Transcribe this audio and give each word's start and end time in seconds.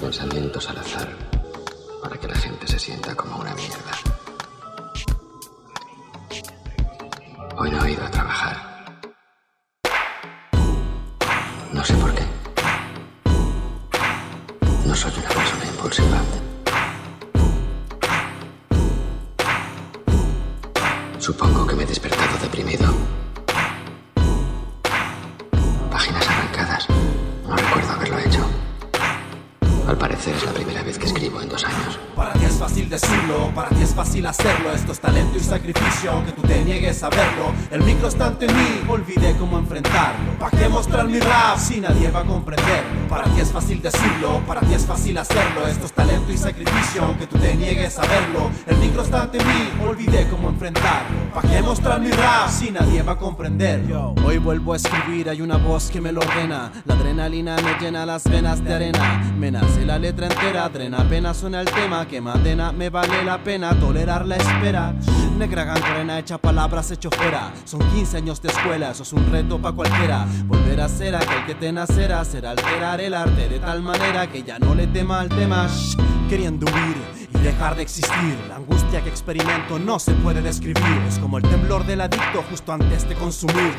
Pensamientos 0.00 0.68
al 0.68 0.78
azar 0.78 1.08
para 2.02 2.16
que 2.18 2.26
la 2.26 2.34
gente 2.34 2.66
se 2.66 2.78
sienta 2.78 3.14
como 3.14 3.36
una 3.36 3.54
mierda. 3.54 3.97
Hoy 54.26 54.36
vuelvo 54.36 54.74
a 54.74 54.76
escribir, 54.76 55.30
hay 55.30 55.40
una 55.40 55.56
voz 55.56 55.90
que 55.90 56.02
me 56.02 56.12
lo 56.12 56.20
ordena. 56.20 56.70
La 56.84 56.94
adrenalina 56.94 57.56
me 57.56 57.78
llena 57.80 58.04
las 58.04 58.24
venas 58.24 58.62
de 58.62 58.74
arena. 58.74 59.32
Me 59.38 59.50
nace 59.50 59.86
la 59.86 59.98
letra 59.98 60.26
entera, 60.26 60.68
drena 60.68 60.98
apenas 60.98 61.38
suena 61.38 61.62
el 61.62 61.70
tema. 61.70 62.06
Que 62.06 62.20
madena 62.20 62.72
me 62.72 62.90
vale 62.90 63.24
la 63.24 63.42
pena 63.42 63.72
tolerar 63.80 64.26
la 64.26 64.36
espera. 64.36 64.94
Negra 65.38 65.64
gangrena 65.64 66.18
hecha 66.18 66.36
palabras 66.36 66.90
hecho 66.90 67.10
fuera. 67.10 67.50
Son 67.64 67.80
15 67.80 68.18
años 68.18 68.42
de 68.42 68.48
escuela, 68.48 68.90
eso 68.90 69.02
es 69.02 69.12
un 69.14 69.30
reto 69.30 69.58
pa' 69.58 69.72
cualquiera. 69.72 70.26
Volver 70.44 70.82
a 70.82 70.88
ser 70.88 71.16
aquel 71.16 71.46
que 71.46 71.54
te 71.54 71.72
nacerá, 71.72 72.24
será 72.26 72.50
alterar 72.50 73.00
el 73.00 73.14
arte 73.14 73.48
de 73.48 73.58
tal 73.60 73.80
manera 73.80 74.26
que 74.26 74.42
ya 74.42 74.58
no 74.58 74.74
le 74.74 74.88
tema 74.88 75.20
al 75.20 75.30
tema. 75.30 75.68
Shh, 75.68 75.96
queriendo 76.28 76.66
huir 76.66 77.28
y 77.34 77.38
dejar 77.38 77.76
de 77.76 77.82
existir. 77.82 78.36
La 78.48 78.58
angustia 78.88 79.02
que 79.02 79.10
experimento 79.10 79.78
no 79.78 79.98
se 79.98 80.12
puede 80.14 80.40
describir. 80.40 81.02
Es 81.06 81.18
como 81.18 81.36
el 81.36 81.42
temblor 81.44 81.84
del 81.84 82.00
adicto 82.00 82.42
justo 82.48 82.72
antes 82.72 83.06
de 83.08 83.14
consumir. 83.16 83.74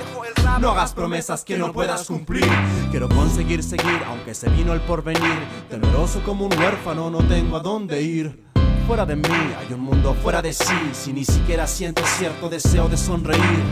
No 0.61 0.71
hagas 0.71 0.93
promesas 0.93 1.43
que 1.43 1.57
no 1.57 1.73
puedas 1.73 2.05
cumplir. 2.05 2.45
Quiero 2.91 3.09
conseguir 3.09 3.63
seguir, 3.63 4.01
aunque 4.07 4.35
se 4.35 4.49
vino 4.49 4.73
el 4.73 4.81
porvenir. 4.81 5.39
Temeroso 5.69 6.21
como 6.23 6.45
un 6.45 6.53
huérfano, 6.57 7.09
no 7.09 7.19
tengo 7.27 7.57
a 7.57 7.59
dónde 7.59 8.01
ir. 8.01 8.48
Fuera 8.89 9.05
de 9.05 9.15
mí 9.15 9.29
hay 9.29 9.71
un 9.71 9.81
mundo 9.81 10.15
fuera 10.15 10.41
de 10.41 10.51
sí, 10.51 10.73
si 10.93 11.13
ni 11.13 11.23
siquiera 11.23 11.67
siento 11.67 12.01
cierto 12.17 12.49
deseo 12.49 12.89
de 12.89 12.97
sonreír. 12.97 13.63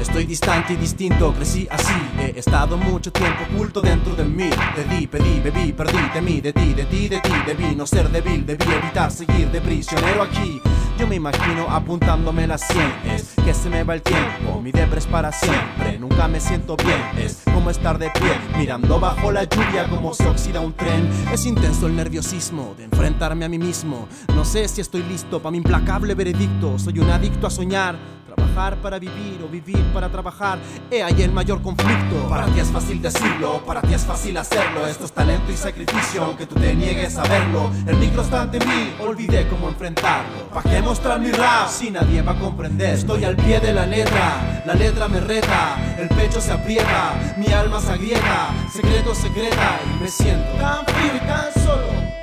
Estoy 0.00 0.24
distante 0.24 0.74
y 0.74 0.76
distinto, 0.76 1.34
crecí 1.34 1.66
así. 1.68 1.92
He 2.20 2.38
estado 2.38 2.76
mucho 2.76 3.10
tiempo 3.10 3.42
oculto 3.52 3.80
dentro 3.80 4.14
de 4.14 4.22
mí. 4.22 4.50
Te 4.76 4.84
di, 4.84 5.08
pedí, 5.08 5.40
bebí, 5.40 5.72
perdí 5.72 5.98
de 6.14 6.22
mí, 6.22 6.40
de 6.40 6.52
ti, 6.52 6.74
de 6.74 6.84
ti, 6.84 7.08
de 7.08 7.18
ti. 7.18 7.32
Debí 7.44 7.74
no 7.74 7.88
ser 7.88 8.08
débil, 8.08 8.46
debí 8.46 8.64
evitar 8.72 9.10
seguir 9.10 9.50
de 9.50 9.60
prisionero 9.60 10.22
aquí. 10.22 10.62
Yo 10.96 11.08
me 11.08 11.16
imagino 11.16 11.68
apuntándome 11.68 12.46
las 12.46 12.60
100 12.68 13.12
Es 13.12 13.32
que 13.44 13.54
se 13.54 13.68
me 13.68 13.82
va 13.82 13.94
el 13.94 14.02
tiempo, 14.02 14.60
mi 14.60 14.70
depre 14.70 14.98
es 14.98 15.06
para 15.06 15.32
siempre 15.32 15.98
Nunca 15.98 16.28
me 16.28 16.38
siento 16.38 16.76
bien, 16.76 17.00
es 17.18 17.42
como 17.62 17.70
estar 17.70 17.96
de 17.96 18.10
pie 18.10 18.32
Mirando 18.58 18.98
bajo 18.98 19.30
la 19.30 19.44
lluvia 19.44 19.88
como 19.88 20.12
se 20.14 20.26
oxida 20.26 20.58
un 20.58 20.72
tren. 20.72 21.08
Es 21.32 21.46
intenso 21.46 21.86
el 21.86 21.94
nerviosismo 21.94 22.74
de 22.76 22.84
enfrentarme 22.84 23.44
a 23.44 23.48
mí 23.48 23.56
mismo. 23.56 24.08
No 24.34 24.44
sé 24.44 24.66
si 24.66 24.80
estoy 24.80 25.04
listo 25.04 25.40
para 25.40 25.52
mi 25.52 25.58
implacable 25.58 26.16
veredicto. 26.16 26.76
Soy 26.80 26.98
un 26.98 27.08
adicto 27.10 27.46
a 27.46 27.50
soñar 27.50 27.96
Trabajar 28.34 28.76
para 28.76 28.98
vivir 28.98 29.42
o 29.44 29.48
vivir 29.48 29.82
para 29.92 30.08
trabajar. 30.08 30.58
He 30.90 31.02
ahí 31.02 31.20
el 31.22 31.32
mayor 31.32 31.60
conflicto. 31.60 32.28
Para 32.28 32.46
ti 32.46 32.60
es 32.60 32.68
fácil 32.68 33.02
decirlo, 33.02 33.62
para 33.66 33.82
ti 33.82 33.92
es 33.92 34.02
fácil 34.02 34.36
hacerlo. 34.36 34.86
Esto 34.86 35.04
es 35.04 35.12
talento 35.12 35.52
y 35.52 35.56
sacrificio, 35.56 36.24
aunque 36.24 36.46
tú 36.46 36.54
te 36.54 36.74
niegues 36.74 37.18
a 37.18 37.24
verlo. 37.24 37.70
El 37.86 37.96
micro 37.96 38.22
está 38.22 38.42
ante 38.42 38.58
mí, 38.60 38.94
olvidé 39.00 39.46
cómo 39.48 39.68
enfrentarlo. 39.68 40.48
¿Para 40.52 40.70
qué 40.70 40.80
mostrar 40.80 41.20
mi 41.20 41.30
rap 41.30 41.68
si 41.68 41.90
nadie 41.90 42.22
va 42.22 42.32
a 42.32 42.38
comprender? 42.38 42.94
Estoy 42.94 43.24
al 43.24 43.36
pie 43.36 43.60
de 43.60 43.72
la 43.72 43.86
letra, 43.86 44.62
la 44.64 44.74
letra 44.74 45.08
me 45.08 45.20
reta 45.20 45.76
El 45.98 46.08
pecho 46.08 46.40
se 46.40 46.52
aprieta, 46.52 47.34
mi 47.36 47.52
alma 47.52 47.80
se 47.80 47.92
agrieta 47.92 48.50
Secreto 48.72 49.14
secreta 49.14 49.80
y 49.84 50.02
me 50.02 50.08
siento 50.08 50.52
tan 50.58 50.84
frío 50.86 51.16
y 51.16 51.26
tan 51.26 51.64
solo 51.64 52.21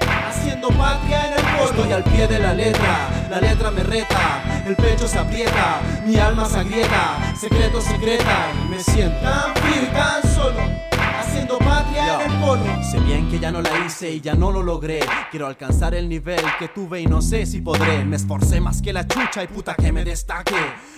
Patria 0.67 1.27
en 1.27 1.33
el 1.33 1.41
polvo 1.41 1.81
Estoy 1.81 1.91
al 1.93 2.03
pie 2.03 2.27
de 2.27 2.39
la 2.39 2.53
letra, 2.53 3.09
la 3.29 3.39
letra 3.39 3.71
me 3.71 3.83
reta 3.83 4.43
El 4.65 4.75
pecho 4.75 5.07
se 5.07 5.17
aprieta, 5.17 5.79
mi 6.05 6.17
alma 6.17 6.45
se 6.45 6.59
agrieta 6.59 7.17
Secreto 7.39 7.81
secreta 7.81 8.47
me 8.69 8.79
siento 8.79 9.19
tan 9.21 9.53
y 9.71 9.85
tan 9.87 10.21
solo 10.33 10.59
Haciendo 11.39 11.57
patria 11.59 12.15
en 12.15 12.31
el 12.31 12.37
polo. 12.39 12.83
Sé 12.83 12.99
bien 12.99 13.29
que 13.29 13.39
ya 13.39 13.49
no 13.49 13.61
la 13.61 13.69
hice 13.85 14.11
y 14.11 14.19
ya 14.19 14.35
no 14.35 14.51
lo 14.51 14.61
logré. 14.61 14.99
Quiero 15.31 15.47
alcanzar 15.47 15.95
el 15.95 16.09
nivel 16.09 16.41
que 16.59 16.67
tuve 16.67 16.99
y 16.99 17.05
no 17.05 17.21
sé 17.21 17.45
si 17.45 17.61
podré. 17.61 18.03
Me 18.03 18.17
esforcé 18.17 18.59
más 18.59 18.81
que 18.81 18.91
la 18.91 19.07
chucha 19.07 19.41
y 19.43 19.47
puta 19.47 19.73
que 19.75 19.93
me 19.93 20.03
destaque. 20.03 20.55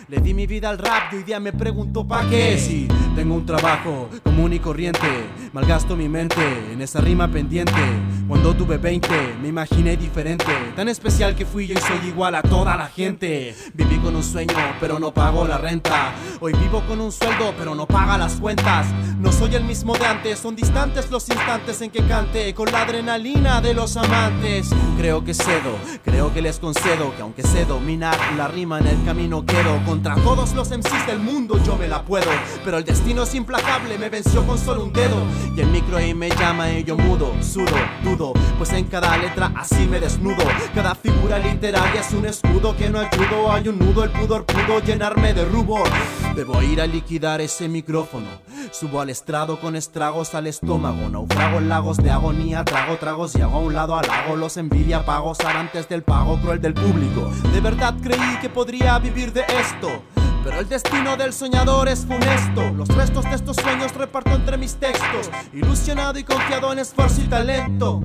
Le 0.08 0.20
di 0.20 0.34
mi 0.34 0.48
vida 0.48 0.70
al 0.70 0.80
rap 0.80 1.14
y 1.14 1.18
hoy 1.18 1.24
día 1.24 1.40
me 1.40 1.54
pregunto 1.54 2.06
pa' 2.06 2.28
qué 2.28 2.58
Si 2.58 2.88
tengo 3.16 3.36
un 3.36 3.46
trabajo 3.46 4.10
común 4.24 4.52
y 4.52 4.60
corriente 4.60 5.08
Malgasto 5.54 5.96
mi 5.96 6.10
mente 6.10 6.42
en 6.72 6.82
esa 6.82 7.02
rima 7.02 7.28
pendiente. 7.28 7.80
Cuando 8.28 8.56
tuve 8.56 8.78
20 8.78 9.36
me 9.42 9.50
imaginé 9.50 9.96
diferente. 9.96 10.52
Tan 10.76 10.90
especial 10.90 11.36
que 11.36 11.46
fui 11.46 11.68
yo 11.68 11.76
y 11.76 11.82
soy 11.82 12.08
igual 12.08 12.36
a 12.36 12.42
toda 12.42 12.76
la 12.78 12.88
gente. 12.88 13.56
Viví 13.74 13.98
con 13.98 14.16
un 14.16 14.24
sueño 14.24 14.56
pero 14.80 14.98
no 14.98 15.14
pago 15.14 15.46
la 15.46 15.58
renta. 15.58 16.14
Hoy 16.40 16.54
vivo 16.54 16.82
con 16.88 17.00
un 17.00 17.12
sueldo 17.12 17.54
pero 17.58 17.76
no 17.76 17.86
paga 17.86 18.18
las 18.18 18.34
cuentas. 18.36 18.88
No 19.20 19.32
soy 19.32 19.56
el 19.56 19.64
mismo 19.64 19.94
de 19.96 20.06
antes, 20.06 20.31
son 20.36 20.56
distantes 20.56 21.10
los 21.12 21.28
instantes 21.30 21.82
en 21.82 21.90
que 21.90 22.06
cante 22.06 22.54
Con 22.54 22.72
la 22.72 22.84
adrenalina 22.84 23.62
de 23.62 23.74
los 23.74 23.98
amantes. 23.98 24.70
Creo 24.98 25.24
que 25.24 25.34
cedo, 25.34 25.78
creo 26.04 26.34
que 26.34 26.42
les 26.42 26.60
concedo 26.60 27.14
Que 27.16 27.22
aunque 27.22 27.44
sé 27.44 27.66
dominar 27.66 28.18
la 28.38 28.48
rima 28.48 28.80
en 28.80 28.88
el 28.88 29.04
camino 29.04 29.46
quedo. 29.46 29.84
Contra 29.86 30.16
todos 30.16 30.54
los 30.54 30.70
MCs 30.70 31.08
del 31.08 31.20
mundo 31.20 31.60
yo 31.64 31.76
me 31.76 31.88
la 31.88 32.04
puedo 32.04 32.30
Pero 32.64 32.78
el 32.78 32.86
destino 32.86 33.24
es 33.24 33.36
implacable, 33.36 33.98
me 33.98 34.10
venció 34.10 34.46
con 34.46 34.58
solo 34.58 34.84
un 34.84 34.94
dedo. 34.94 35.18
Y 35.56 35.62
el 35.62 35.68
micro 35.68 35.98
ahí 35.98 36.14
me 36.14 36.30
llama 36.30 36.72
y 36.72 36.84
yo 36.84 36.98
mudo, 36.98 37.34
sudo, 37.42 37.78
dudo 38.04 38.34
Pues 38.58 38.72
en 38.74 38.86
cada 38.86 39.18
letra 39.18 39.52
así 39.56 39.88
me 39.88 40.00
desnudo. 40.00 40.44
Cada 40.74 40.96
figura 40.96 41.40
literaria 41.40 42.02
es 42.02 42.14
un 42.14 42.26
escudo 42.26 42.76
que 42.76 42.90
no 42.90 43.00
ayudo 43.00 43.52
Hay 43.52 43.68
un 43.68 43.80
nudo, 43.80 44.04
el 44.04 44.12
pudor 44.12 44.46
pudo 44.46 44.80
llenarme 44.80 45.34
de 45.34 45.46
rubor. 45.46 45.90
Debo 46.36 46.62
ir 46.62 46.82
a 46.82 46.88
liquidar 46.88 47.42
ese 47.42 47.68
micrófono 47.68 48.28
Subo 48.72 49.02
al 49.02 49.10
estrado 49.10 49.60
con 49.60 49.76
estragos 50.22 50.36
al 50.36 50.48
estómago 50.48 51.10
Naufrago 51.10 51.58
en 51.58 51.70
lagos 51.70 51.98
de 51.98 52.12
agonía 52.12 52.64
Trago 52.64 52.96
tragos 52.98 53.36
y 53.36 53.42
hago 53.42 53.58
a 53.58 53.60
un 53.60 53.74
lado 53.74 53.96
al 53.96 54.08
lago 54.08 54.36
Los 54.36 54.58
envidia 54.58 55.06
pagos 55.06 55.40
antes 55.42 55.90
del 55.90 56.04
pago 56.04 56.40
cruel 56.40 56.62
del 56.62 56.74
público 56.74 57.32
De 57.54 57.62
verdad 57.62 57.96
creí 58.02 58.38
que 58.42 58.50
podría 58.50 58.98
vivir 59.00 59.34
de 59.34 59.44
esto 59.60 59.90
pero 60.44 60.60
el 60.60 60.68
destino 60.68 61.18
del 61.18 61.34
soñador 61.34 61.88
es 61.88 62.04
funesto. 62.04 62.68
Los 62.76 62.88
restos 62.88 63.26
de 63.26 63.36
estos 63.36 63.56
sueños 63.58 63.94
reparto 63.94 64.32
entre 64.32 64.58
mis 64.58 64.74
textos. 64.74 65.30
Ilusionado 65.54 66.18
y 66.18 66.24
confiado 66.24 66.74
en 66.74 66.80
esfuerzo 66.80 67.22
y 67.22 67.26
talento. 67.26 68.02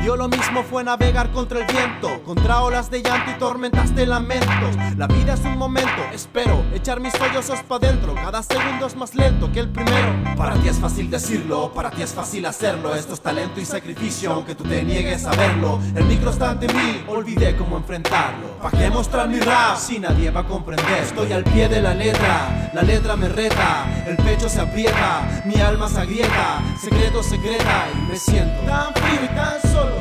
Dio 0.00 0.16
lo 0.16 0.28
mismo 0.28 0.62
fue 0.62 0.82
navegar 0.82 1.30
contra 1.30 1.60
el 1.60 1.66
viento, 1.66 2.22
contra 2.24 2.62
olas 2.62 2.90
de 2.90 3.02
llanto 3.02 3.32
y 3.32 3.38
tormentas 3.38 3.94
de 3.94 4.06
lamentos. 4.06 4.74
La 4.96 5.06
vida 5.06 5.34
es 5.34 5.40
un 5.40 5.58
momento, 5.58 6.02
espero 6.10 6.64
echar 6.72 7.00
mis 7.00 7.12
sollozos 7.12 7.62
pa' 7.64 7.78
dentro. 7.78 8.14
Cada 8.14 8.42
segundo 8.42 8.86
es 8.86 8.96
más 8.96 9.14
lento 9.14 9.52
que 9.52 9.60
el 9.60 9.68
primero. 9.68 10.14
Para 10.38 10.54
ti 10.54 10.68
es 10.68 10.78
fácil 10.78 11.10
decirlo, 11.10 11.72
para 11.74 11.90
ti 11.90 12.00
es 12.00 12.14
fácil 12.14 12.46
hacerlo. 12.46 12.94
Esto 12.94 13.12
es 13.12 13.20
talento 13.20 13.60
y 13.60 13.66
sacrificio, 13.66 14.32
aunque 14.32 14.54
tú 14.54 14.64
te 14.64 14.82
niegues 14.82 15.26
a 15.26 15.32
verlo. 15.32 15.78
El 15.94 16.04
micro 16.04 16.30
está 16.30 16.52
ante 16.52 16.66
mí, 16.68 17.04
olvidé 17.06 17.54
cómo 17.56 17.76
enfrentarlo. 17.76 18.56
¿Para 18.62 18.78
qué 18.78 18.88
mostrar 18.88 19.28
mi 19.28 19.38
rap 19.38 19.76
si 19.76 19.98
nadie 19.98 20.30
va 20.30 20.40
a 20.40 20.46
comprender? 20.46 21.02
Estoy 21.02 21.30
al 21.32 21.44
pie 21.44 21.68
de 21.68 21.82
la 21.82 21.92
letra, 21.92 22.70
la 22.72 22.82
letra 22.82 23.16
me 23.16 23.28
reta, 23.28 23.86
el 24.06 24.16
pecho 24.16 24.48
se 24.48 24.62
aprieta, 24.62 25.42
mi 25.44 25.60
alma 25.60 25.88
se 25.88 26.00
agrieta, 26.00 26.62
secreto 26.80 27.22
secreta 27.22 27.86
y 27.94 28.10
me 28.10 28.16
siento 28.16 28.62
tan 28.62 28.94
frío 28.94 29.24
y 29.24 29.28
tan 29.34 29.60
solo 29.70 29.99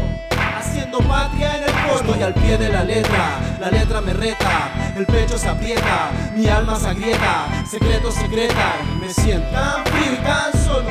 haciendo 0.89 1.07
patria 1.07 1.57
en 1.57 1.63
el 1.63 1.71
coro. 1.71 2.00
Estoy 2.00 2.24
al 2.24 2.33
pie 2.33 2.57
de 2.57 2.69
la 2.69 2.83
letra, 2.83 3.39
la 3.59 3.69
letra 3.69 4.01
me 4.01 4.13
reta, 4.13 4.94
el 4.95 5.06
pecho 5.06 5.38
se 5.38 5.47
aprieta, 5.47 6.12
mi 6.36 6.47
alma 6.47 6.80
se 6.80 6.89
agrieta, 6.89 7.47
secreto 7.69 8.12
secreta, 8.12 8.75
me 9.00 9.13
siento 9.13 9.50
tan 9.51 9.86
frío 9.86 10.18
tan 10.24 10.51
solo, 10.65 10.89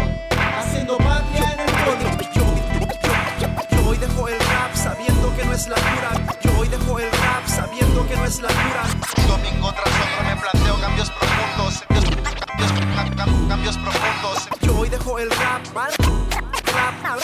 haciendo 0.59 0.97
patria 0.99 1.53
en 1.53 1.61
el 1.61 1.73
coro. 1.85 2.11
Yo 2.35 2.43
yo, 3.41 3.49
yo 3.71 3.89
hoy 3.89 3.97
dejo 3.99 4.29
el 4.29 4.39
rap 4.39 4.75
sabiendo 4.75 5.37
que 5.37 5.45
no 5.45 5.53
es 5.53 5.69
la 5.69 5.77
cura. 5.77 6.11
Yo 6.43 6.51
hoy 6.59 6.69
dejo 6.69 6.99
el 6.99 7.11
rap 7.11 7.47
sabiendo 7.47 8.06
que 8.06 8.17
no 8.17 8.25
es 8.25 8.41
la 8.41 8.49
cura. 8.49 8.83
Domingo 9.27 9.73
tras 9.73 9.89
otro 9.89 10.23
me 10.25 10.37
planteo 10.41 10.81
cambios 10.81 11.11
profundos. 11.11 11.85
Cambios, 13.49 13.77
profundos. 13.79 14.49
Yo 14.61 14.79
hoy 14.79 14.89
dejo 14.89 15.19
el 15.19 15.31
rap. 15.31 15.62
Rap, 15.75 15.91
rap, 16.73 17.05
rap, 17.05 17.19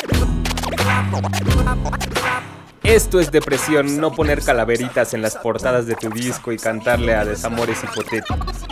rap. 1.64 1.84
rap. 2.24 2.53
Esto 2.84 3.18
es 3.18 3.32
depresión, 3.32 3.98
no 3.98 4.12
poner 4.12 4.42
calaveritas 4.42 5.14
en 5.14 5.22
las 5.22 5.36
portadas 5.36 5.86
de 5.86 5.94
tu 5.94 6.10
disco 6.10 6.52
y 6.52 6.58
cantarle 6.58 7.14
a 7.14 7.24
desamores 7.24 7.82
hipotéticos. 7.82 8.66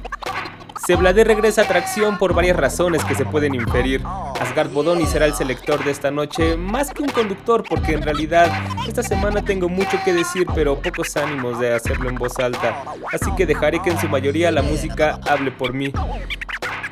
Seblade 0.86 1.24
regresa 1.24 1.62
a 1.62 1.64
atracción 1.64 2.18
por 2.18 2.34
varias 2.34 2.58
razones 2.58 3.02
que 3.04 3.14
se 3.14 3.24
pueden 3.24 3.54
inferir. 3.54 4.02
Asgard 4.38 4.70
Bodoni 4.70 5.06
será 5.06 5.24
el 5.24 5.32
selector 5.32 5.82
de 5.82 5.92
esta 5.92 6.10
noche, 6.10 6.58
más 6.58 6.90
que 6.90 7.02
un 7.02 7.08
conductor, 7.08 7.64
porque 7.66 7.94
en 7.94 8.02
realidad 8.02 8.52
esta 8.86 9.02
semana 9.02 9.42
tengo 9.42 9.70
mucho 9.70 9.98
que 10.04 10.12
decir, 10.12 10.46
pero 10.54 10.78
pocos 10.78 11.16
ánimos 11.16 11.58
de 11.58 11.72
hacerlo 11.72 12.10
en 12.10 12.16
voz 12.16 12.38
alta, 12.38 12.84
así 13.12 13.34
que 13.34 13.46
dejaré 13.46 13.80
que 13.80 13.90
en 13.90 13.98
su 13.98 14.08
mayoría 14.08 14.50
la 14.50 14.62
música 14.62 15.20
hable 15.26 15.52
por 15.52 15.72
mí. 15.72 15.90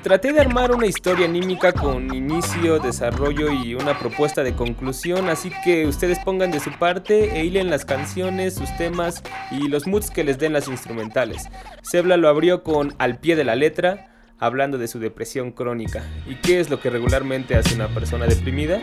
Traté 0.02 0.32
de 0.32 0.40
armar 0.40 0.72
una 0.72 0.86
historia 0.86 1.26
anímica 1.26 1.72
con 1.72 2.14
inicio, 2.14 2.78
desarrollo 2.78 3.52
y 3.52 3.74
una 3.74 3.98
propuesta 3.98 4.42
de 4.42 4.54
conclusión, 4.54 5.28
así 5.28 5.52
que 5.62 5.86
ustedes 5.86 6.18
pongan 6.20 6.50
de 6.50 6.58
su 6.58 6.70
parte 6.72 7.38
e 7.38 7.44
hilen 7.44 7.68
las 7.68 7.84
canciones, 7.84 8.54
sus 8.54 8.74
temas 8.78 9.22
y 9.50 9.68
los 9.68 9.86
moods 9.86 10.10
que 10.10 10.24
les 10.24 10.38
den 10.38 10.54
las 10.54 10.68
instrumentales. 10.68 11.50
Sebla 11.82 12.16
lo 12.16 12.28
abrió 12.28 12.62
con 12.62 12.94
Al 12.96 13.18
pie 13.18 13.36
de 13.36 13.44
la 13.44 13.56
letra, 13.56 14.08
hablando 14.38 14.78
de 14.78 14.88
su 14.88 15.00
depresión 15.00 15.52
crónica. 15.52 16.02
¿Y 16.26 16.36
qué 16.36 16.60
es 16.60 16.70
lo 16.70 16.80
que 16.80 16.88
regularmente 16.88 17.54
hace 17.54 17.74
una 17.74 17.88
persona 17.88 18.24
deprimida? 18.24 18.80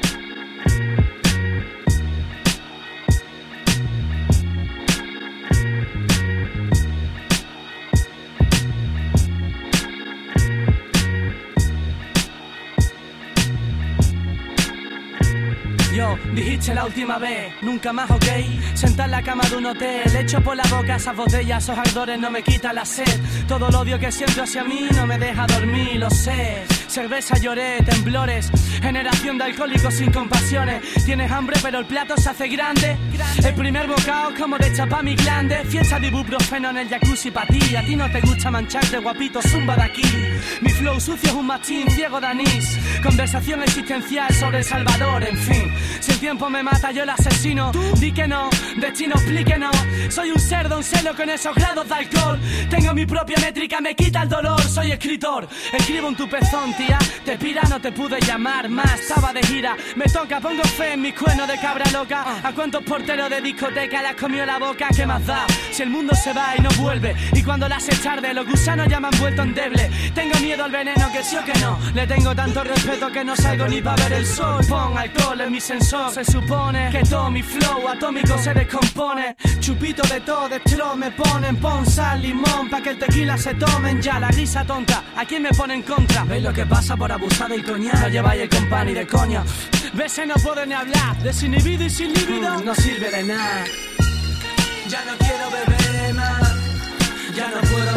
Dijiste 16.33 16.74
la 16.74 16.86
última 16.86 17.18
vez, 17.18 17.54
nunca 17.62 17.94
más, 17.94 18.09
ok. 18.09 18.25
Sentar 18.74 19.06
en 19.06 19.12
la 19.12 19.24
cama 19.24 19.44
de 19.50 19.57
un 19.57 19.65
hotel, 19.65 20.15
echo 20.15 20.42
por 20.42 20.56
la 20.56 20.63
boca 20.63 20.95
esas 20.95 21.15
botellas, 21.15 21.63
esos 21.63 21.77
ardores 21.77 22.19
no 22.19 22.30
me 22.30 22.44
quita 22.44 22.74
la 22.74 22.86
sed. 22.86 23.06
Todo 23.48 23.69
el 23.69 23.75
odio 23.75 24.00
que 24.00 24.12
siento 24.12 24.44
hacia 24.44 24.63
mí 24.63 24.88
no 24.95 25.07
me 25.07 25.18
deja 25.18 25.45
dormir, 25.48 25.95
lo 25.95 26.09
sé. 26.09 26.65
Cerveza 26.87 27.37
lloré, 27.37 27.81
temblores, 27.83 28.49
generación 28.81 29.37
de 29.37 29.45
alcohólicos 29.45 29.93
sin 29.93 30.11
compasiones. 30.11 30.81
Tienes 31.05 31.31
hambre, 31.31 31.57
pero 31.61 31.79
el 31.79 31.85
plato 31.85 32.15
se 32.17 32.29
hace 32.29 32.47
grande. 32.47 32.97
El 33.43 33.53
primer 33.55 33.87
bocado 33.87 34.33
como 34.39 34.57
de 34.57 34.73
chapa 34.73 35.01
mi 35.01 35.15
glande. 35.15 35.63
Fiesta 35.65 35.99
de 35.99 36.07
ibuprofeno 36.07 36.69
en 36.69 36.77
el 36.77 36.89
jacuzzi 36.89 37.31
para 37.31 37.47
ti. 37.47 37.75
A 37.75 37.85
ti 37.85 37.95
no 37.95 38.09
te 38.11 38.21
gusta 38.21 38.51
mancharte, 38.51 38.99
guapito, 38.99 39.41
zumba 39.41 39.75
de 39.75 39.83
aquí. 39.83 40.07
Mi 40.61 40.69
flow 40.69 40.99
sucio 40.99 41.29
es 41.29 41.35
un 41.35 41.47
mastín 41.47 41.89
ciego 41.91 42.19
de. 42.19 42.27
Conversación 43.03 43.63
existencial 43.63 44.33
sobre 44.33 44.59
El 44.59 44.63
Salvador, 44.63 45.23
en 45.23 45.37
fin. 45.37 45.71
Si 45.99 46.11
el 46.11 46.19
tiempo 46.19 46.49
me 46.49 46.61
mata, 46.61 46.91
yo 46.91 47.03
el 47.03 47.09
asesino. 47.09 47.71
Di 47.99 48.11
que 48.11 48.27
no, 48.27 48.49
destino 48.77 49.15
explique 49.15 49.57
no. 49.57 49.71
Soy 50.09 50.31
un 50.31 50.39
cerdo, 50.39 50.77
un 50.77 50.83
celo 50.83 51.15
con 51.15 51.29
esos 51.29 51.55
grados 51.55 51.87
de 51.87 51.95
alcohol. 51.95 52.39
Tengo 52.69 52.93
mi 52.93 53.05
propia 53.05 53.37
métrica, 53.39 53.79
me 53.81 53.95
quita 53.95 54.23
el 54.23 54.29
dolor. 54.29 54.61
Soy 54.61 54.91
escritor, 54.91 55.47
escribo 55.73 56.09
en 56.09 56.15
tu 56.15 56.29
pezón, 56.29 56.73
tía. 56.77 57.00
Te 57.25 57.38
pira, 57.38 57.62
no 57.69 57.81
te 57.81 57.91
pude 57.91 58.19
llamar 58.21 58.69
más. 58.69 59.01
Estaba 59.01 59.33
de 59.33 59.41
gira, 59.41 59.75
me 59.95 60.06
toca, 60.06 60.39
pongo 60.39 60.63
fe 60.63 60.94
en 60.94 61.01
mis 61.01 61.13
cuernos 61.13 61.47
de 61.47 61.59
cabra 61.59 61.85
loca. 61.91 62.39
¿A 62.44 62.51
cuántos 62.53 62.83
porteros 62.83 63.29
de 63.29 63.41
discoteca 63.41 64.01
las 64.01 64.15
comió 64.15 64.45
la 64.45 64.59
boca? 64.59 64.88
¿Qué 64.95 65.06
más 65.06 65.25
da? 65.25 65.45
Si 65.71 65.83
el 65.83 65.89
mundo 65.89 66.15
se 66.15 66.31
va 66.33 66.56
y 66.57 66.62
no 66.62 66.69
vuelve. 66.79 67.15
Y 67.33 67.44
cuando 67.44 67.68
las 67.68 67.88
es 67.89 68.01
tarde, 68.01 68.33
los 68.33 68.47
gusanos 68.47 68.88
ya 68.88 69.00
me 69.00 69.07
han 69.07 69.19
vuelto 69.19 69.41
endeble. 69.41 69.89
Tengo 70.13 70.39
miedo 70.39 70.63
al 70.63 70.71
veneno, 70.71 71.12
que 71.12 71.24
sí 71.24 71.35
o 71.35 71.44
que 71.44 71.57
no. 71.59 71.77
Le 71.94 72.07
tengo 72.07 72.35
tanto 72.35 72.63
respeto 72.63 73.12
que 73.12 73.23
no 73.23 73.35
salgo 73.35 73.68
ni 73.68 73.81
para 73.81 74.03
ver 74.03 74.13
el 74.13 74.25
sol. 74.25 74.63
Pon 74.68 74.97
alcohol 74.97 75.41
en 75.41 75.51
mi 75.51 75.59
sensor. 75.59 76.13
Se 76.13 76.23
supone 76.23 76.89
que 76.91 77.03
todo 77.03 77.31
mi 77.31 77.41
flow 77.41 77.88
atómico 77.88 78.38
se 78.38 78.53
descompone. 78.53 79.35
Chupito 79.59 80.03
de 80.07 80.21
todo, 80.21 80.47
de 80.47 80.59
tro 80.59 80.95
me 80.95 81.12
ponen. 81.12 81.56
Pon 81.57 81.85
sal, 81.85 82.21
limón, 82.21 82.69
pa' 82.69 82.81
que 82.81 82.91
el 82.91 83.00
tequila 83.00 83.38
se 83.38 83.56
tomen 83.56 84.01
ya. 84.01 84.19
La 84.19 84.30
risa 84.30 84.63
tonta, 84.63 85.03
¿a 85.15 85.25
quién 85.25 85.44
me 85.44 85.50
pone 85.50 85.73
en 85.73 85.81
contra? 85.81 86.23
¿Veis 86.23 86.44
lo 86.44 86.53
que 86.53 86.66
pasa 86.67 86.95
por 86.95 87.11
abusar 87.11 87.49
del 87.49 87.63
coñac? 87.63 88.01
No 88.01 88.09
lleváis 88.09 88.41
el 88.41 88.49
company 88.49 88.93
de 88.93 89.07
coño. 89.07 89.43
Ves, 89.93 90.21
no 90.27 90.35
puedo 90.35 90.65
ni 90.65 90.73
hablar. 90.73 91.17
Desinhibido 91.23 91.85
y 91.85 91.89
sin 91.89 92.13
líbido, 92.13 92.61
no 92.61 92.75
sirve 92.75 93.09
de 93.09 93.23
nada. 93.23 93.63
Ya 94.87 95.03
no 95.05 95.17
quiero 95.17 95.49
beber 95.51 96.13
más. 96.13 96.55
Ya 97.35 97.49
no 97.49 97.61
puedo 97.61 97.96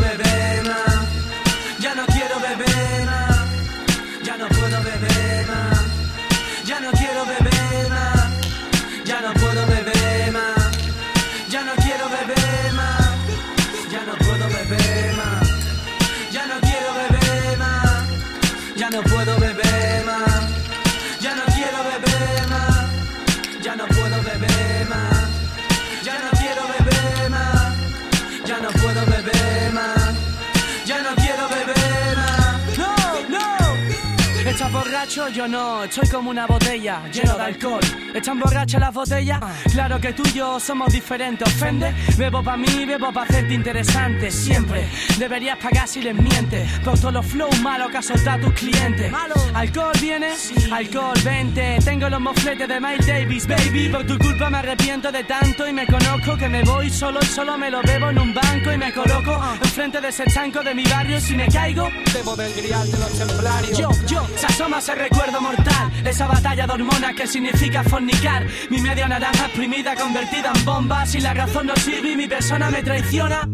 borracho? 35.10 35.28
Yo 35.28 35.48
no, 35.48 35.84
estoy 35.84 36.08
como 36.08 36.30
una 36.30 36.46
botella 36.46 37.02
lleno 37.12 37.36
de 37.36 37.42
alcohol. 37.42 37.80
¿Están 38.14 38.38
borrachas 38.38 38.80
las 38.80 38.94
botellas? 38.94 39.40
Claro 39.72 40.00
que 40.00 40.12
tú 40.12 40.22
y 40.26 40.32
yo 40.32 40.60
somos 40.60 40.92
diferentes. 40.92 41.46
¿Ofende? 41.48 41.94
Bebo 42.16 42.42
pa' 42.42 42.56
mí, 42.56 42.84
bebo 42.86 43.12
pa' 43.12 43.22
hacerte 43.22 43.54
interesante. 43.54 44.30
Siempre 44.30 44.88
deberías 45.18 45.58
pagar 45.58 45.88
si 45.88 46.02
les 46.02 46.14
mientes. 46.14 46.70
Por 46.80 46.98
todos 46.98 47.14
los 47.14 47.26
flows 47.26 47.60
malos 47.60 47.90
que 47.90 47.98
has 47.98 48.06
soltado 48.06 48.46
tus 48.46 48.54
clientes. 48.54 49.12
¿Alcohol 49.54 49.92
viene? 50.00 50.28
Alcohol, 50.72 51.18
vente. 51.24 51.78
Tengo 51.84 52.08
los 52.08 52.20
mofletes 52.20 52.68
de 52.68 52.80
Miles 52.80 53.06
Davis, 53.06 53.46
baby. 53.46 53.88
Por 53.88 54.06
tu 54.06 54.18
culpa 54.18 54.50
me 54.50 54.58
arrepiento 54.58 55.10
de 55.12 55.24
tanto 55.24 55.66
y 55.68 55.72
me 55.72 55.86
conozco 55.86 56.36
que 56.36 56.48
me 56.48 56.62
voy 56.62 56.90
solo 56.90 57.20
y 57.22 57.26
solo 57.26 57.56
me 57.58 57.70
lo 57.70 57.80
bebo 57.82 58.10
en 58.10 58.18
un 58.18 58.34
banco 58.34 58.72
y 58.72 58.78
me 58.78 58.92
coloco 58.92 59.40
enfrente 59.62 60.00
de 60.00 60.08
ese 60.08 60.24
chanco 60.26 60.62
de 60.62 60.74
mi 60.74 60.84
barrio. 60.84 61.18
y 61.18 61.20
Si 61.20 61.34
me 61.34 61.48
caigo, 61.48 61.88
debo 62.12 62.36
del 62.36 62.52
grial 62.54 62.90
de 62.90 62.98
los 62.98 63.18
templarios. 63.18 63.78
Yo, 63.78 63.90
yo, 64.06 64.26
se 64.36 64.46
asoma 64.46 64.78
ese 64.78 64.94
recuerdo 65.00 65.40
mortal. 65.40 65.90
Esa 66.04 66.26
batalla 66.26 66.66
de 66.66 66.72
hormonas 66.72 67.14
que 67.14 67.26
significa 67.26 67.82
fornicar. 67.82 68.46
Mi 68.68 68.80
media 68.80 69.08
naranja 69.08 69.46
exprimida 69.46 69.94
convertida 69.94 70.52
en 70.54 70.64
bomba. 70.64 71.06
Si 71.06 71.20
la 71.20 71.34
razón 71.34 71.66
no 71.66 71.76
sirve 71.76 72.12
y 72.12 72.16
mi 72.16 72.28
persona 72.28 72.70
me 72.70 72.82
traiciona. 72.82 73.48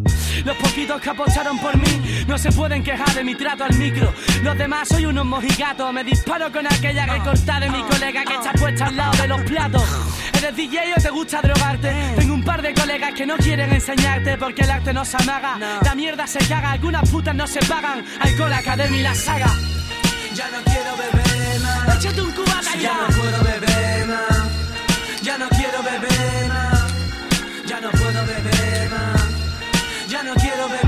Los 0.45 0.57
poquitos 0.57 1.01
que 1.01 1.11
apostaron 1.11 1.59
por 1.59 1.77
mí 1.77 2.25
no 2.27 2.37
se 2.37 2.53
pueden 2.53 2.83
quejar 2.83 3.15
de 3.15 3.25
mi 3.25 3.35
trato 3.35 3.65
al 3.65 3.75
micro. 3.77 4.13
Los 4.43 4.59
demás 4.59 4.89
soy 4.89 5.07
unos 5.07 5.25
mojigatos. 5.25 5.93
Me 5.93 6.05
disparo 6.05 6.51
con 6.53 6.67
aquella 6.67 7.07
recortada 7.07 7.61
de 7.61 7.71
mi 7.71 7.83
colega 7.83 8.25
que 8.25 8.35
está 8.35 8.53
puesta 8.53 8.87
al 8.87 8.97
lado 8.97 9.17
de 9.17 9.29
los 9.29 9.41
platos. 9.43 9.85
¿Eres 10.39 10.57
DJ 10.57 10.95
o 10.97 11.01
te 11.01 11.11
gusta 11.11 11.41
drogarte? 11.41 11.95
Tengo 12.17 12.35
un 12.35 12.45
par 12.45 12.61
de 12.63 12.75
colegas 12.75 13.15
que 13.15 13.27
no 13.27 13.37
quieren 13.37 13.73
enseñarte 13.73 14.37
porque 14.37 14.63
el 14.63 14.71
arte 14.71 14.93
no 14.93 15.05
se 15.05 15.17
amaga. 15.17 15.59
La 15.83 15.95
mierda 15.95 16.27
se 16.27 16.39
caga, 16.47 16.73
algunas 16.73 17.09
putas 17.09 17.35
no 17.35 17.47
se 17.47 17.61
pagan. 17.61 18.05
Alcohol 18.21 18.53
Academy 18.53 19.01
la 19.03 19.15
saga. 19.15 19.51
Ya 20.35 20.51
no 20.51 20.63
quiero 20.65 20.97
beber. 20.97 21.26
Échate 21.95 22.21
un 22.23 22.33
cubata 22.33 22.75
ya. 22.75 22.81
Ya 22.83 22.95
no 23.01 23.09
puedo 23.17 23.39
beber 23.45 24.07
más. 24.07 24.39
Ya 25.23 25.39
no 25.39 25.49
quiero 25.49 25.83
beber 25.83 26.49
más. 26.49 26.93
Ya 27.67 27.81
no 27.81 27.91
puedo 27.91 28.27
beber 28.27 28.91
más. 28.91 29.23
Ya 30.09 30.23
no 30.23 30.35
quiero 30.35 30.69
beber 30.69 30.86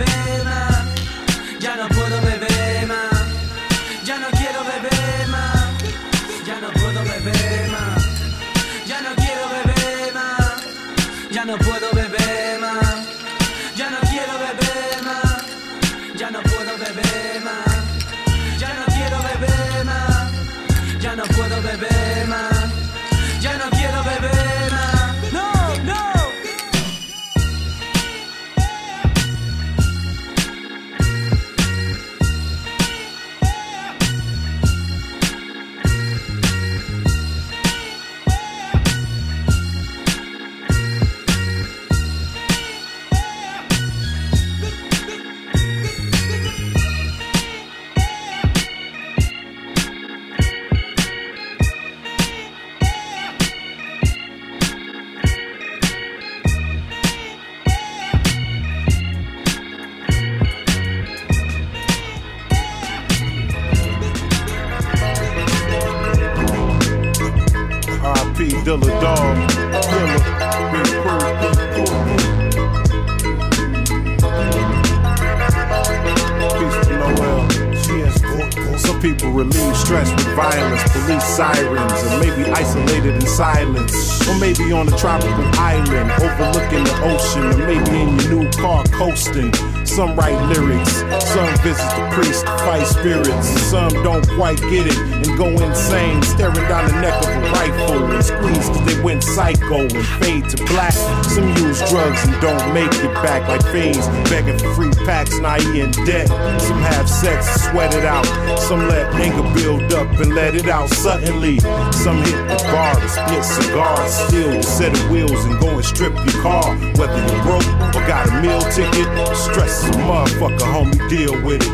people 79.00 79.30
relieve 79.30 79.76
stress 79.76 80.10
with 80.12 80.34
violence, 80.34 80.82
police 80.92 81.24
sirens, 81.24 81.92
or 82.04 82.20
maybe 82.20 82.50
isolated 82.50 83.14
in 83.14 83.26
silence. 83.26 84.26
Or 84.28 84.38
maybe 84.38 84.72
on 84.72 84.88
a 84.88 84.96
tropical 84.96 85.44
island, 85.54 86.10
overlooking 86.12 86.84
the 86.84 87.00
ocean, 87.04 87.44
or 87.44 87.66
maybe 87.66 88.00
in 88.00 88.18
your 88.18 88.42
new 88.42 88.50
car 88.52 88.84
coasting. 88.86 89.52
Some 89.98 90.14
write 90.14 90.40
lyrics, 90.46 90.98
some 91.26 91.52
visit 91.56 91.90
the 91.96 92.08
priest 92.12 92.46
to 92.46 92.58
fight 92.58 92.86
spirits, 92.86 93.48
some 93.68 93.90
don't 94.04 94.24
quite 94.36 94.60
get 94.60 94.86
it 94.86 94.96
and 94.96 95.36
go 95.36 95.48
insane, 95.48 96.22
staring 96.22 96.54
down 96.68 96.86
the 96.86 97.00
neck 97.00 97.20
of 97.20 97.28
a 97.28 97.50
rifle 97.50 98.04
and 98.06 98.24
squeeze 98.24 98.68
cause 98.68 98.86
they 98.86 99.02
went 99.02 99.24
psycho 99.24 99.80
and 99.80 100.06
fade 100.22 100.48
to 100.50 100.64
black. 100.66 100.92
Some 101.24 101.48
use 101.56 101.82
drugs 101.90 102.24
and 102.28 102.40
don't 102.40 102.72
make 102.72 102.94
it 102.94 103.12
back 103.26 103.48
like 103.48 103.64
fiends, 103.72 104.06
begging 104.30 104.56
for 104.58 104.72
free 104.74 104.92
packs, 105.04 105.36
naive 105.40 105.74
in 105.74 105.90
debt. 106.06 106.28
Some 106.60 106.78
have 106.78 107.10
sex, 107.10 107.62
sweat 107.62 107.92
it 107.92 108.04
out. 108.04 108.26
Some 108.60 108.86
let 108.88 109.12
anger 109.14 109.42
build 109.52 109.92
up 109.94 110.06
and 110.20 110.32
let 110.32 110.54
it 110.54 110.68
out 110.68 110.90
suddenly. 110.90 111.58
Some 111.90 112.18
hit 112.18 112.38
the 112.46 112.58
bar 112.70 112.96
and 112.96 113.10
split 113.10 113.44
cigars, 113.44 114.14
steal 114.14 114.50
the 114.52 114.62
set 114.62 114.94
of 114.94 115.10
wheels 115.10 115.44
and 115.44 115.58
go 115.60 115.70
and 115.70 115.84
strip 115.84 116.14
your 116.14 116.42
car. 116.42 116.76
Whether 116.94 117.18
you're 117.18 117.42
broke 117.42 117.66
or 117.96 118.06
got 118.06 118.28
a 118.28 118.40
meal 118.40 118.60
ticket, 118.70 119.08
stress 119.36 119.87
a 119.87 119.87
motherfucker, 119.96 120.68
homie, 120.74 121.08
deal 121.08 121.34
with 121.44 121.62
it. 121.62 121.68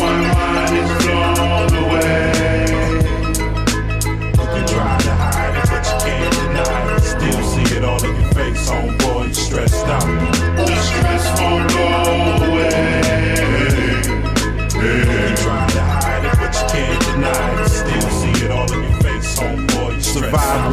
My 0.00 0.14
mind 0.34 0.76
is 0.76 0.90
blown 1.04 1.72
away. 1.84 2.32
You 4.30 4.46
can 4.52 4.64
try 4.66 4.98
to 4.98 5.14
hide 5.14 5.56
it, 5.56 5.66
but 5.70 5.84
you 5.86 5.96
can't 6.04 6.34
deny 6.34 6.96
it. 6.96 7.00
Still 7.00 7.42
see 7.42 7.76
it 7.76 7.84
all 7.84 8.02
in 8.04 8.14
your 8.20 8.30
face, 8.32 8.68
homeboy, 8.68 9.34
stressed 9.34 9.86
out. 9.86 10.06
The 10.56 10.76
stress 10.76 11.40
won't 11.40 11.68
go 11.70 12.47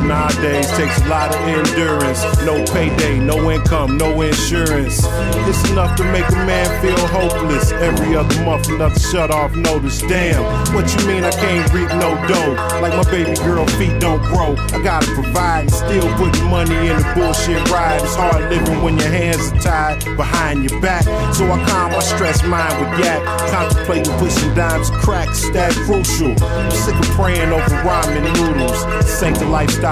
nowadays 0.07 0.67
takes 0.77 1.01
a 1.01 1.07
lot 1.07 1.33
of 1.33 1.41
endurance. 1.41 2.23
No 2.45 2.63
payday, 2.73 3.19
no 3.19 3.51
income, 3.51 3.97
no 3.97 4.21
insurance. 4.21 5.01
It's 5.47 5.69
enough 5.69 5.95
to 5.97 6.03
make 6.03 6.27
a 6.29 6.45
man 6.45 6.67
feel 6.81 7.07
hopeless. 7.07 7.71
Every 7.71 8.15
other 8.15 8.43
month, 8.43 8.69
another 8.69 8.99
shut 8.99 9.31
off 9.31 9.55
notice. 9.55 10.01
Damn, 10.01 10.43
what 10.73 10.85
you 10.93 11.07
mean 11.07 11.23
I 11.23 11.31
can't 11.31 11.71
reap 11.73 11.89
no 11.89 12.15
dough? 12.27 12.53
Like 12.81 12.93
my 12.93 13.09
baby 13.11 13.35
girl 13.37 13.65
feet 13.77 13.99
don't 13.99 14.21
grow. 14.23 14.55
I 14.73 14.81
gotta 14.83 15.11
provide 15.13 15.71
still 15.71 16.07
putting 16.15 16.45
money 16.45 16.75
in 16.87 16.97
the 16.97 17.11
bullshit 17.15 17.69
ride. 17.69 18.01
It's 18.01 18.15
hard 18.15 18.49
living 18.49 18.81
when 18.83 18.97
your 18.97 19.09
hands 19.09 19.51
are 19.51 19.59
tied 19.59 20.17
behind 20.17 20.69
your 20.69 20.81
back. 20.81 21.03
So 21.33 21.45
I 21.51 21.63
calm 21.65 21.91
my 21.91 21.99
stressed 21.99 22.45
mind 22.45 22.73
with 22.79 22.99
yak. 22.99 23.21
Contemplating 23.51 24.13
pushing 24.17 24.53
dimes, 24.55 24.89
cracks, 25.03 25.49
that 25.51 25.71
crucial. 25.85 26.35
I'm 26.43 26.71
sick 26.71 26.95
of 26.95 27.09
praying 27.15 27.51
over 27.51 27.75
ramen 27.83 28.23
noodles. 28.35 28.85
This 29.05 29.23
ain't 29.23 29.39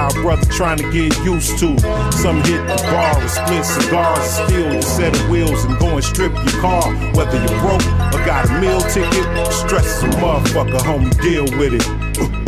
lifestyle, 0.03 0.24
brother, 0.24 0.45
trying 0.51 0.77
to 0.77 0.91
get 0.91 1.17
used 1.24 1.57
to. 1.60 1.79
Some 2.12 2.38
hit 2.43 2.65
the 2.67 2.88
bar 2.91 3.22
with 3.22 3.31
split 3.31 3.65
cigars, 3.65 4.29
steal 4.29 4.74
your 4.74 4.81
set 4.81 5.19
of 5.19 5.29
wheels 5.29 5.63
and 5.65 5.77
go 5.79 5.89
and 5.89 6.03
strip 6.03 6.33
your 6.33 6.62
car. 6.62 6.93
Whether 7.13 7.38
you're 7.39 7.62
broke 7.62 7.86
or 8.13 8.25
got 8.25 8.50
a 8.50 8.60
meal 8.60 8.81
ticket, 8.81 9.51
stress 9.51 9.86
is 9.86 10.03
a 10.03 10.07
motherfucker, 10.07 10.79
homie, 10.79 11.22
deal 11.22 11.43
with 11.57 11.74
it. 11.74 12.42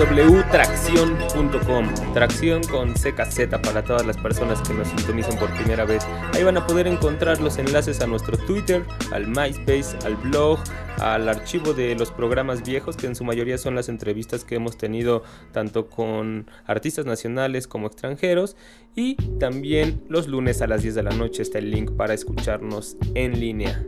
www.tracción.com 0.00 2.12
Tracción 2.14 2.62
con 2.64 2.94
CKZ 2.94 3.48
para 3.62 3.84
todas 3.84 4.06
las 4.06 4.16
personas 4.16 4.66
que 4.66 4.72
nos 4.72 4.88
sintonizan 4.88 5.38
por 5.38 5.54
primera 5.54 5.84
vez. 5.84 6.06
Ahí 6.32 6.42
van 6.42 6.56
a 6.56 6.66
poder 6.66 6.86
encontrar 6.86 7.38
los 7.42 7.58
enlaces 7.58 8.00
a 8.00 8.06
nuestro 8.06 8.38
Twitter, 8.38 8.82
al 9.12 9.26
MySpace, 9.26 9.98
al 10.06 10.16
blog, 10.16 10.58
al 11.00 11.28
archivo 11.28 11.74
de 11.74 11.94
los 11.96 12.10
programas 12.12 12.64
viejos, 12.64 12.96
que 12.96 13.08
en 13.08 13.14
su 13.14 13.24
mayoría 13.24 13.58
son 13.58 13.74
las 13.74 13.90
entrevistas 13.90 14.42
que 14.42 14.54
hemos 14.54 14.78
tenido 14.78 15.22
tanto 15.52 15.90
con 15.90 16.46
artistas 16.64 17.04
nacionales 17.04 17.66
como 17.66 17.86
extranjeros. 17.86 18.56
Y 18.96 19.16
también 19.38 20.02
los 20.08 20.28
lunes 20.28 20.62
a 20.62 20.66
las 20.66 20.80
10 20.80 20.94
de 20.94 21.02
la 21.02 21.10
noche 21.10 21.42
está 21.42 21.58
el 21.58 21.70
link 21.70 21.90
para 21.90 22.14
escucharnos 22.14 22.96
en 23.14 23.38
línea. 23.38 23.84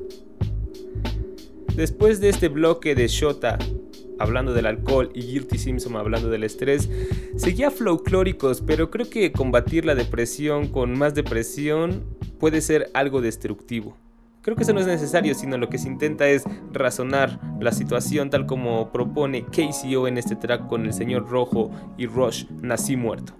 Después 1.75 2.21
de 2.21 2.28
este 2.28 2.49
bloque 2.49 2.95
de 2.95 3.09
Shota 3.09 3.59
hablando 4.23 4.55
del 4.55 4.67
alcohol 4.67 5.11
y 5.14 5.23
Guilty 5.23 5.59
Simpson 5.59 5.97
hablando 5.97 6.31
del 6.31 6.45
estrés, 6.45 6.88
seguía 7.37 7.71
folclóricos, 7.71 8.62
pero 8.62 8.91
creo 8.91 9.11
que 9.11 9.33
combatir 9.33 9.85
la 9.85 9.95
depresión 9.95 10.69
con 10.69 10.97
más 10.97 11.14
depresión 11.14 12.05
puede 12.38 12.61
ser 12.61 12.91
algo 12.95 13.21
destructivo. 13.21 13.97
Creo 14.43 14.57
que 14.57 14.64
eso 14.64 14.73
no 14.73 14.81
es 14.81 14.87
necesario, 14.87 15.35
sino 15.35 15.57
lo 15.57 15.69
que 15.69 15.79
se 15.79 15.88
intenta 15.88 16.29
es 16.29 16.45
razonar 16.73 17.38
la 17.61 17.71
situación 17.71 18.29
tal 18.29 18.47
como 18.47 18.91
propone 18.91 19.45
KCO 19.45 20.09
en 20.09 20.19
este 20.19 20.35
track 20.35 20.67
con 20.67 20.85
el 20.85 20.93
señor 20.93 21.29
Rojo 21.29 21.71
y 21.97 22.07
Rush, 22.07 22.47
Nací 22.61 22.97
Muerto. 22.97 23.35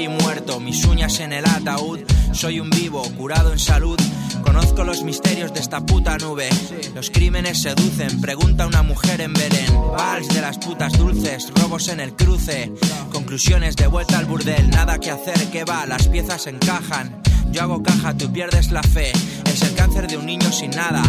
Nací 0.00 0.08
muerto, 0.08 0.60
mis 0.60 0.82
uñas 0.86 1.20
en 1.20 1.34
el 1.34 1.44
ataúd. 1.44 2.00
Soy 2.32 2.58
un 2.58 2.70
vivo, 2.70 3.02
curado 3.18 3.52
en 3.52 3.58
salud. 3.58 3.98
Conozco 4.42 4.82
los 4.82 5.02
misterios 5.02 5.52
de 5.52 5.60
esta 5.60 5.84
puta 5.84 6.16
nube. 6.16 6.48
Los 6.94 7.10
crímenes 7.10 7.60
seducen, 7.60 8.18
pregunta 8.18 8.66
una 8.66 8.82
mujer 8.82 9.20
en 9.20 9.34
Belén. 9.34 9.74
Vals 9.94 10.28
de 10.28 10.40
las 10.40 10.56
putas 10.56 10.94
dulces, 10.96 11.52
robos 11.54 11.88
en 11.88 12.00
el 12.00 12.14
cruce. 12.14 12.72
Conclusiones 13.12 13.76
de 13.76 13.88
vuelta 13.88 14.16
al 14.16 14.24
burdel, 14.24 14.70
nada 14.70 14.98
que 14.98 15.10
hacer, 15.10 15.50
que 15.50 15.64
va, 15.64 15.84
las 15.84 16.08
piezas 16.08 16.46
encajan. 16.46 17.19
Yo 17.52 17.62
hago 17.62 17.82
caja, 17.82 18.16
tú 18.16 18.32
pierdes 18.32 18.70
la 18.70 18.82
fe. 18.82 19.12
Es 19.44 19.62
el 19.62 19.74
cáncer 19.74 20.06
de 20.06 20.16
un 20.16 20.26
niño 20.26 20.52
sin 20.52 20.70
nada. 20.70 21.02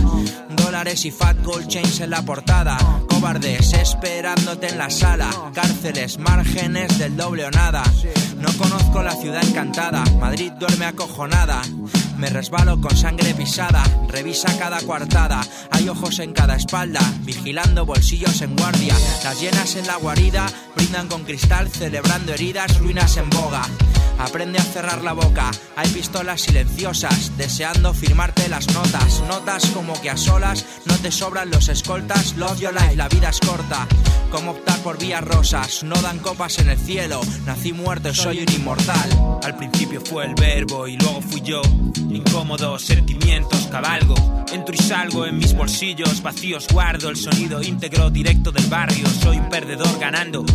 Dólares 0.49 1.05
y 1.05 1.11
fat 1.11 1.37
gold 1.43 1.67
chains 1.67 1.99
en 1.99 2.09
la 2.09 2.23
portada. 2.23 2.77
Cobardes 3.07 3.73
esperándote 3.73 4.69
en 4.69 4.77
la 4.77 4.89
sala. 4.89 5.29
Cárceles, 5.53 6.17
márgenes 6.17 6.97
del 6.97 7.15
doble 7.15 7.45
o 7.45 7.51
nada. 7.51 7.83
No 8.37 8.51
conozco 8.57 9.03
la 9.03 9.15
ciudad 9.15 9.43
encantada. 9.43 10.03
Madrid 10.19 10.51
duerme 10.53 10.85
acojonada. 10.85 11.61
Me 12.17 12.29
resbalo 12.29 12.79
con 12.81 12.95
sangre 12.95 13.33
pisada. 13.33 13.83
Revisa 14.07 14.57
cada 14.57 14.81
coartada. 14.81 15.41
Hay 15.71 15.89
ojos 15.89 16.19
en 16.19 16.33
cada 16.33 16.55
espalda. 16.55 17.01
Vigilando 17.21 17.85
bolsillos 17.85 18.41
en 18.41 18.55
guardia. 18.55 18.95
Las 19.23 19.39
llenas 19.39 19.75
en 19.75 19.87
la 19.87 19.97
guarida. 19.97 20.47
Brindan 20.75 21.07
con 21.07 21.23
cristal 21.23 21.69
celebrando 21.69 22.33
heridas. 22.33 22.79
Ruinas 22.79 23.17
en 23.17 23.29
boga. 23.29 23.61
Aprende 24.21 24.59
a 24.59 24.63
cerrar 24.63 25.01
la 25.01 25.13
boca. 25.13 25.49
Hay 25.75 25.89
pistolas 25.89 26.41
silenciosas, 26.41 27.35
deseando 27.37 27.93
firmarte 27.93 28.47
las 28.49 28.71
notas. 28.73 29.21
Notas 29.27 29.65
como 29.71 29.99
que 29.99 30.09
a 30.09 30.17
solas 30.17 30.65
no 30.85 30.95
te 30.97 31.11
sobran 31.11 31.49
los 31.49 31.69
escoltas. 31.69 32.35
Love 32.37 32.59
your 32.59 32.73
life, 32.73 32.95
la 32.95 33.09
vida 33.09 33.29
es 33.29 33.39
corta. 33.39 33.87
Como 34.31 34.51
optar 34.51 34.77
por 34.79 34.97
vías 34.99 35.23
rosas, 35.23 35.83
no 35.83 35.95
dan 36.01 36.19
copas 36.19 36.59
en 36.59 36.69
el 36.69 36.77
cielo. 36.77 37.19
Nací 37.45 37.73
muerto, 37.73 38.13
soy 38.13 38.39
un 38.39 38.53
inmortal. 38.53 39.39
Al 39.43 39.57
principio 39.57 39.99
fue 40.01 40.25
el 40.25 40.35
verbo 40.35 40.87
y 40.87 40.97
luego 40.97 41.21
fui 41.21 41.41
yo. 41.41 41.61
Incómodos 42.09 42.83
sentimientos 42.83 43.67
cabalgo. 43.71 44.15
Entro 44.51 44.75
y 44.75 44.77
salgo 44.77 45.25
en 45.25 45.37
mis 45.37 45.53
bolsillos 45.53 46.21
vacíos. 46.21 46.67
Guardo 46.71 47.09
el 47.09 47.15
sonido 47.15 47.63
íntegro 47.63 48.09
directo 48.09 48.51
del 48.51 48.67
barrio. 48.67 49.07
Soy 49.21 49.37
un 49.37 49.49
perdedor 49.49 49.97
ganando. 49.99 50.45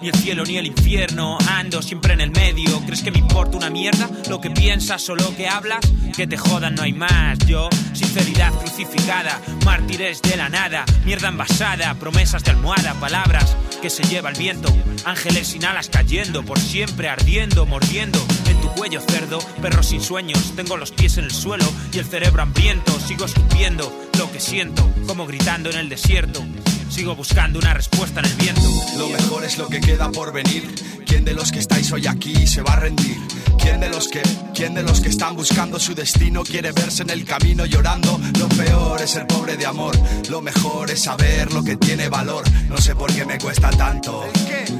ni 0.00 0.08
el 0.08 0.14
cielo 0.16 0.44
ni 0.44 0.58
el 0.58 0.66
infierno. 0.66 1.38
Ando 1.48 1.80
siempre 1.80 2.14
en 2.14 2.20
el 2.20 2.30
medio. 2.30 2.80
¿Crees 2.84 3.02
que 3.02 3.13
me 3.14 3.20
importa 3.20 3.56
una 3.56 3.70
mierda 3.70 4.10
lo 4.28 4.40
que 4.40 4.50
piensas 4.50 5.08
o 5.08 5.14
lo 5.14 5.34
que 5.36 5.48
hablas? 5.48 5.80
Que 6.16 6.26
te 6.26 6.36
jodan, 6.36 6.74
no 6.74 6.82
hay 6.82 6.92
más. 6.92 7.38
Yo, 7.46 7.68
sinceridad 7.92 8.52
crucificada, 8.52 9.40
mártires 9.64 10.20
de 10.22 10.36
la 10.36 10.48
nada, 10.48 10.84
mierda 11.04 11.28
envasada, 11.28 11.94
promesas 11.94 12.44
de 12.44 12.50
almohada, 12.50 12.94
palabras 12.94 13.56
que 13.80 13.90
se 13.90 14.02
lleva 14.04 14.30
el 14.30 14.36
viento, 14.36 14.74
ángeles 15.04 15.48
sin 15.48 15.64
alas 15.64 15.88
cayendo, 15.88 16.44
por 16.44 16.58
siempre 16.58 17.08
ardiendo, 17.08 17.66
mordiendo 17.66 18.18
en 18.48 18.60
tu 18.60 18.68
cuello 18.68 19.00
cerdo, 19.00 19.38
perro 19.60 19.82
sin 19.82 20.00
sueños, 20.00 20.52
tengo 20.56 20.76
los 20.76 20.90
pies 20.90 21.18
en 21.18 21.24
el 21.24 21.30
suelo 21.30 21.66
y 21.92 21.98
el 21.98 22.06
cerebro 22.06 22.42
hambriento, 22.42 22.98
sigo 23.00 23.26
escupiendo 23.26 23.92
lo 24.18 24.30
que 24.32 24.40
siento, 24.40 24.90
como 25.06 25.26
gritando 25.26 25.70
en 25.70 25.76
el 25.76 25.88
desierto. 25.88 26.42
Sigo 26.88 27.16
buscando 27.16 27.58
una 27.58 27.74
respuesta 27.74 28.20
en 28.20 28.26
el 28.26 28.34
viento. 28.34 28.62
Lo 28.98 29.08
mejor 29.08 29.44
es 29.44 29.58
lo 29.58 29.68
que 29.68 29.80
queda 29.80 30.10
por 30.10 30.32
venir. 30.32 30.68
¿Quién 31.06 31.24
de 31.24 31.34
los 31.34 31.50
que 31.50 31.58
estáis 31.58 31.90
hoy 31.92 32.06
aquí 32.06 32.46
se 32.46 32.62
va 32.62 32.74
a 32.74 32.80
rendir? 32.80 33.16
¿Quién 33.58 33.80
de 33.80 33.88
los 33.88 34.08
que, 34.08 34.22
quién 34.54 34.74
de 34.74 34.82
los 34.82 35.00
que 35.00 35.08
están 35.08 35.34
buscando 35.36 35.80
su 35.80 35.94
destino 35.94 36.42
quiere 36.44 36.72
verse 36.72 37.02
en 37.02 37.10
el 37.10 37.24
camino 37.24 37.64
llorando? 37.66 38.20
Lo 38.38 38.48
peor 38.48 39.00
es 39.00 39.16
el 39.16 39.26
pobre 39.26 39.56
de 39.56 39.66
amor. 39.66 39.96
Lo 40.28 40.40
mejor 40.40 40.90
es 40.90 41.02
saber 41.02 41.52
lo 41.52 41.64
que 41.64 41.76
tiene 41.76 42.08
valor. 42.08 42.44
No 42.68 42.76
sé 42.76 42.94
por 42.94 43.12
qué 43.12 43.24
me 43.24 43.38
cuesta 43.38 43.70
tanto. 43.70 44.24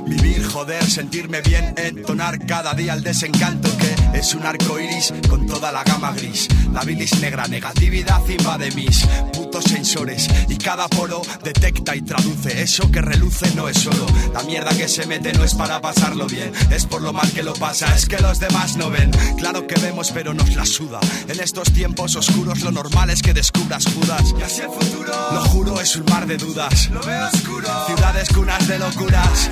Vivir, 0.07 0.45
joder, 0.45 0.85
sentirme 0.89 1.41
bien, 1.41 1.75
entonar 1.77 2.45
cada 2.47 2.75
día 2.75 2.95
el 2.95 3.03
desencanto 3.03 3.75
que 3.79 3.84
es 4.15 4.35
un 4.35 4.47
arco 4.47 4.79
iris 4.79 5.13
con 5.29 5.47
toda 5.47 5.73
la 5.73 5.83
gama 5.85 6.13
gris. 6.13 6.49
La 6.73 6.83
bilis 6.83 7.21
negra, 7.21 7.47
negatividad 7.47 8.27
invade 8.29 8.71
mis 8.73 9.07
putos 9.33 9.65
sensores 9.65 10.29
y 10.49 10.57
cada 10.57 10.89
poro 10.89 11.23
detecta 11.43 11.95
y 11.95 12.03
traduce. 12.03 12.63
Eso 12.63 12.91
que 12.91 13.01
reluce 13.01 13.55
no 13.55 13.69
es 13.69 13.79
solo. 13.79 14.07
La 14.33 14.43
mierda 14.43 14.77
que 14.77 14.89
se 14.89 15.07
mete 15.07 15.33
no 15.33 15.45
es 15.45 15.55
para 15.55 15.81
pasarlo 15.81 16.27
bien, 16.27 16.53
es 16.71 16.87
por 16.87 17.03
lo 17.03 17.13
mal 17.13 17.31
que 17.33 17.43
lo 17.43 17.55
pasa. 17.55 17.95
Es 17.95 18.07
que 18.07 18.19
los 18.19 18.39
demás 18.41 18.77
no 18.77 18.91
ven. 18.91 19.11
Claro 19.39 19.67
que 19.67 19.79
vemos, 19.81 20.11
pero 20.13 20.35
nos 20.35 20.55
la 20.55 20.65
suda. 20.65 21.01
En 21.29 21.41
estos 21.41 21.73
tiempos 21.73 22.17
oscuros, 22.17 22.61
lo 22.63 22.71
normal 22.73 23.11
es 23.11 23.23
que 23.23 23.35
descubras 23.35 23.85
Judas. 23.87 24.35
Y 24.39 24.43
así 24.43 24.63
el 24.63 24.71
futuro, 24.71 25.13
lo 25.33 25.41
juro, 25.47 25.81
es 25.81 25.97
un 25.97 26.05
mar 26.07 26.27
de 26.27 26.37
dudas. 26.37 26.89
Lo 26.91 27.01
veo 27.03 27.29
oscuro. 27.33 27.69
Ciudades 27.87 28.29
cunas 28.31 28.67
de 28.67 28.79
locuras 28.79 29.51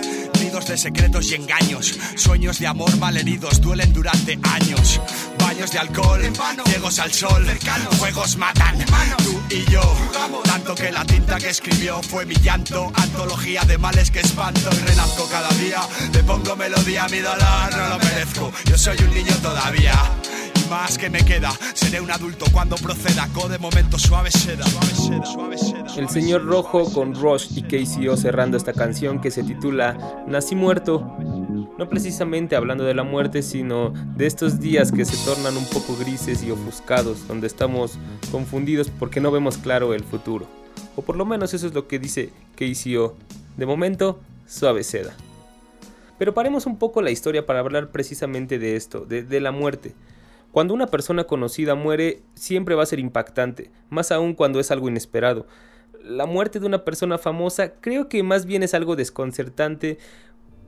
de 0.53 0.77
secretos 0.77 1.31
y 1.31 1.37
engaños, 1.37 1.99
sueños 2.15 2.59
de 2.59 2.67
amor 2.67 2.95
malheridos 2.99 3.59
duelen 3.63 3.91
durante 3.91 4.39
años, 4.43 5.01
baños 5.39 5.73
de 5.73 5.79
alcohol, 5.79 6.21
ciegos 6.67 6.99
al 6.99 7.11
sol, 7.11 7.47
juegos 7.99 8.37
matan, 8.37 8.79
tú 9.25 9.41
y 9.49 9.65
yo, 9.71 9.81
tanto 10.45 10.75
que 10.75 10.93
la 10.93 11.07
tinta 11.07 11.39
que 11.39 11.49
escribió 11.49 12.03
fue 12.03 12.27
mi 12.27 12.35
llanto, 12.35 12.93
antología 12.95 13.63
de 13.63 13.79
males 13.79 14.11
que 14.11 14.21
espanto 14.21 14.69
y 14.71 14.87
renazco 14.89 15.27
cada 15.31 15.49
día, 15.55 15.81
le 16.13 16.23
pongo 16.23 16.55
melodía 16.55 17.05
a 17.05 17.09
mi 17.09 17.21
dolor, 17.21 17.75
no 17.75 17.89
lo 17.89 17.99
merezco, 17.99 18.53
yo 18.67 18.77
soy 18.77 18.99
un 18.99 19.15
niño 19.15 19.35
todavía. 19.43 19.95
El 25.99 26.09
señor 26.09 26.47
Rojo 26.47 26.91
con 26.91 27.15
Rush 27.15 27.59
y 27.59 27.63
KCO 27.63 28.17
cerrando 28.17 28.57
esta 28.57 28.73
canción 28.73 29.21
que 29.21 29.31
se 29.31 29.43
titula 29.43 30.25
Nací 30.27 30.55
muerto. 30.55 31.15
No 31.79 31.91
precisamente 31.91 32.57
hablando 32.57 32.85
de 32.85 32.95
la 32.95 33.03
muerte, 33.03 33.43
sino 33.43 33.91
de 34.17 34.27
estos 34.27 34.61
días 34.61 34.93
que 34.93 35.05
se 35.05 35.23
tornan 35.27 35.59
un 35.59 35.67
poco 35.67 35.95
grises 35.95 36.43
y 36.43 36.51
ofuscados, 36.51 37.29
donde 37.29 37.49
estamos 37.49 37.99
confundidos 38.31 38.91
porque 38.99 39.21
no 39.21 39.31
vemos 39.31 39.59
claro 39.59 39.93
el 39.93 40.05
futuro. 40.05 40.47
O 40.97 41.03
por 41.03 41.17
lo 41.17 41.27
menos 41.27 41.53
eso 41.53 41.67
es 41.67 41.75
lo 41.75 41.87
que 41.87 41.99
dice 41.99 42.31
KCO. 42.57 43.15
De 43.59 43.67
momento, 43.67 44.21
suave 44.47 44.85
seda. 44.85 45.13
Pero 46.19 46.33
paremos 46.33 46.65
un 46.65 46.79
poco 46.79 47.03
la 47.03 47.11
historia 47.11 47.45
para 47.45 47.61
hablar 47.61 47.91
precisamente 47.91 48.59
de 48.59 48.77
esto, 48.77 49.05
de 49.05 49.41
la 49.41 49.53
muerte. 49.53 49.95
Cuando 50.53 50.75
una 50.75 50.87
persona 50.87 51.25
conocida 51.25 51.75
muere, 51.75 52.23
siempre 52.35 52.75
va 52.75 52.83
a 52.83 52.87
ser 52.87 52.99
impactante, 52.99 53.71
más 53.89 54.13
aún 54.13 54.35
cuando 54.35 54.61
es 54.61 54.71
algo 54.71 54.87
inesperado. 54.87 55.47
La 56.05 56.27
muerte 56.27 56.61
de 56.61 56.67
una 56.67 56.85
persona 56.85 57.17
famosa 57.17 57.75
creo 57.81 58.09
que 58.11 58.23
más 58.23 58.45
bien 58.45 58.63
es 58.63 58.75
algo 58.75 58.95
desconcertante, 58.95 59.99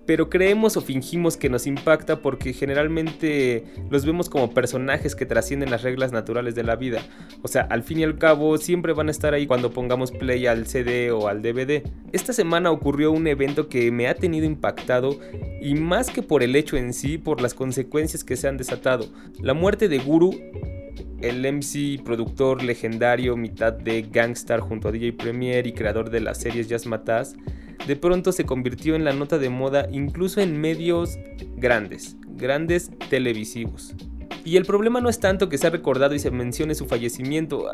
pero 0.07 0.29
creemos 0.29 0.77
o 0.77 0.81
fingimos 0.81 1.37
que 1.37 1.49
nos 1.49 1.67
impacta 1.67 2.21
porque 2.21 2.53
generalmente 2.53 3.65
los 3.91 4.05
vemos 4.05 4.29
como 4.29 4.51
personajes 4.51 5.15
que 5.15 5.27
trascienden 5.27 5.71
las 5.71 5.83
reglas 5.83 6.13
naturales 6.13 6.55
de 6.55 6.63
la 6.63 6.77
vida. 6.77 7.03
O 7.43 7.49
sea, 7.49 7.63
al 7.63 7.83
fin 7.83 8.01
y 8.01 8.05
al 8.05 8.19
cabo 8.19 8.59
siempre 8.59 8.93
van 8.93 9.09
a 9.09 9.11
estar 9.11 9.35
ahí 9.35 9.47
cuando 9.47 9.71
pongamos 9.71 10.13
play 10.13 10.47
al 10.47 10.67
CD 10.67 11.11
o 11.11 11.29
al 11.29 11.43
DVD. 11.43 11.83
Esta 12.13 12.33
semana 12.33 12.71
ocurrió 12.71 13.13
un 13.13 13.27
evento 13.27 13.69
que 13.69 13.91
me 13.91 14.09
ha 14.09 14.15
tenido 14.15 14.47
impactado 14.47 15.19
y 15.61 15.75
más 15.75 16.11
que 16.11 16.23
por 16.23 16.43
el 16.43 16.57
hecho 16.57 16.77
en 16.77 16.93
sí, 16.93 17.19
por 17.19 17.41
las 17.41 17.55
consecuencias 17.55 18.25
que 18.25 18.37
se 18.37 18.49
han 18.49 18.57
desatado. 18.57 19.07
La 19.41 19.55
muerte 19.55 19.89
de 19.89 19.99
Guru 19.99 20.33
el 21.21 21.41
MC 21.41 22.03
productor 22.05 22.63
legendario, 22.63 23.37
mitad 23.37 23.73
de 23.73 24.03
Gangstar 24.03 24.61
junto 24.61 24.89
a 24.89 24.93
DJ 24.93 25.15
Premier 25.15 25.67
y 25.67 25.73
creador 25.73 26.11
de 26.11 26.21
las 26.21 26.39
series 26.39 26.69
Jazz 26.69 26.87
Matas, 26.87 27.35
de 27.87 27.97
pronto 27.97 28.33
se 28.33 28.45
convirtió 28.45 28.95
en 28.95 29.05
la 29.05 29.13
nota 29.13 29.39
de 29.39 29.51
moda 29.51 29.89
incluso 29.91 30.41
en 30.41 30.61
medios 30.61 31.19
grandes, 31.57 32.17
grandes 32.37 32.91
televisivos. 33.11 33.95
Y 34.45 34.57
el 34.57 34.65
problema 34.65 35.01
no 35.01 35.09
es 35.09 35.21
tanto 35.21 35.49
que 35.49 35.59
se 35.59 35.67
ha 35.67 35.71
recordado 35.71 36.15
y 36.15 36.19
se 36.19 36.31
mencione 36.31 36.75
su 36.75 36.87
fallecimiento, 36.87 37.67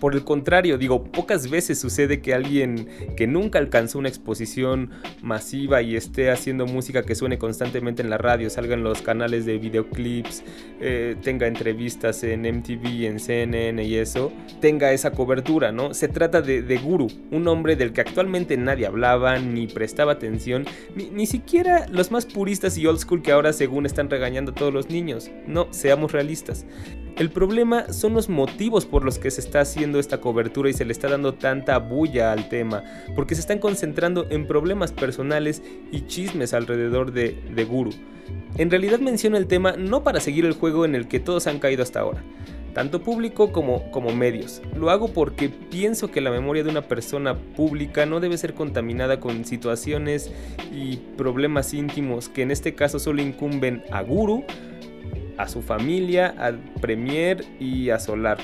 por 0.00 0.14
el 0.14 0.24
contrario, 0.24 0.78
digo, 0.78 1.04
pocas 1.04 1.50
veces 1.50 1.78
sucede 1.78 2.20
que 2.20 2.34
alguien 2.34 2.88
que 3.16 3.26
nunca 3.26 3.58
alcanzó 3.58 3.98
una 3.98 4.08
exposición 4.08 4.90
masiva 5.22 5.82
y 5.82 5.96
esté 5.96 6.30
haciendo 6.30 6.66
música 6.66 7.02
que 7.02 7.14
suene 7.14 7.38
constantemente 7.38 8.02
en 8.02 8.10
la 8.10 8.18
radio, 8.18 8.50
salga 8.50 8.74
en 8.74 8.82
los 8.82 9.02
canales 9.02 9.46
de 9.46 9.58
videoclips, 9.58 10.44
eh, 10.80 11.16
tenga 11.22 11.46
entrevistas 11.46 12.22
en 12.24 12.42
MTV, 12.42 13.06
en 13.06 13.20
CNN 13.20 13.82
y 13.82 13.96
eso, 13.96 14.32
tenga 14.60 14.92
esa 14.92 15.12
cobertura, 15.12 15.72
¿no? 15.72 15.94
Se 15.94 16.08
trata 16.08 16.42
de, 16.42 16.62
de 16.62 16.78
Guru, 16.78 17.08
un 17.30 17.48
hombre 17.48 17.76
del 17.76 17.92
que 17.92 18.02
actualmente 18.02 18.56
nadie 18.56 18.86
hablaba 18.86 19.38
ni 19.38 19.66
prestaba 19.66 20.12
atención, 20.12 20.66
ni, 20.94 21.10
ni 21.10 21.26
siquiera 21.26 21.86
los 21.90 22.10
más 22.10 22.26
puristas 22.26 22.76
y 22.76 22.86
old 22.86 22.98
school 22.98 23.22
que 23.22 23.32
ahora 23.32 23.52
según 23.52 23.86
están 23.86 24.10
regañando 24.10 24.52
a 24.52 24.54
todos 24.54 24.72
los 24.72 24.90
niños. 24.90 25.30
No, 25.46 25.68
seamos 25.72 26.12
realistas. 26.12 26.66
El 27.16 27.30
problema 27.30 27.94
son 27.94 28.12
los 28.12 28.28
motivos 28.28 28.84
por 28.84 29.02
los 29.02 29.18
que 29.18 29.30
se 29.30 29.40
está 29.40 29.62
haciendo 29.62 29.98
esta 29.98 30.20
cobertura 30.20 30.68
y 30.68 30.74
se 30.74 30.84
le 30.84 30.92
está 30.92 31.08
dando 31.08 31.32
tanta 31.32 31.78
bulla 31.78 32.30
al 32.30 32.50
tema, 32.50 32.84
porque 33.14 33.34
se 33.34 33.40
están 33.40 33.58
concentrando 33.58 34.26
en 34.28 34.46
problemas 34.46 34.92
personales 34.92 35.62
y 35.90 36.02
chismes 36.02 36.52
alrededor 36.52 37.12
de, 37.12 37.64
Guru. 37.64 37.92
En 38.58 38.70
realidad 38.70 38.98
menciono 38.98 39.38
el 39.38 39.46
tema 39.46 39.76
no 39.78 40.04
para 40.04 40.20
seguir 40.20 40.44
el 40.44 40.52
juego 40.52 40.84
en 40.84 40.94
el 40.94 41.08
que 41.08 41.18
todos 41.18 41.46
han 41.46 41.58
caído 41.58 41.82
hasta 41.82 42.00
ahora, 42.00 42.22
tanto 42.74 43.00
público 43.00 43.50
como, 43.50 43.90
como 43.92 44.14
medios. 44.14 44.60
Lo 44.76 44.90
hago 44.90 45.08
porque 45.08 45.48
pienso 45.48 46.10
que 46.10 46.20
la 46.20 46.30
memoria 46.30 46.64
de 46.64 46.70
una 46.70 46.82
persona 46.82 47.34
pública 47.34 48.04
no 48.04 48.20
debe 48.20 48.36
ser 48.36 48.52
contaminada 48.52 49.20
con 49.20 49.46
situaciones 49.46 50.30
y 50.70 50.98
problemas 51.16 51.72
íntimos 51.72 52.28
que 52.28 52.42
en 52.42 52.50
este 52.50 52.74
caso 52.74 52.98
solo 52.98 53.22
incumben 53.22 53.84
a 53.90 54.02
Guru, 54.02 54.44
a 55.36 55.48
su 55.48 55.62
familia, 55.62 56.34
al 56.38 56.58
Premier 56.80 57.44
y 57.60 57.90
a 57.90 57.98
Solar. 57.98 58.38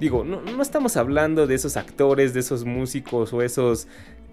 Digo, 0.00 0.24
no, 0.24 0.40
no, 0.42 0.62
estamos 0.62 0.96
hablando 0.96 1.46
de 1.46 1.54
esos 1.54 1.76
actores, 1.76 2.34
de 2.34 2.40
esos 2.40 2.64
músicos 2.64 3.32
o 3.32 3.42
esos 3.42 3.88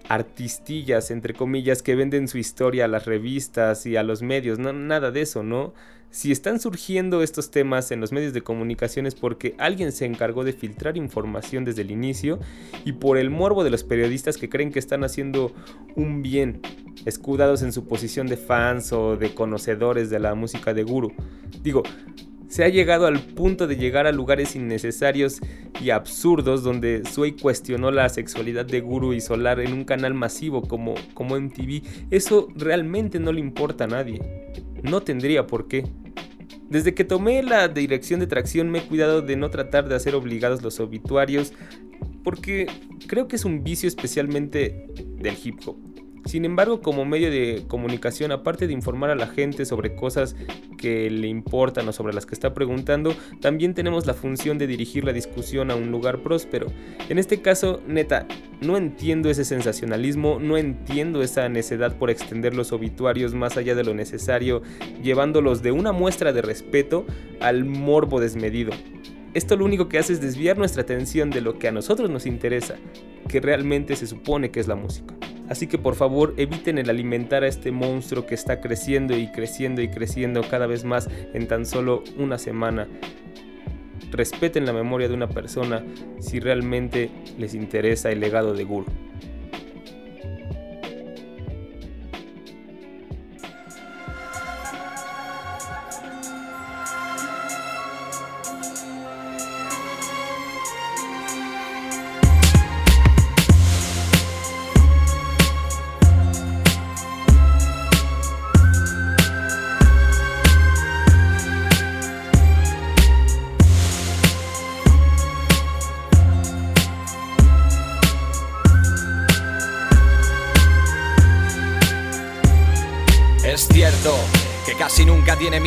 artistillas, 0.08 1.10
entre 1.10 1.34
comillas, 1.34 1.82
que 1.82 1.94
venden 1.94 2.28
su 2.28 2.38
historia 2.38 2.86
a 2.86 2.88
las 2.88 3.06
revistas 3.06 3.86
y 3.86 3.96
a 3.96 4.02
los 4.02 4.22
medios, 4.22 4.58
no, 4.58 4.72
nada 4.72 5.10
de 5.10 5.22
eso, 5.22 5.42
¿no? 5.42 5.72
Si 6.12 6.30
están 6.30 6.60
surgiendo 6.60 7.22
estos 7.22 7.50
temas 7.50 7.90
en 7.90 7.98
los 7.98 8.12
medios 8.12 8.34
de 8.34 8.42
comunicación 8.42 9.06
es 9.06 9.14
porque 9.14 9.54
alguien 9.56 9.92
se 9.92 10.04
encargó 10.04 10.44
de 10.44 10.52
filtrar 10.52 10.98
información 10.98 11.64
desde 11.64 11.80
el 11.80 11.90
inicio 11.90 12.38
y 12.84 12.92
por 12.92 13.16
el 13.16 13.30
morbo 13.30 13.64
de 13.64 13.70
los 13.70 13.82
periodistas 13.82 14.36
que 14.36 14.50
creen 14.50 14.72
que 14.72 14.78
están 14.78 15.04
haciendo 15.04 15.54
un 15.96 16.20
bien, 16.22 16.60
escudados 17.06 17.62
en 17.62 17.72
su 17.72 17.86
posición 17.86 18.26
de 18.26 18.36
fans 18.36 18.92
o 18.92 19.16
de 19.16 19.34
conocedores 19.34 20.10
de 20.10 20.20
la 20.20 20.34
música 20.34 20.74
de 20.74 20.82
Guru. 20.82 21.12
Digo, 21.62 21.82
se 22.46 22.62
ha 22.62 22.68
llegado 22.68 23.06
al 23.06 23.18
punto 23.18 23.66
de 23.66 23.76
llegar 23.76 24.06
a 24.06 24.12
lugares 24.12 24.54
innecesarios 24.54 25.40
y 25.80 25.88
absurdos 25.88 26.62
donde 26.62 27.04
Sway 27.10 27.32
cuestionó 27.32 27.90
la 27.90 28.10
sexualidad 28.10 28.66
de 28.66 28.82
Guru 28.82 29.14
y 29.14 29.22
Solar 29.22 29.60
en 29.60 29.72
un 29.72 29.84
canal 29.84 30.12
masivo 30.12 30.60
como, 30.60 30.92
como 31.14 31.40
MTV. 31.40 32.10
Eso 32.10 32.48
realmente 32.54 33.18
no 33.18 33.32
le 33.32 33.40
importa 33.40 33.84
a 33.84 33.86
nadie. 33.86 34.20
No 34.82 35.00
tendría 35.00 35.46
por 35.46 35.68
qué. 35.68 35.86
Desde 36.72 36.94
que 36.94 37.04
tomé 37.04 37.42
la 37.42 37.68
dirección 37.68 38.18
de 38.18 38.26
tracción 38.26 38.70
me 38.70 38.78
he 38.78 38.82
cuidado 38.82 39.20
de 39.20 39.36
no 39.36 39.50
tratar 39.50 39.90
de 39.90 39.94
hacer 39.94 40.14
obligados 40.14 40.62
los 40.62 40.80
obituarios 40.80 41.52
porque 42.24 42.66
creo 43.06 43.28
que 43.28 43.36
es 43.36 43.44
un 43.44 43.62
vicio 43.62 43.86
especialmente 43.86 44.88
del 45.18 45.36
hip 45.44 45.60
hop. 45.66 45.76
Sin 46.24 46.44
embargo, 46.44 46.80
como 46.80 47.04
medio 47.04 47.30
de 47.30 47.64
comunicación, 47.66 48.30
aparte 48.30 48.66
de 48.66 48.72
informar 48.72 49.10
a 49.10 49.16
la 49.16 49.26
gente 49.26 49.64
sobre 49.64 49.94
cosas 49.94 50.36
que 50.78 51.10
le 51.10 51.26
importan 51.26 51.88
o 51.88 51.92
sobre 51.92 52.14
las 52.14 52.26
que 52.26 52.34
está 52.34 52.54
preguntando, 52.54 53.14
también 53.40 53.74
tenemos 53.74 54.06
la 54.06 54.14
función 54.14 54.56
de 54.56 54.66
dirigir 54.66 55.04
la 55.04 55.12
discusión 55.12 55.70
a 55.70 55.74
un 55.74 55.90
lugar 55.90 56.22
próspero. 56.22 56.66
En 57.08 57.18
este 57.18 57.42
caso, 57.42 57.80
neta, 57.86 58.26
no 58.60 58.76
entiendo 58.76 59.30
ese 59.30 59.44
sensacionalismo, 59.44 60.38
no 60.40 60.56
entiendo 60.56 61.22
esa 61.22 61.48
necedad 61.48 61.96
por 61.96 62.10
extender 62.10 62.54
los 62.54 62.72
obituarios 62.72 63.34
más 63.34 63.56
allá 63.56 63.74
de 63.74 63.84
lo 63.84 63.92
necesario, 63.92 64.62
llevándolos 65.02 65.62
de 65.62 65.72
una 65.72 65.92
muestra 65.92 66.32
de 66.32 66.42
respeto 66.42 67.04
al 67.40 67.64
morbo 67.64 68.20
desmedido. 68.20 68.72
Esto 69.34 69.56
lo 69.56 69.64
único 69.64 69.88
que 69.88 69.98
hace 69.98 70.12
es 70.12 70.20
desviar 70.20 70.58
nuestra 70.58 70.82
atención 70.82 71.30
de 71.30 71.40
lo 71.40 71.58
que 71.58 71.66
a 71.66 71.72
nosotros 71.72 72.10
nos 72.10 72.26
interesa, 72.26 72.76
que 73.28 73.40
realmente 73.40 73.96
se 73.96 74.06
supone 74.06 74.50
que 74.50 74.60
es 74.60 74.68
la 74.68 74.76
música. 74.76 75.14
Así 75.52 75.66
que 75.66 75.76
por 75.76 75.96
favor 75.96 76.32
eviten 76.38 76.78
el 76.78 76.88
alimentar 76.88 77.44
a 77.44 77.46
este 77.46 77.72
monstruo 77.72 78.24
que 78.24 78.34
está 78.34 78.62
creciendo 78.62 79.18
y 79.18 79.26
creciendo 79.26 79.82
y 79.82 79.88
creciendo 79.88 80.40
cada 80.48 80.66
vez 80.66 80.82
más 80.82 81.10
en 81.34 81.46
tan 81.46 81.66
solo 81.66 82.04
una 82.16 82.38
semana. 82.38 82.88
Respeten 84.10 84.64
la 84.64 84.72
memoria 84.72 85.08
de 85.08 85.14
una 85.14 85.28
persona 85.28 85.84
si 86.20 86.40
realmente 86.40 87.10
les 87.36 87.52
interesa 87.52 88.10
el 88.10 88.20
legado 88.20 88.54
de 88.54 88.64
Gur. 88.64 88.86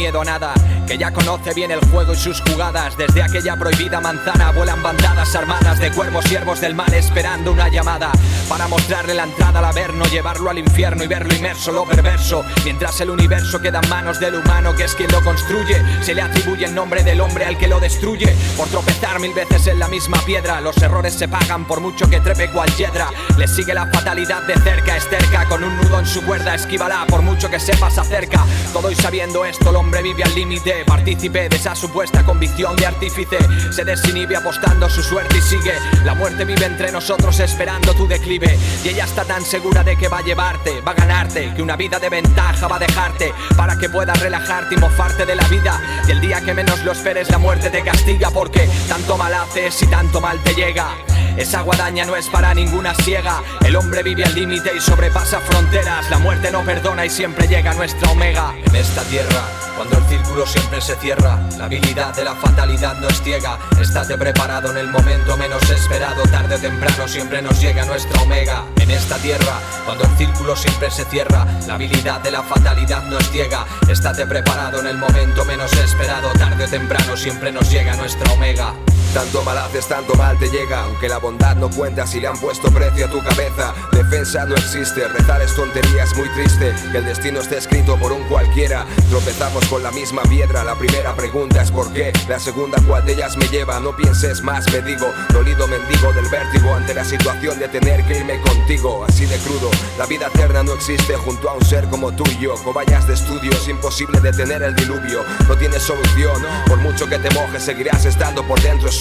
Miedo 0.06 0.22
a 0.22 0.26
nada, 0.26 0.55
que 0.86 0.98
ya 0.98 1.12
conoce 1.12 1.54
bien 1.54 1.72
el 1.72 1.80
juego 1.90 2.14
y 2.14 2.16
sus 2.16 2.42
jugadas. 2.42 2.98
Desde 2.98 3.24
aquella 3.24 3.56
prohibida 3.58 4.00
manzana 4.00 4.52
vuelan 4.52 4.82
bandadas 4.84 5.36
armadas 5.36 5.80
de 5.80 5.92
cuervos 5.92 6.26
siervos 6.26 6.62
del 6.62 6.76
mal 6.76 6.94
esperando 6.94 7.52
una 7.52 7.70
llamada 7.70 8.12
para 8.48 8.68
mostrarle 8.68 9.14
la 9.14 9.24
entrada 9.24 9.60
al 9.60 9.66
averno, 9.66 10.06
llevarlo 10.06 10.50
al 10.50 10.60
infierno 10.60 11.04
y 11.04 11.08
verlo 11.08 11.34
inmerso, 11.34 11.72
lo 11.72 11.86
perverso. 11.86 12.44
Mientras 12.64 13.00
el 13.02 13.10
universo 13.10 13.60
queda 13.60 13.80
en 13.84 13.90
manos 13.90 14.20
del 14.20 14.36
humano 14.36 14.76
que 14.76 14.84
es 14.84 14.96
quien 14.96 15.12
lo 15.12 15.24
construye, 15.24 15.82
se 16.02 16.14
le 16.14 16.22
atribuye 16.22 16.66
el 16.66 16.76
nombre 16.76 17.04
del 17.04 17.22
hombre 17.22 17.46
al 17.46 17.58
que 17.58 17.68
lo 17.68 17.80
destruye. 17.80 18.36
Por 18.58 18.68
tropezar 18.68 19.20
mil 19.20 19.34
veces 19.34 19.68
en 19.68 19.80
la 19.80 19.88
misma 19.88 20.20
piedra, 20.26 20.62
los 20.62 20.78
errores 20.78 21.14
se 21.14 21.28
pagan 21.28 21.66
por 21.66 21.80
mucho 21.80 22.10
que 22.10 22.20
trepe 22.20 22.52
cual 22.52 22.70
hiedra. 22.76 23.10
Le 23.38 23.48
sigue 23.48 23.74
la 23.74 23.88
fatalidad 23.88 24.44
de 24.44 24.56
cerca, 24.56 24.98
es 24.98 25.08
cerca, 25.08 25.46
con 25.46 25.64
un 25.64 25.76
nudo 25.78 26.00
en 26.00 26.06
su 26.06 26.22
cuerda, 26.24 26.56
esquivará 26.56 27.06
por 27.08 27.22
mucho 27.22 27.50
que 27.50 27.60
sepas 27.60 27.98
acerca. 27.98 28.46
Todo 28.74 28.92
y 28.92 28.96
sabiendo 28.96 29.46
esto 29.46 29.70
el 29.70 29.76
hombre 29.78 30.02
vive 30.02 30.24
al 30.24 30.36
límite, 30.36 30.75
partícipe 30.84 31.48
de 31.48 31.56
esa 31.56 31.76
supuesta 31.76 32.24
convicción 32.26 32.76
de 32.76 32.86
artífice. 32.86 33.38
Se 33.72 33.86
desinhibe 33.86 34.36
apostando 34.36 34.90
su 34.90 35.02
suerte 35.02 35.38
y 35.38 35.42
sigue. 35.42 35.74
La 36.04 36.14
muerte 36.14 36.44
vive 36.44 36.66
entre 36.66 36.92
nosotros 36.92 37.40
esperando 37.40 37.94
tu 37.94 38.08
declive. 38.08 38.58
Y 38.84 38.90
ella 38.90 39.06
está 39.06 39.24
tan 39.24 39.44
segura 39.44 39.84
de 39.84 39.96
que 39.96 40.08
va 40.08 40.18
a 40.18 40.24
llevarte, 40.24 40.82
va 40.82 40.92
a 40.92 40.96
ganarte, 40.96 41.54
que 41.54 41.62
una 41.62 41.76
vida 41.76 42.00
de 42.00 42.10
ventaja 42.10 42.68
va 42.68 42.76
a 42.78 42.80
dejarte 42.80 43.34
para 43.56 43.78
que 43.78 43.90
puedas 43.90 44.20
relajarte 44.20 44.76
y 44.76 44.78
mofarte 44.78 45.26
de 45.26 45.36
la 45.36 45.48
vida. 45.48 45.80
Y 46.08 46.12
el 46.12 46.22
día 46.22 46.42
que 46.42 46.54
menos 46.54 46.84
lo 46.84 46.92
esperes, 46.92 47.30
la 47.30 47.38
muerte 47.38 47.70
te 47.70 47.82
castiga 47.82 48.32
porque 48.32 48.68
tanto 48.90 49.18
mal 49.18 49.34
haces 49.34 49.82
y 49.84 49.88
tanto 49.88 50.20
mal 50.20 50.42
te 50.44 50.54
llega. 50.54 51.15
Esa 51.38 51.62
guadaña 51.62 52.06
no 52.06 52.16
es 52.16 52.30
para 52.30 52.54
ninguna 52.54 52.94
ciega. 52.94 53.44
El 53.66 53.76
hombre 53.76 54.04
vive 54.04 54.24
al 54.24 54.34
límite 54.34 54.72
y 54.76 54.80
sobrepasa 54.80 55.42
fronteras. 55.42 56.10
La 56.10 56.18
muerte 56.18 56.50
no 56.50 56.64
perdona 56.64 57.06
y 57.06 57.10
siempre 57.10 57.48
llega 57.48 57.74
nuestra 57.74 58.10
omega. 58.12 58.54
En 58.64 58.76
esta 58.76 59.02
tierra, 59.04 59.42
cuando 59.76 59.98
el 59.98 60.06
círculo 60.06 60.48
siempre 60.48 60.80
se 60.80 60.96
cierra, 60.96 61.40
la 61.58 61.66
habilidad 61.66 62.16
de 62.16 62.24
la 62.24 62.36
fatalidad 62.36 62.98
no 63.00 63.10
es 63.10 63.22
ciega. 63.22 63.60
Estate 63.82 64.18
preparado 64.18 64.72
en 64.72 64.78
el 64.78 64.88
momento 64.88 65.36
menos 65.36 65.70
esperado. 65.70 66.24
Tarde 66.24 66.56
o 66.56 66.60
temprano 66.60 67.08
siempre 67.08 67.42
nos 67.42 67.60
llega 67.60 67.86
nuestra 67.86 68.22
omega. 68.22 68.64
En 68.78 68.92
esta 68.92 69.18
tierra, 69.18 69.60
cuando 69.84 70.06
el 70.06 70.18
círculo 70.18 70.56
siempre 70.56 70.90
se 70.90 71.04
cierra, 71.06 71.46
la 71.68 71.74
habilidad 71.74 72.22
de 72.22 72.32
la 72.32 72.44
fatalidad 72.44 73.04
no 73.04 73.18
es 73.18 73.30
ciega. 73.30 73.66
Estate 73.90 74.26
preparado 74.26 74.80
en 74.80 74.88
el 74.88 74.98
momento 74.98 75.44
menos 75.44 75.74
esperado. 75.74 76.32
Tarde 76.34 76.64
o 76.64 76.68
temprano 76.68 77.18
siempre 77.18 77.52
nos 77.52 77.70
llega 77.70 77.94
nuestra 77.98 78.32
omega. 78.32 78.74
Tanto 79.16 79.42
mal 79.44 79.58
haces, 79.58 79.88
tanto 79.88 80.14
mal 80.16 80.38
te 80.38 80.50
llega. 80.50 80.82
Aunque 80.82 81.08
la 81.08 81.20
bondad 81.20 81.56
no 81.56 81.70
cuenta 81.70 82.06
si 82.06 82.20
le 82.20 82.28
han 82.28 82.38
puesto 82.38 82.70
precio 82.70 83.06
a 83.06 83.10
tu 83.10 83.24
cabeza. 83.24 83.74
Defensa 83.94 84.44
no 84.44 84.56
existe, 84.56 85.08
rezar 85.08 85.42
es 85.42 85.56
tontería, 85.56 86.04
es 86.04 86.14
muy 86.18 86.28
triste. 86.34 86.76
Que 86.92 86.98
el 86.98 87.06
destino 87.06 87.40
esté 87.40 87.58
escrito 87.58 87.98
por 87.98 88.12
un 88.12 88.22
cualquiera. 88.28 88.86
Tropezamos 89.10 89.66
con 89.68 89.84
la 89.84 89.92
misma 89.92 90.22
piedra. 90.24 90.66
La 90.66 90.76
primera 90.76 91.16
pregunta 91.16 91.62
es 91.62 91.72
por 91.72 91.94
qué. 91.94 92.12
La 92.28 92.42
segunda, 92.42 92.78
¿cuál 92.86 93.06
de 93.06 93.14
ellas 93.14 93.38
me 93.38 93.48
lleva? 93.48 93.80
No 93.80 93.96
pienses 93.96 94.42
más, 94.42 94.70
me 94.74 94.82
digo. 94.82 95.08
Dolido 95.32 95.66
mendigo 95.66 96.12
del 96.12 96.28
vértigo 96.28 96.74
ante 96.74 96.94
la 96.94 97.06
situación 97.06 97.58
de 97.58 97.70
tener 97.70 98.04
que 98.04 98.18
irme 98.18 98.42
contigo. 98.42 99.06
Así 99.08 99.26
de 99.26 99.38
crudo, 99.38 99.72
la 99.98 100.08
vida 100.08 100.28
eterna 100.28 100.62
no 100.62 100.74
existe 100.74 101.16
junto 101.16 101.50
a 101.50 101.54
un 101.54 101.64
ser 101.64 101.86
como 101.88 102.12
tú 102.12 102.26
y 102.32 102.44
yo. 102.44 102.56
Cobayas 102.56 103.08
de 103.08 103.14
estudio, 103.14 103.54
es 103.54 103.70
imposible 103.70 104.20
detener 104.20 104.62
el 104.62 104.76
diluvio. 104.76 105.24
No 105.48 105.56
tienes 105.56 105.84
solución, 105.84 106.46
por 106.68 106.80
mucho 106.80 107.08
que 107.08 107.18
te 107.18 107.34
mojes, 107.34 107.64
seguirás 107.64 108.04
estando 108.04 108.46
por 108.46 108.62
dentro 108.62 108.92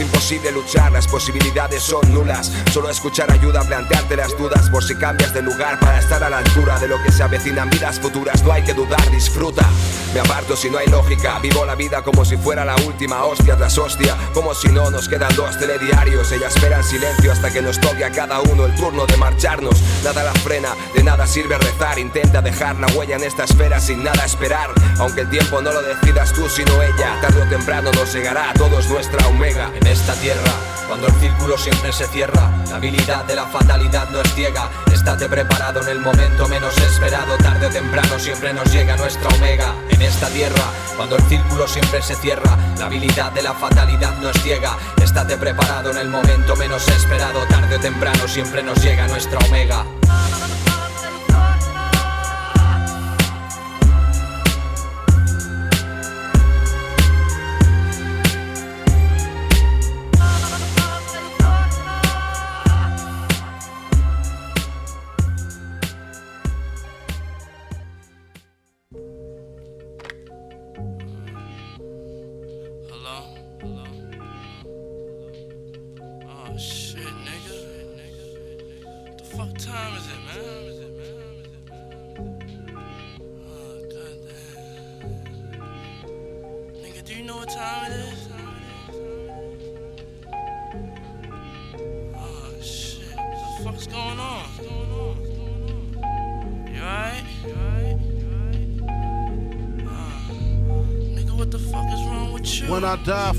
imposible 0.00 0.52
luchar, 0.52 0.92
las 0.92 1.06
posibilidades 1.06 1.82
son 1.82 2.12
nulas. 2.12 2.52
Solo 2.72 2.90
escuchar 2.90 3.30
ayuda 3.30 3.60
a 3.60 3.64
plantearte 3.64 4.16
las 4.16 4.36
dudas 4.36 4.68
por 4.70 4.82
si 4.82 4.94
cambias 4.94 5.32
de 5.34 5.42
lugar 5.42 5.78
para 5.80 5.98
estar 5.98 6.22
a 6.22 6.30
la 6.30 6.38
altura 6.38 6.78
de 6.78 6.88
lo 6.88 7.02
que 7.02 7.12
se 7.12 7.22
avecinan 7.22 7.70
vidas 7.70 8.00
futuras. 8.00 8.42
No 8.42 8.52
hay 8.52 8.62
que 8.62 8.74
dudar, 8.74 9.10
disfruta. 9.10 9.68
Me 10.16 10.20
aparto 10.20 10.56
si 10.56 10.70
no 10.70 10.78
hay 10.78 10.86
lógica. 10.86 11.38
Vivo 11.40 11.66
la 11.66 11.74
vida 11.74 12.00
como 12.00 12.24
si 12.24 12.38
fuera 12.38 12.64
la 12.64 12.74
última 12.86 13.26
hostia 13.26 13.54
tras 13.54 13.76
hostia. 13.76 14.16
Como 14.32 14.54
si 14.54 14.68
no 14.68 14.90
nos 14.90 15.10
quedan 15.10 15.36
dos 15.36 15.58
telediarios. 15.58 16.32
Ella 16.32 16.48
espera 16.48 16.78
en 16.78 16.84
silencio 16.84 17.30
hasta 17.30 17.52
que 17.52 17.60
nos 17.60 17.78
toque 17.78 18.02
a 18.02 18.10
cada 18.10 18.40
uno 18.40 18.64
el 18.64 18.74
turno 18.76 19.04
de 19.04 19.14
marcharnos. 19.18 19.78
Nada 20.02 20.24
la 20.24 20.32
frena, 20.32 20.70
de 20.94 21.02
nada 21.02 21.26
sirve 21.26 21.58
rezar. 21.58 21.98
Intenta 21.98 22.40
dejar 22.40 22.76
la 22.76 22.86
huella 22.94 23.16
en 23.16 23.24
esta 23.24 23.44
esfera 23.44 23.78
sin 23.78 24.04
nada 24.04 24.24
esperar. 24.24 24.70
Aunque 25.00 25.20
el 25.20 25.28
tiempo 25.28 25.60
no 25.60 25.70
lo 25.70 25.82
decidas 25.82 26.32
tú 26.32 26.48
sino 26.48 26.80
ella. 26.80 27.20
Tarde 27.20 27.42
o 27.42 27.48
temprano 27.50 27.92
nos 27.92 28.14
llegará 28.14 28.52
a 28.52 28.54
todos 28.54 28.88
nuestra 28.88 29.28
omega 29.28 29.70
en 29.74 29.86
esta 29.86 30.14
tierra. 30.14 30.50
Cuando 30.88 31.08
el 31.08 31.14
círculo 31.14 31.58
siempre 31.58 31.92
se 31.92 32.06
cierra, 32.06 32.50
la 32.70 32.76
habilidad 32.76 33.24
de 33.24 33.34
la 33.34 33.44
fatalidad 33.46 34.08
no 34.10 34.20
es 34.20 34.34
ciega. 34.34 34.70
Estate 34.92 35.28
preparado 35.28 35.82
en 35.82 35.88
el 35.88 36.00
momento 36.00 36.48
menos 36.48 36.76
esperado, 36.78 37.36
tarde 37.38 37.66
o 37.66 37.70
temprano 37.70 38.18
siempre 38.18 38.52
nos 38.52 38.72
llega 38.72 38.96
nuestra 38.96 39.28
omega. 39.30 39.74
En 39.90 40.00
esta 40.06 40.28
tierra, 40.28 40.72
cuando 40.96 41.16
el 41.16 41.22
círculo 41.24 41.66
siempre 41.66 42.00
se 42.02 42.14
cierra, 42.14 42.56
la 42.78 42.86
habilidad 42.86 43.32
de 43.32 43.42
la 43.42 43.52
fatalidad 43.54 44.16
no 44.18 44.30
es 44.30 44.42
ciega. 44.42 44.76
Estate 45.02 45.36
preparado 45.36 45.90
en 45.90 45.98
el 45.98 46.08
momento 46.08 46.56
menos 46.56 46.86
esperado, 46.88 47.40
tarde 47.48 47.76
o 47.76 47.80
temprano 47.80 48.28
siempre 48.28 48.62
nos 48.62 48.82
llega 48.82 49.08
nuestra 49.08 49.38
omega. 49.46 49.84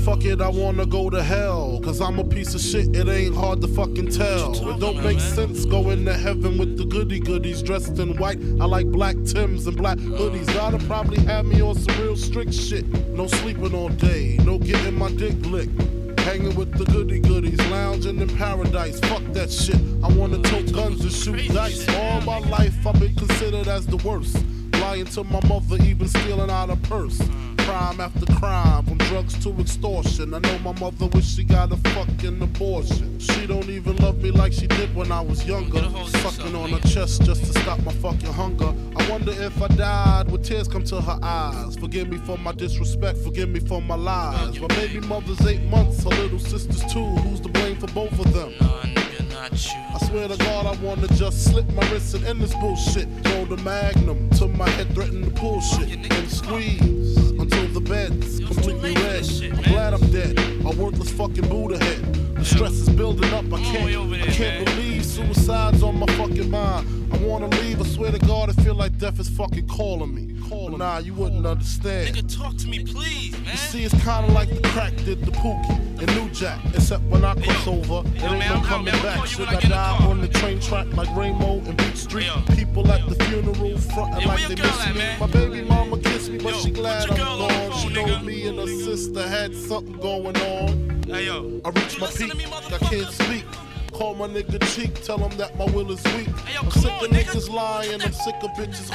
Fuck 0.08 0.24
it, 0.24 0.40
I 0.40 0.48
wanna 0.48 0.86
go 0.86 1.10
to 1.10 1.22
hell. 1.22 1.80
Cause 1.84 2.00
I'm 2.00 2.18
a 2.18 2.24
piece 2.24 2.54
of 2.54 2.62
shit, 2.62 2.96
it 2.96 3.08
ain't 3.08 3.34
hard 3.34 3.60
to 3.60 3.68
fucking 3.68 4.10
tell. 4.10 4.52
It 4.70 4.80
don't 4.80 5.02
make 5.02 5.20
sense 5.20 5.66
going 5.66 6.06
to 6.06 6.14
heaven 6.14 6.56
with 6.56 6.78
the 6.78 6.86
goody 6.86 7.20
goodies 7.20 7.62
dressed 7.62 7.98
in 7.98 8.16
white. 8.16 8.38
I 8.58 8.64
like 8.64 8.86
black 8.86 9.16
Tims 9.24 9.66
and 9.66 9.76
black 9.76 9.98
hoodies. 9.98 10.46
Gotta 10.54 10.78
probably 10.86 11.20
have 11.24 11.44
me 11.44 11.60
on 11.60 11.74
some 11.74 12.00
real 12.00 12.16
strict 12.16 12.54
shit. 12.54 12.86
No 13.10 13.26
sleeping 13.26 13.74
all 13.74 13.90
day, 13.90 14.38
no 14.44 14.58
getting 14.58 14.94
my 14.94 15.10
dick 15.10 15.34
licked. 15.44 15.78
Hanging 16.20 16.54
with 16.56 16.72
the 16.78 16.86
goody 16.86 17.20
goodies, 17.20 17.60
lounging 17.70 18.18
in 18.18 18.28
paradise. 18.36 19.00
Fuck 19.00 19.24
that 19.32 19.50
shit. 19.50 19.80
I 20.02 20.08
wanna 20.08 20.38
tote 20.38 20.72
guns 20.72 21.02
and 21.02 21.12
shoot 21.12 21.52
dice. 21.52 21.86
All 21.96 22.22
my 22.22 22.38
life 22.38 22.86
I've 22.86 22.98
been 22.98 23.14
considered 23.14 23.68
as 23.68 23.86
the 23.86 23.98
worst. 23.98 24.42
Lying 24.80 25.06
to 25.06 25.24
my 25.24 25.40
mother, 25.46 25.76
even 25.84 26.08
stealing 26.08 26.50
out 26.50 26.70
a 26.70 26.76
purse. 26.76 27.20
Crime 27.68 28.00
after 28.00 28.24
crime, 28.36 28.82
from 28.86 28.96
drugs 28.96 29.38
to 29.44 29.50
extortion. 29.60 30.32
I 30.32 30.38
know 30.38 30.58
my 30.60 30.72
mother 30.80 31.04
wish 31.08 31.36
she 31.36 31.44
got 31.44 31.70
a 31.70 31.76
fucking 31.76 32.40
abortion. 32.40 33.18
She 33.18 33.46
don't 33.46 33.68
even 33.68 33.96
love 33.96 34.22
me 34.22 34.30
like 34.30 34.54
she 34.54 34.66
did 34.66 34.94
when 34.94 35.12
I 35.12 35.20
was 35.20 35.44
younger. 35.44 35.82
Sucking 36.22 36.56
on 36.56 36.70
her 36.70 36.88
chest 36.88 37.24
just 37.24 37.44
to 37.44 37.60
stop 37.60 37.78
my 37.80 37.92
fucking 37.92 38.32
hunger. 38.32 38.72
I 38.96 39.10
wonder 39.10 39.32
if 39.32 39.60
I 39.60 39.68
died, 39.68 40.30
would 40.30 40.44
tears 40.44 40.66
come 40.66 40.82
to 40.84 40.98
her 40.98 41.18
eyes? 41.22 41.76
Forgive 41.76 42.08
me 42.08 42.16
for 42.16 42.38
my 42.38 42.52
disrespect, 42.52 43.18
forgive 43.18 43.50
me 43.50 43.60
for 43.60 43.82
my 43.82 43.96
lies. 43.96 44.58
My 44.58 44.68
baby 44.68 45.00
mother's 45.00 45.46
eight 45.46 45.64
months, 45.64 46.02
her 46.04 46.08
little 46.08 46.38
sister's 46.38 46.90
two. 46.90 47.04
Who's 47.04 47.40
to 47.40 47.50
blame 47.50 47.76
for 47.76 47.88
both 47.88 48.18
of 48.18 48.32
them? 48.32 48.54
I 48.62 49.98
swear 50.06 50.26
to 50.26 50.38
God, 50.38 50.64
I 50.64 50.82
wanna 50.82 51.08
just 51.08 51.44
slip 51.44 51.70
my 51.74 51.86
wrist 51.90 52.14
and 52.14 52.24
end 52.24 52.40
this 52.40 52.54
bullshit. 52.54 53.08
Throw 53.24 53.44
the 53.44 53.58
magnum 53.58 54.30
to 54.38 54.48
my 54.48 54.70
head, 54.70 54.88
threaten 54.94 55.22
to 55.22 55.30
pull 55.32 55.60
shit 55.60 55.90
and 56.10 56.30
squeeze 56.30 57.27
until 57.50 57.66
the 57.68 57.80
bed's 57.80 58.40
completely 58.40 58.94
red. 58.94 59.24
I'm 59.52 59.62
glad 59.62 59.94
I'm 59.94 60.10
dead. 60.10 60.38
A 60.38 60.70
worthless 60.76 61.10
fucking 61.10 61.48
Buddha 61.48 61.82
head. 61.82 62.27
The 62.38 62.44
stress 62.44 62.72
is 62.72 62.88
building 62.88 63.32
up. 63.34 63.44
I 63.52 63.60
can't, 63.62 64.12
I 64.12 64.26
can't 64.26 64.64
believe 64.64 65.04
suicide's 65.04 65.82
on 65.82 65.98
my 65.98 66.06
fucking 66.14 66.48
mind. 66.48 67.12
I 67.12 67.16
wanna 67.18 67.48
leave. 67.48 67.80
I 67.80 67.84
swear 67.84 68.12
to 68.12 68.18
God, 68.20 68.48
I 68.48 68.52
feel 68.62 68.76
like 68.76 68.96
death 68.96 69.18
is 69.18 69.28
fucking 69.28 69.66
calling 69.66 70.14
me. 70.14 70.40
Calling. 70.48 70.78
Nah, 70.78 70.98
you 70.98 71.14
wouldn't 71.14 71.44
understand. 71.44 72.14
Nigga, 72.14 72.38
talk 72.38 72.56
to 72.58 72.68
me, 72.68 72.84
please, 72.84 73.32
man. 73.32 73.50
You 73.50 73.56
see, 73.56 73.84
it's 73.84 73.94
kinda 74.04 74.28
like 74.32 74.48
the 74.50 74.60
crack 74.68 74.94
did 74.98 75.24
the 75.24 75.32
Pookie 75.32 76.00
and 76.00 76.06
New 76.14 76.30
Jack. 76.30 76.60
Except 76.74 77.02
when 77.04 77.24
I 77.24 77.34
cross 77.34 77.66
over, 77.66 78.08
it 78.14 78.22
ain't 78.22 78.46
no 78.46 78.60
coming 78.64 78.94
back. 79.02 79.26
Should 79.26 79.48
I 79.48 79.58
die 79.60 79.96
on 80.06 80.20
the 80.20 80.28
train 80.28 80.60
track 80.60 80.86
like 80.96 81.14
Rainbow 81.16 81.58
and 81.66 81.76
Beat 81.76 81.96
Street? 81.96 82.30
People 82.54 82.88
at 82.92 83.08
the 83.08 83.16
funeral 83.24 83.78
frontin' 83.78 84.28
like 84.28 84.46
they 84.46 84.54
miss 84.54 84.94
me. 84.94 85.16
My 85.18 85.26
baby 85.26 85.62
mama 85.62 85.98
kissed 85.98 86.30
me, 86.30 86.38
but 86.38 86.54
she 86.54 86.70
glad 86.70 87.10
I'm 87.10 87.16
gone. 87.16 87.72
She 87.80 87.88
know 87.88 88.20
me 88.20 88.46
and 88.46 88.58
her 88.58 88.66
sister 88.66 89.26
had 89.26 89.54
something 89.56 89.98
going 89.98 90.36
on. 90.36 90.87
I 91.10 91.70
reach 91.70 91.98
my 91.98 92.06
peak, 92.08 92.32
I 92.72 92.78
can't 92.78 93.12
speak. 93.12 93.44
Call 93.92 94.14
my 94.14 94.28
nigga 94.28 94.62
cheek, 94.74 95.02
tell 95.02 95.18
him 95.18 95.36
that 95.38 95.56
my 95.56 95.64
will 95.64 95.90
is 95.90 96.04
weak. 96.16 96.28
I'm 96.60 96.70
sick 96.70 97.34
of 97.34 97.48
lying, 97.48 98.02
I'm 98.02 98.12
sick 98.12 98.34
of 98.42 98.50
bitches. 98.50 98.90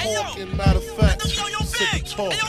Matter 0.55 0.77
of 0.77 0.83
fact, 0.97 1.23
I'm 1.23 1.65
sick 1.65 2.03
of 2.03 2.09
talking. 2.09 2.39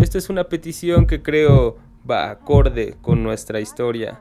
Esta 0.00 0.18
es 0.18 0.30
una 0.30 0.44
petición 0.44 1.06
que 1.06 1.22
creo 1.22 1.76
va 2.08 2.30
acorde 2.30 2.96
con 3.02 3.22
nuestra 3.22 3.60
historia. 3.60 4.20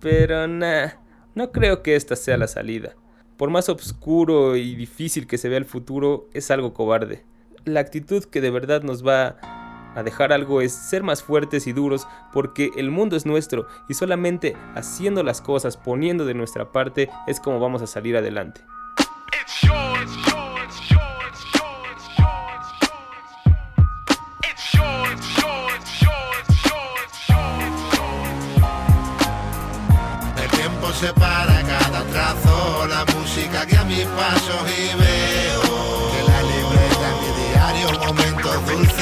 Pero 0.00 0.46
nah, 0.46 0.88
no 1.34 1.52
creo 1.52 1.82
que 1.82 1.96
esta 1.96 2.16
sea 2.16 2.36
la 2.36 2.46
salida. 2.46 2.94
Por 3.36 3.50
más 3.50 3.68
oscuro 3.68 4.56
y 4.56 4.74
difícil 4.74 5.26
que 5.26 5.38
se 5.38 5.48
vea 5.48 5.58
el 5.58 5.64
futuro, 5.64 6.28
es 6.34 6.50
algo 6.50 6.74
cobarde. 6.74 7.24
La 7.64 7.80
actitud 7.80 8.24
que 8.24 8.40
de 8.40 8.50
verdad 8.50 8.82
nos 8.82 9.06
va 9.06 9.36
a 9.94 10.02
dejar 10.02 10.32
algo 10.32 10.60
es 10.60 10.72
ser 10.72 11.02
más 11.02 11.22
fuertes 11.22 11.66
y 11.66 11.72
duros 11.72 12.06
porque 12.32 12.70
el 12.76 12.90
mundo 12.90 13.16
es 13.16 13.26
nuestro 13.26 13.66
y 13.88 13.94
solamente 13.94 14.56
haciendo 14.74 15.22
las 15.22 15.40
cosas, 15.40 15.76
poniendo 15.76 16.24
de 16.24 16.34
nuestra 16.34 16.72
parte, 16.72 17.08
es 17.26 17.40
como 17.40 17.58
vamos 17.60 17.82
a 17.82 17.86
salir 17.86 18.16
adelante. 18.16 18.60
Mis 33.88 34.04
pasos 34.04 34.62
y 34.68 34.94
veo. 34.96 35.62
Que 36.12 36.22
la 36.30 36.42
libreta 36.42 37.08
mi 37.20 37.28
diario, 37.50 37.88
momentos 38.06 38.66
dulces 38.66 38.97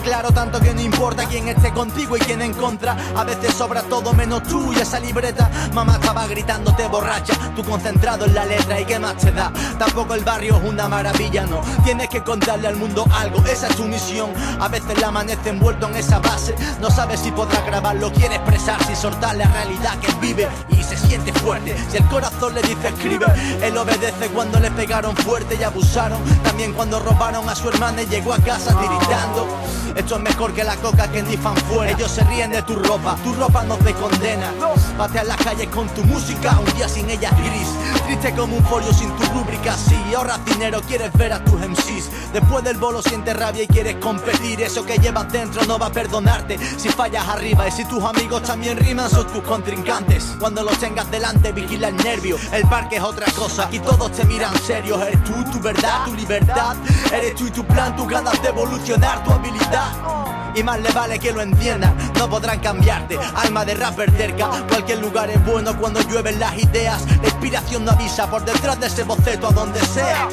claro, 0.00 0.30
tanto 0.30 0.60
que 0.60 0.74
no 0.74 0.80
importa 0.80 1.26
quién 1.26 1.48
esté 1.48 1.72
contigo 1.72 2.16
y 2.16 2.20
quién 2.20 2.42
en 2.42 2.52
contra. 2.54 2.96
A 3.16 3.24
veces 3.24 3.54
sobra 3.54 3.82
todo 3.82 4.12
menos 4.12 4.42
tú 4.42 4.72
y 4.72 4.76
esa 4.76 5.00
libreta. 5.00 5.50
Mamá 5.72 5.94
estaba 5.94 6.26
gritándote 6.26 6.86
borracha, 6.88 7.34
tú 7.54 7.64
concentrado 7.64 8.24
en 8.26 8.34
la 8.34 8.44
letra 8.44 8.80
y 8.80 8.84
qué 8.84 8.98
más 8.98 9.16
te 9.16 9.32
da. 9.32 9.52
Tampoco 9.78 10.14
el 10.14 10.24
barrio 10.24 10.56
es 10.56 10.68
una 10.68 10.88
maravilla, 10.88 11.46
no. 11.46 11.60
Tienes 11.84 12.08
que 12.08 12.22
contarle 12.22 12.68
al 12.68 12.76
mundo 12.76 13.06
algo, 13.14 13.44
esa 13.46 13.68
es 13.68 13.76
tu 13.76 13.84
misión. 13.84 14.30
A 14.60 14.68
veces 14.68 15.00
la 15.00 15.08
amanece 15.08 15.50
envuelto 15.50 15.88
en 15.88 15.96
esa 15.96 16.18
base. 16.18 16.54
No 16.80 16.90
sabes 16.90 17.20
si 17.20 17.30
podrá 17.30 17.60
grabarlo, 17.62 18.12
quiere 18.12 18.36
expresarse 18.36 18.92
y 18.92 18.96
soltar 18.96 19.36
la 19.36 19.46
realidad 19.46 19.98
que 20.00 20.12
vive 20.20 20.48
y 20.70 20.82
siente 20.98 21.32
fuerte. 21.32 21.76
Si 21.90 21.96
el 21.96 22.04
corazón 22.06 22.54
le 22.54 22.62
dice 22.62 22.88
escribe, 22.88 23.26
él 23.62 23.76
obedece 23.76 24.28
cuando 24.28 24.58
le 24.60 24.70
pegaron 24.70 25.16
fuerte 25.16 25.56
y 25.58 25.62
abusaron. 25.62 26.18
También 26.42 26.72
cuando 26.72 27.00
robaron 27.00 27.48
a 27.48 27.54
su 27.54 27.68
hermana 27.68 28.02
y 28.02 28.06
llegó 28.06 28.32
a 28.32 28.38
casa 28.38 28.78
tiritando. 28.78 29.46
Esto 29.94 30.16
es 30.16 30.22
mejor 30.22 30.52
que 30.54 30.62
la 30.62 30.76
coca 30.76 31.10
que 31.10 31.22
nifan 31.22 31.56
fuera. 31.56 31.90
Ellos 31.90 32.10
se 32.10 32.22
ríen 32.24 32.50
de 32.50 32.62
tu 32.62 32.74
ropa, 32.76 33.16
tu 33.24 33.34
ropa 33.34 33.64
no 33.64 33.76
te 33.76 33.92
condena. 33.94 34.52
Pateas 34.96 35.26
las 35.26 35.36
calles 35.38 35.68
con 35.68 35.88
tu 35.88 36.04
música, 36.04 36.58
un 36.58 36.76
día 36.76 36.88
sin 36.88 37.08
ella 37.10 37.30
gris. 37.30 37.68
Triste 38.06 38.32
como 38.34 38.56
un 38.56 38.64
folio 38.64 38.92
sin 38.92 39.10
tu 39.16 39.24
rúbrica. 39.32 39.74
Si 39.76 40.14
ahorras 40.14 40.44
dinero, 40.44 40.80
quieres 40.82 41.12
ver 41.14 41.32
a 41.32 41.44
tus 41.44 41.60
MCs. 41.60 42.32
Después 42.32 42.62
del 42.64 42.76
bolo 42.76 43.02
sientes 43.02 43.36
rabia 43.36 43.64
y 43.64 43.66
quieres 43.66 43.96
competir. 43.96 44.60
Eso 44.62 44.84
que 44.84 44.98
llevas 44.98 45.32
dentro 45.32 45.64
no 45.64 45.78
va 45.78 45.86
a 45.86 45.92
perdonarte 45.92 46.58
si 46.76 46.88
fallas 46.88 47.26
arriba. 47.26 47.66
Y 47.66 47.72
si 47.72 47.84
tus 47.84 48.04
amigos 48.04 48.42
también 48.42 48.76
riman, 48.78 49.10
son 49.10 49.26
tus 49.26 49.42
contrincantes. 49.42 50.36
Cuando 50.38 50.62
los 50.62 50.78
tengas 50.88 51.10
delante, 51.10 51.52
vigila 51.52 51.88
el 51.88 51.96
nervio. 51.98 52.38
El 52.50 52.62
parque 52.62 52.96
es 52.96 53.02
otra 53.02 53.30
cosa, 53.32 53.64
aquí 53.64 53.78
todos 53.78 54.10
te 54.12 54.24
miran 54.24 54.56
serios. 54.62 55.00
Eres 55.02 55.22
tú, 55.22 55.44
tu 55.52 55.60
verdad, 55.60 56.06
tu 56.06 56.14
libertad. 56.14 56.76
Eres 57.12 57.34
tú 57.34 57.46
y 57.46 57.50
tu 57.50 57.62
plan, 57.64 57.94
tus 57.94 58.08
ganas 58.08 58.40
de 58.42 58.48
evolucionar, 58.48 59.22
tu 59.22 59.30
habilidad. 59.30 60.37
Y 60.58 60.62
más 60.64 60.80
le 60.80 60.90
vale 60.90 61.20
que 61.20 61.30
lo 61.30 61.40
entiendan, 61.40 61.96
no 62.18 62.28
podrán 62.28 62.58
cambiarte. 62.58 63.16
Alma 63.36 63.64
de 63.64 63.76
rapper 63.76 64.10
cerca, 64.10 64.48
cualquier 64.68 64.98
lugar 64.98 65.30
es 65.30 65.44
bueno 65.46 65.78
cuando 65.78 66.00
llueven 66.00 66.40
las 66.40 66.58
ideas. 66.58 67.00
La 67.22 67.28
inspiración 67.28 67.84
no 67.84 67.92
avisa 67.92 68.28
por 68.28 68.44
detrás 68.44 68.80
de 68.80 68.88
ese 68.88 69.04
boceto 69.04 69.46
a 69.46 69.52
donde 69.52 69.78
sea. 69.78 70.28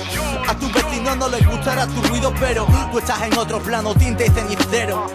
A 0.48 0.56
tu 0.56 0.68
vecino 0.72 1.16
no 1.16 1.30
les 1.30 1.46
gustará 1.46 1.86
tu 1.86 2.02
ruido, 2.02 2.34
pero 2.40 2.66
tú 2.92 2.98
estás 2.98 3.22
en 3.22 3.38
otro 3.38 3.60
plano, 3.60 3.94
tinta 3.94 4.26
y 4.26 4.30
cenicero. 4.30 5.06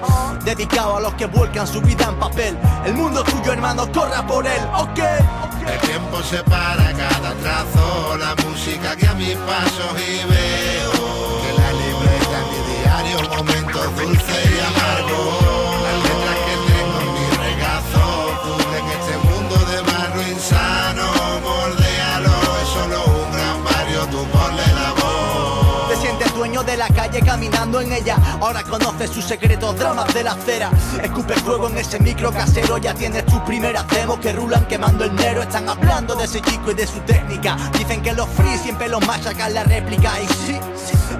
Dedicado 0.44 0.98
a 0.98 1.00
los 1.00 1.14
que 1.14 1.26
vuelcan 1.26 1.66
su 1.66 1.80
vida 1.80 2.04
en 2.08 2.14
papel. 2.14 2.56
El 2.84 2.94
mundo 2.94 3.24
tuyo, 3.24 3.52
hermano, 3.52 3.90
corra 3.90 4.24
por 4.24 4.46
él, 4.46 4.62
ok. 4.76 5.00
El 5.66 5.88
tiempo 5.88 6.22
separa 6.22 6.92
cada 6.92 7.34
trazo, 7.34 8.16
la 8.16 8.36
música 8.46 8.94
que 8.94 9.08
a 9.08 9.14
mis 9.14 9.34
pasos 9.34 9.92
y 9.98 10.24
veo. 10.30 11.39
Dulces 13.96 14.50
y 14.50 14.60
amargos. 14.60 15.42
Las 15.82 15.96
letras 16.06 16.38
que 16.46 16.54
tengo 16.70 16.96
en 17.00 17.10
mi 17.14 17.26
regazo, 17.46 18.04
en 18.78 18.84
este 18.98 19.14
mundo 19.28 19.56
de 19.70 19.78
barro 19.82 20.22
insano. 20.22 21.06
Mordéalo, 21.42 22.34
es 22.62 22.68
solo 22.68 22.98
un 23.04 23.32
gran 23.32 23.64
barrio, 23.64 24.00
tú 24.06 24.24
ponle 24.30 24.66
la 24.74 24.92
voz. 24.92 25.88
Te 25.88 25.96
sientes 25.96 26.34
dueño 26.34 26.62
de 26.62 26.76
la 26.76 26.88
calle 26.88 27.20
caminando 27.20 27.80
en 27.80 27.92
ella. 27.92 28.16
Ahora 28.40 28.62
conoces 28.62 29.10
sus 29.10 29.24
secretos, 29.24 29.76
dramas 29.76 30.12
de 30.14 30.24
la 30.24 30.32
acera. 30.32 30.70
Escupe 31.02 31.34
fuego 31.34 31.68
en 31.68 31.78
ese 31.78 31.98
micro 31.98 32.32
casero. 32.32 32.78
Ya 32.78 32.94
tienes 32.94 33.26
tus 33.26 33.40
primeras 33.40 33.86
demos 33.88 34.18
que 34.20 34.32
rulan 34.32 34.64
quemando 34.66 35.04
el 35.04 35.14
nero. 35.16 35.42
Están 35.42 35.68
hablando 35.68 36.14
de 36.14 36.24
ese 36.24 36.40
chico 36.40 36.70
y 36.70 36.74
de 36.74 36.86
su 36.86 37.00
técnica. 37.00 37.56
Dicen 37.76 38.02
que 38.02 38.12
los 38.12 38.28
free 38.30 38.56
siempre 38.58 38.88
los 38.88 39.04
machacan 39.06 39.52
la 39.52 39.64
réplica. 39.64 40.12
Y 40.20 40.26
sí, 40.28 40.60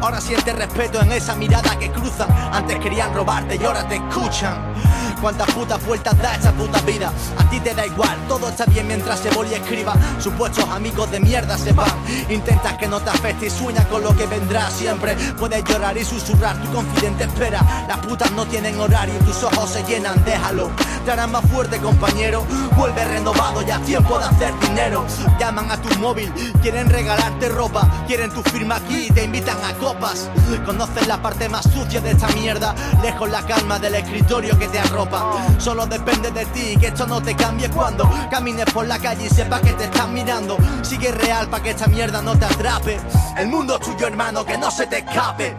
ahora 0.00 0.20
sientes 0.20 0.54
respeto 0.54 1.00
en 1.02 1.12
esa 1.12 1.34
mirada 1.34 1.78
que 1.78 1.90
cruzan. 1.90 2.28
Antes 2.52 2.78
querían 2.78 3.14
robarte 3.14 3.56
y 3.56 3.64
ahora 3.64 3.86
te 3.86 3.96
escuchan. 3.96 4.74
Cuántas 5.20 5.50
putas 5.52 5.84
vueltas 5.84 6.16
da 6.18 6.34
esa 6.34 6.50
puta 6.52 6.80
vida. 6.80 7.12
A 7.36 7.50
ti 7.50 7.60
te 7.60 7.74
da 7.74 7.84
igual, 7.84 8.16
todo 8.26 8.48
está 8.48 8.64
bien 8.64 8.86
mientras 8.86 9.20
se 9.20 9.28
y 9.28 9.54
escriba. 9.54 9.94
Supuestos 10.18 10.64
amigos 10.70 11.10
de 11.10 11.20
mierda 11.20 11.58
se 11.58 11.72
van. 11.72 11.90
Intentas 12.30 12.78
que 12.78 12.88
no 12.88 13.00
te 13.00 13.10
afecte 13.10 13.46
y 13.46 13.50
sueña 13.50 13.84
con 13.88 14.02
lo 14.02 14.16
que 14.16 14.26
vendrá 14.26 14.70
siempre. 14.70 15.14
Puedes 15.38 15.62
llorar 15.64 15.96
y 15.98 16.04
susurrar, 16.04 16.56
tu 16.62 16.72
confidente 16.72 17.24
espera. 17.24 17.60
Las 17.86 17.98
putas 17.98 18.30
no 18.32 18.46
tienen 18.46 18.80
horario 18.80 19.14
y 19.20 19.24
tus 19.24 19.42
ojos 19.42 19.70
se 19.70 19.82
llenan, 19.84 20.24
déjalo. 20.24 20.70
Te 21.04 21.12
harán 21.12 21.32
más 21.32 21.44
fuerte, 21.46 21.78
compañero. 21.78 22.44
Vuelve 22.76 23.04
renovado, 23.04 23.62
ya 23.62 23.78
tiempo 23.80 24.18
de 24.18 24.24
hacer 24.24 24.58
dinero. 24.60 25.04
Llaman 25.38 25.70
a 25.70 25.76
tu 25.80 25.98
móvil, 25.98 26.32
quieren 26.62 26.88
regalarte 26.88 27.48
ropa. 27.48 27.86
Quieren 28.06 28.30
tu 28.30 28.42
firma 28.42 28.76
aquí 28.76 29.06
y 29.08 29.10
te 29.10 29.24
invitan 29.24 29.58
a 29.64 29.74
copas. 29.74 30.28
Conocen 30.64 31.08
la 31.08 31.20
parte 31.20 31.48
más 31.48 31.64
sucia 31.64 32.00
de 32.00 32.12
esta 32.12 32.28
mierda. 32.28 32.74
Lejos 33.02 33.30
la 33.30 33.42
calma 33.42 33.78
del 33.78 33.96
escritorio 33.96 34.58
que 34.58 34.68
te 34.68 34.78
arropa. 34.78 35.09
Solo 35.58 35.86
depende 35.86 36.30
de 36.30 36.46
ti 36.46 36.76
que 36.78 36.88
esto 36.88 37.06
no 37.06 37.20
te 37.20 37.34
cambie 37.34 37.68
cuando 37.68 38.08
camines 38.30 38.66
por 38.72 38.86
la 38.86 38.98
calle 38.98 39.26
y 39.26 39.28
sepas 39.28 39.60
que 39.60 39.72
te 39.72 39.84
están 39.84 40.14
mirando. 40.14 40.56
Sigue 40.82 41.12
real 41.12 41.48
para 41.48 41.62
que 41.62 41.70
esta 41.70 41.86
mierda 41.86 42.22
no 42.22 42.38
te 42.38 42.44
atrape. 42.44 43.00
El 43.36 43.48
mundo 43.48 43.78
es 43.78 43.86
tuyo, 43.86 44.06
hermano, 44.06 44.44
que 44.44 44.56
no 44.56 44.70
se 44.70 44.86
te 44.86 44.98
escape. 44.98 45.56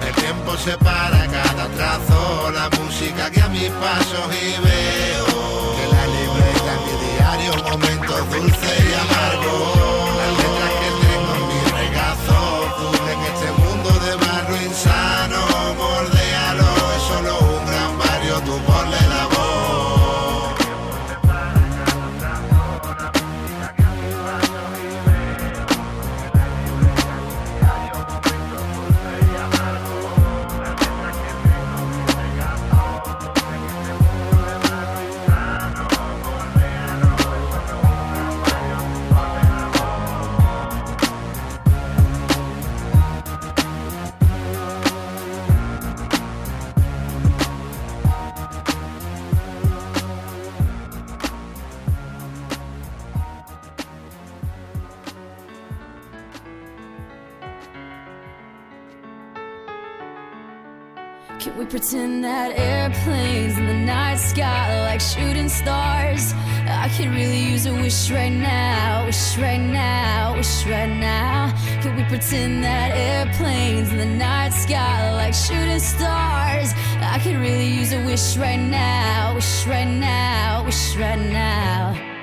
El 0.00 0.14
tiempo 0.14 0.56
separa 0.56 1.26
cada 1.26 1.66
trazo, 1.68 2.50
la 2.52 2.70
música 2.78 3.30
que 3.30 3.40
a 3.40 3.48
mis 3.48 3.70
pasos 3.70 4.28
y 4.32 4.62
veo. 4.62 5.26
Que 5.76 5.86
la 5.94 6.06
libreta 6.06 6.72
mi 6.84 6.94
diario, 7.16 7.70
momentos 7.70 8.30
dulces 8.30 8.80
y 8.80 8.94
amargos. 8.94 9.83
That 62.34 62.58
airplanes 62.58 63.56
in 63.58 63.66
the 63.68 63.80
night 63.92 64.16
sky 64.16 64.80
like 64.88 65.00
shooting 65.00 65.48
stars? 65.48 66.34
I 66.66 66.88
could 66.96 67.10
really 67.18 67.42
use 67.52 67.64
a 67.66 67.72
wish 67.72 68.10
right 68.10 68.32
now, 68.32 69.06
wish 69.06 69.38
right 69.38 69.60
now, 69.60 70.34
wish 70.36 70.66
right 70.66 70.94
now. 71.10 71.54
Can 71.80 71.94
we 71.94 72.02
pretend 72.04 72.64
that 72.64 72.90
airplanes 73.06 73.90
in 73.92 73.98
the 73.98 74.12
night 74.26 74.52
sky 74.52 75.14
like 75.14 75.34
shooting 75.46 75.78
stars? 75.78 76.72
I 77.14 77.20
could 77.22 77.36
really 77.36 77.68
use 77.80 77.92
a 77.92 78.04
wish 78.04 78.36
right 78.36 78.62
now, 78.80 79.34
wish 79.36 79.66
right 79.66 79.92
now, 80.10 80.64
wish 80.64 80.96
right 80.96 81.24
now. 81.42 82.13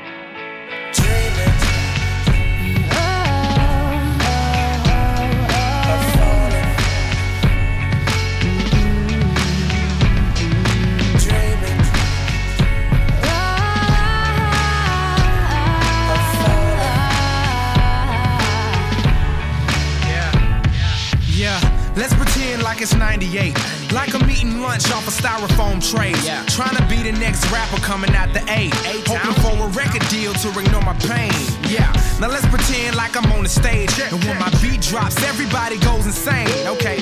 Yeah, 21.42 21.58
let's 21.98 22.14
pretend 22.14 22.62
like 22.62 22.82
it's 22.82 22.94
98. 22.94 23.58
Like 23.92 24.14
I'm 24.14 24.30
eating 24.30 24.62
lunch 24.62 24.92
off 24.92 25.08
a 25.08 25.12
styrofoam 25.12 25.82
tray. 25.82 26.14
Trying 26.46 26.76
to 26.76 26.86
be 26.86 27.02
the 27.02 27.18
next 27.18 27.50
rapper 27.52 27.82
coming 27.82 28.14
out 28.14 28.32
the 28.32 28.42
A. 28.48 28.70
Hoping 29.08 29.34
for 29.42 29.66
a 29.66 29.68
record 29.70 30.08
deal 30.10 30.34
to 30.34 30.50
ignore 30.60 30.84
my 30.84 30.94
pain. 31.00 31.34
Yeah, 31.68 31.92
now 32.20 32.28
let's 32.28 32.46
pretend 32.46 32.96
like 32.96 33.18
I'm 33.18 33.32
on 33.32 33.42
the 33.42 33.50
stage. 33.50 33.90
And 34.00 34.24
when 34.26 34.38
my 34.38 34.52
beat 34.62 34.82
drops, 34.82 35.18
everybody 35.24 35.80
goes 35.80 36.06
insane. 36.06 36.68
Okay. 36.68 37.02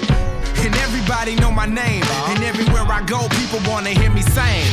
And 0.65 0.75
everybody 0.77 1.35
know 1.35 1.51
my 1.51 1.65
name. 1.65 2.03
And 2.31 2.43
everywhere 2.43 2.85
I 2.89 3.01
go, 3.05 3.27
people 3.39 3.59
wanna 3.67 3.91
hear 3.91 4.11
me 4.11 4.21
sing. 4.21 4.65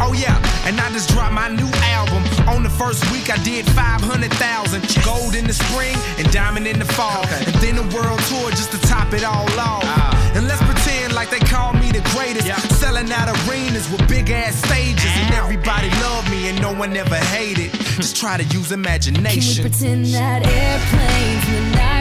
Oh 0.00 0.12
yeah, 0.12 0.36
and 0.66 0.80
I 0.80 0.90
just 0.90 1.08
dropped 1.10 1.32
my 1.32 1.48
new 1.48 1.70
album. 1.94 2.22
On 2.48 2.62
the 2.62 2.70
first 2.70 3.00
week, 3.12 3.30
I 3.30 3.38
did 3.44 3.64
500,000. 3.66 4.82
Gold 5.04 5.34
in 5.34 5.46
the 5.46 5.52
spring 5.52 5.96
and 6.18 6.30
diamond 6.32 6.66
in 6.66 6.78
the 6.78 6.84
fall. 6.84 7.24
And 7.46 7.54
then 7.62 7.78
a 7.78 7.86
world 7.94 8.20
tour 8.28 8.50
just 8.50 8.72
to 8.72 8.78
top 8.88 9.12
it 9.12 9.24
all 9.24 9.48
off. 9.58 9.84
Ah. 9.84 10.32
And 10.34 10.48
let's 10.48 10.62
pretend 10.62 11.14
like 11.14 11.30
they 11.30 11.38
call 11.38 11.72
me 11.74 11.92
the 11.92 12.02
greatest. 12.10 12.46
Selling 12.80 13.10
out 13.12 13.28
arenas 13.28 13.88
with 13.90 14.06
big 14.08 14.30
ass 14.30 14.56
stages. 14.56 15.12
And 15.14 15.34
everybody 15.34 15.90
love 16.02 16.28
me 16.30 16.48
and 16.48 16.60
no 16.60 16.72
one 16.72 16.96
ever 16.96 17.16
hated. 17.16 17.70
Just 18.02 18.16
try 18.16 18.36
to 18.36 18.44
use 18.44 18.72
imagination. 18.72 19.62
Can 19.62 19.70
we 19.70 19.70
imagination. 19.70 19.70
pretend 19.70 20.06
that 20.06 20.42
airplanes 20.42 21.44
in 21.46 21.53
the 21.53 21.53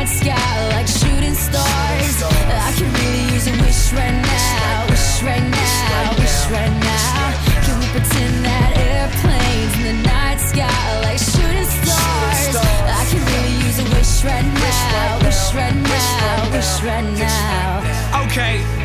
like 0.04 0.88
shooting 0.88 1.34
stars? 1.34 2.24
I 2.24 2.74
could 2.76 2.92
really 3.00 3.34
use 3.34 3.48
a 3.48 3.52
wish 3.64 3.94
right 3.94 4.12
now, 4.12 4.86
wish 4.90 5.24
right 5.24 5.40
now, 5.40 6.12
wish 6.20 6.52
right 6.52 6.76
now. 6.84 7.32
Can 7.64 7.80
we 7.80 7.88
pretend 7.88 8.44
that 8.44 8.76
airplanes 8.84 9.74
in 9.80 9.84
the 9.96 10.04
night 10.04 10.40
sky 10.40 10.68
like 11.04 11.20
shooting 11.20 11.64
stars? 11.64 12.56
I 12.84 13.06
could 13.08 13.24
really 13.32 13.64
use 13.64 13.80
a 13.80 13.86
wish 13.96 14.26
right 14.26 14.44
now, 14.44 15.24
wish 15.24 15.56
right 15.56 15.74
now, 15.74 16.52
wish 16.52 16.84
right 16.84 17.08
now. 17.18 18.26
Okay. 18.26 18.83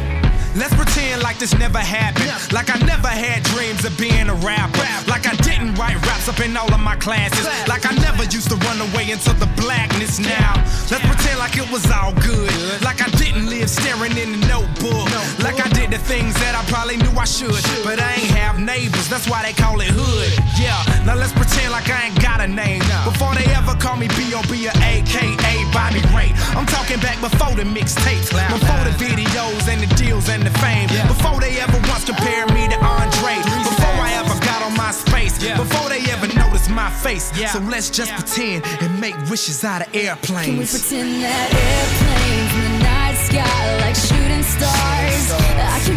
Let's 0.58 0.74
pretend 0.74 1.22
like 1.22 1.38
this 1.38 1.54
never 1.56 1.78
happened. 1.78 2.34
Like 2.52 2.68
I 2.74 2.78
never 2.84 3.06
had 3.06 3.44
dreams 3.44 3.84
of 3.84 3.96
being 3.96 4.28
a 4.28 4.34
rapper. 4.34 4.82
Like 5.06 5.24
I 5.24 5.36
didn't 5.46 5.76
write 5.78 5.94
raps 6.04 6.28
up 6.28 6.40
in 6.40 6.56
all 6.56 6.72
of 6.74 6.80
my 6.80 6.96
classes. 6.96 7.46
Like 7.68 7.86
I 7.86 7.94
never 8.02 8.24
used 8.24 8.50
to 8.50 8.56
run 8.66 8.80
away 8.80 9.10
into 9.10 9.32
the 9.34 9.46
blackness 9.54 10.18
now. 10.18 10.58
Let's 10.90 11.06
pretend 11.06 11.38
like 11.38 11.56
it 11.56 11.70
was 11.70 11.88
all 11.90 12.12
good. 12.26 12.50
Like 12.82 13.00
I 13.00 13.08
didn't 13.22 13.46
live 13.46 13.70
staring 13.70 14.18
in 14.18 14.40
the 14.40 14.42
notebook. 14.50 15.06
Like 15.38 15.64
I 15.64 15.68
did 15.70 15.92
the 15.92 15.98
things 15.98 16.34
that 16.42 16.58
I 16.58 16.64
probably 16.66 16.96
knew 16.96 17.14
I 17.14 17.24
should. 17.24 17.62
But 17.86 18.02
I 18.02 18.18
ain't 18.18 18.34
have 18.34 18.58
neighbors, 18.58 19.08
that's 19.08 19.30
why 19.30 19.46
they 19.46 19.52
call 19.52 19.80
it 19.80 19.94
hood. 19.94 20.34
Yeah, 20.58 20.74
now 21.06 21.14
let's 21.14 21.32
pretend 21.32 21.70
like 21.70 21.88
I 21.88 22.10
ain't 22.10 22.20
got 22.20 22.40
a 22.40 22.48
name. 22.48 22.82
Before 23.06 23.32
they 23.38 23.46
ever 23.54 23.78
call 23.78 23.96
me 23.96 24.08
B.O.B. 24.18 24.66
or 24.66 24.74
AKA 24.82 25.54
Bobby 25.70 26.02
Ray. 26.10 26.34
I'm 26.58 26.66
talking 26.66 26.98
back 26.98 27.20
before 27.20 27.54
the 27.54 27.62
mixtapes, 27.62 28.34
before 28.34 28.82
the 28.82 28.94
videos 28.98 29.68
and 29.70 29.78
the 29.78 29.90
deals 29.94 30.28
and 30.28 30.42
the 30.42 30.47
fame. 30.58 30.88
Before 31.06 31.40
they 31.40 31.58
ever 31.60 31.78
once 31.88 32.04
compared 32.04 32.52
me 32.54 32.68
to 32.68 32.78
Andre. 32.84 33.36
Before 33.64 33.96
I 34.00 34.12
ever 34.20 34.34
got 34.44 34.62
on 34.62 34.76
my 34.76 34.90
space. 34.90 35.38
Before 35.56 35.88
they 35.88 36.00
ever 36.10 36.28
noticed 36.34 36.70
my 36.70 36.90
face. 36.90 37.30
So 37.52 37.58
let's 37.60 37.90
just 37.90 38.12
pretend 38.14 38.64
and 38.82 39.00
make 39.00 39.16
wishes 39.30 39.64
out 39.64 39.86
of 39.86 39.94
airplanes. 39.94 40.08
Can 40.46 40.58
we 40.58 40.64
airplanes. 40.64 40.88
pretend 40.88 41.22
that 41.22 41.48
airplanes 41.54 42.52
in 42.58 42.62
the 42.66 42.78
night 42.84 43.16
sky 43.16 43.46
are 43.68 43.80
like 43.80 43.96
shooting 43.96 44.42
stars? 44.42 45.32
I 45.32 45.80
can 45.84 45.87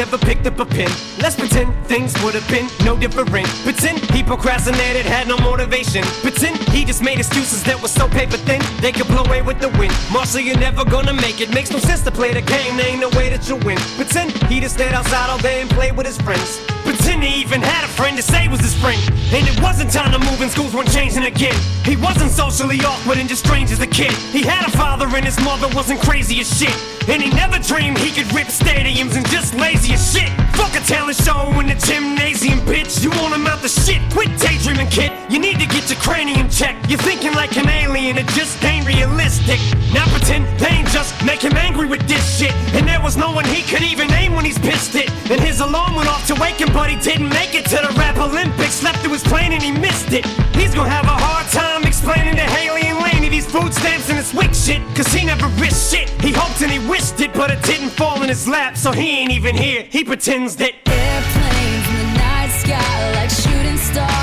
never 0.00 0.16
picked 0.16 0.46
up 0.46 0.58
a 0.58 0.64
pen. 0.64 0.90
Let's 1.20 1.36
pretend 1.36 1.74
things 1.84 2.14
would 2.24 2.34
have 2.34 2.48
been 2.48 2.66
no 2.86 2.96
different. 2.96 3.46
Pretend 3.68 3.98
he 4.12 4.22
procrastinated, 4.22 5.04
had 5.04 5.28
no 5.28 5.36
motivation. 5.36 6.02
Pretend 6.22 6.56
he 6.70 6.86
just 6.86 7.02
made 7.02 7.18
excuses 7.18 7.62
that 7.64 7.80
were 7.82 7.88
so 7.88 8.08
paper 8.08 8.38
thin 8.48 8.62
they 8.80 8.92
could 8.92 9.08
blow 9.08 9.24
away 9.24 9.42
with 9.42 9.60
the 9.60 9.68
wind. 9.78 9.92
Marshall, 10.10 10.40
you're 10.40 10.56
never 10.56 10.86
gonna 10.86 11.12
make 11.12 11.42
it. 11.42 11.52
Makes 11.52 11.70
no 11.70 11.78
sense 11.78 12.02
to 12.04 12.10
play 12.10 12.32
the 12.32 12.40
game, 12.40 12.78
there 12.78 12.88
ain't 12.88 13.00
no 13.00 13.10
way 13.10 13.28
that 13.28 13.46
you'll 13.46 13.58
win. 13.58 13.76
Pretend 14.00 14.32
he 14.44 14.58
just 14.58 14.76
stayed 14.76 14.94
outside 14.94 15.28
all 15.28 15.38
day 15.38 15.60
and 15.60 15.68
played 15.68 15.94
with 15.94 16.06
his 16.06 16.16
friends. 16.22 16.69
Pretend 16.84 17.22
he 17.22 17.40
even 17.40 17.60
had 17.60 17.84
a 17.84 17.88
friend 17.88 18.16
to 18.16 18.22
say 18.22 18.48
was 18.48 18.60
his 18.60 18.74
friend. 18.74 19.00
And 19.32 19.46
it 19.46 19.60
wasn't 19.62 19.92
time 19.92 20.12
to 20.12 20.18
move 20.18 20.40
and 20.40 20.50
schools 20.50 20.74
weren't 20.74 20.90
changing 20.92 21.24
again. 21.24 21.54
He 21.84 21.96
wasn't 21.96 22.30
socially 22.30 22.80
awkward 22.80 23.18
and 23.18 23.28
just 23.28 23.44
strange 23.44 23.70
as 23.70 23.80
a 23.80 23.86
kid. 23.86 24.12
He 24.32 24.42
had 24.42 24.66
a 24.66 24.70
father 24.70 25.06
and 25.06 25.24
his 25.24 25.38
mother 25.44 25.68
wasn't 25.74 26.00
crazy 26.00 26.40
as 26.40 26.48
shit. 26.58 26.74
And 27.08 27.22
he 27.22 27.30
never 27.30 27.58
dreamed 27.58 27.98
he 27.98 28.10
could 28.10 28.32
rip 28.34 28.48
stadiums 28.48 29.16
and 29.16 29.28
just 29.28 29.54
lazy 29.54 29.94
as 29.94 30.12
shit. 30.12 30.30
Fuck 30.56 30.74
a 30.74 30.80
talent 30.86 31.16
show 31.16 31.52
in 31.60 31.66
the 31.66 31.74
gymnasium, 31.74 32.60
bitch. 32.60 33.02
You 33.02 33.10
want 33.20 33.34
him 33.34 33.46
out 33.46 33.60
the 33.62 33.68
shit? 33.68 34.00
Quit 34.12 34.30
daydreaming, 34.38 34.88
kid. 34.88 35.19
You 35.30 35.38
need 35.38 35.60
to 35.60 35.66
get 35.66 35.88
your 35.88 35.98
cranium 36.00 36.50
checked. 36.50 36.90
You're 36.90 36.98
thinking 36.98 37.32
like 37.34 37.56
an 37.56 37.68
alien, 37.68 38.18
it 38.18 38.26
just 38.34 38.62
ain't 38.64 38.84
realistic. 38.84 39.60
Now 39.94 40.04
pretend 40.10 40.44
ain't 40.60 40.88
just 40.88 41.14
make 41.24 41.40
him 41.40 41.56
angry 41.56 41.86
with 41.86 42.02
this 42.08 42.36
shit. 42.36 42.52
And 42.74 42.88
there 42.88 43.00
was 43.00 43.16
no 43.16 43.30
one 43.30 43.44
he 43.44 43.62
could 43.62 43.82
even 43.82 44.08
name 44.08 44.34
when 44.34 44.44
he's 44.44 44.58
pissed 44.58 44.96
it. 44.96 45.08
And 45.30 45.40
his 45.40 45.60
alarm 45.60 45.94
went 45.94 46.08
off 46.08 46.26
to 46.26 46.34
wake 46.34 46.60
him, 46.60 46.72
but 46.72 46.90
he 46.90 46.96
didn't 46.96 47.28
make 47.28 47.54
it 47.54 47.64
to 47.66 47.76
the 47.76 47.94
rap 47.96 48.18
Olympics. 48.18 48.74
Slept 48.74 48.98
through 48.98 49.12
his 49.12 49.22
plane 49.22 49.52
and 49.52 49.62
he 49.62 49.70
missed 49.70 50.12
it. 50.12 50.26
He's 50.58 50.74
gonna 50.74 50.90
have 50.90 51.04
a 51.04 51.14
hard 51.14 51.46
time 51.52 51.84
explaining 51.86 52.34
to 52.34 52.42
Haley 52.42 52.82
and 52.86 52.98
Laney 52.98 53.28
these 53.28 53.46
food 53.46 53.72
stamps 53.72 54.10
and 54.10 54.18
this 54.18 54.34
weak 54.34 54.52
shit. 54.52 54.82
Cause 54.96 55.06
he 55.12 55.24
never 55.24 55.46
risked 55.62 55.94
shit. 55.94 56.10
He 56.26 56.32
hoped 56.32 56.60
and 56.60 56.72
he 56.72 56.80
wished 56.90 57.20
it, 57.20 57.32
but 57.34 57.52
it 57.52 57.62
didn't 57.62 57.90
fall 57.90 58.20
in 58.24 58.28
his 58.28 58.48
lap. 58.48 58.76
So 58.76 58.90
he 58.90 59.20
ain't 59.20 59.30
even 59.30 59.54
here. 59.54 59.86
He 59.88 60.02
pretends 60.02 60.56
that 60.56 60.72
Airplanes 60.90 61.86
in 61.88 61.96
the 62.02 62.18
night 62.18 62.50
sky 62.50 63.12
like 63.14 63.30
shooting 63.30 63.78
stars. 63.78 64.19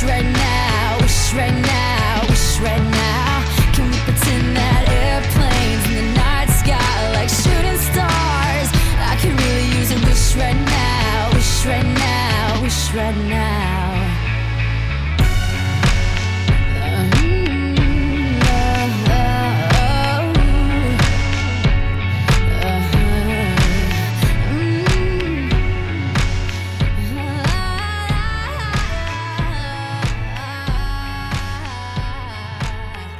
Wish 0.00 0.08
right 0.08 0.24
now, 0.24 0.98
wish 1.00 1.32
right 1.34 1.54
now, 1.54 1.67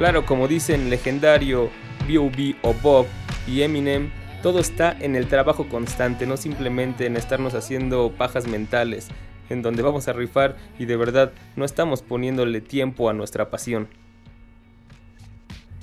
Claro, 0.09 0.25
como 0.25 0.47
dicen 0.47 0.89
legendario 0.89 1.69
B.O.B. 2.07 2.55
o 2.63 2.73
Bob 2.73 3.05
y 3.45 3.61
Eminem, 3.61 4.09
todo 4.41 4.57
está 4.57 4.97
en 4.99 5.15
el 5.15 5.27
trabajo 5.27 5.69
constante, 5.69 6.25
no 6.25 6.35
simplemente 6.35 7.05
en 7.05 7.15
estarnos 7.15 7.53
haciendo 7.53 8.11
pajas 8.17 8.47
mentales, 8.47 9.09
en 9.51 9.61
donde 9.61 9.83
vamos 9.83 10.07
a 10.07 10.13
rifar 10.13 10.57
y 10.79 10.85
de 10.85 10.97
verdad 10.97 11.31
no 11.55 11.63
estamos 11.63 12.01
poniéndole 12.01 12.59
tiempo 12.59 13.07
a 13.07 13.13
nuestra 13.13 13.51
pasión. 13.51 13.87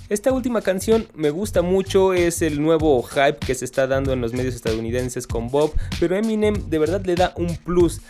Esta 0.09 0.33
última 0.33 0.61
canción 0.61 1.07
me 1.14 1.31
gusta 1.31 1.62
mucho, 1.62 2.12
es 2.12 2.43
el 2.43 2.61
nuevo 2.61 3.01
hype 3.05 3.39
que 3.39 3.55
se 3.55 3.64
está 3.64 3.87
dando 3.87 4.12
en 4.12 4.20
los 4.20 4.33
medios 4.33 4.57
estadounidenses 4.57 5.29
con 5.29 5.51
Bob, 5.51 5.72
pero 6.01 6.16
Eminem 6.16 6.68
de 6.68 6.79
verdad 6.81 7.05
le 7.05 7.14
da 7.14 7.33
un 7.37 7.57
plus. 7.57 8.01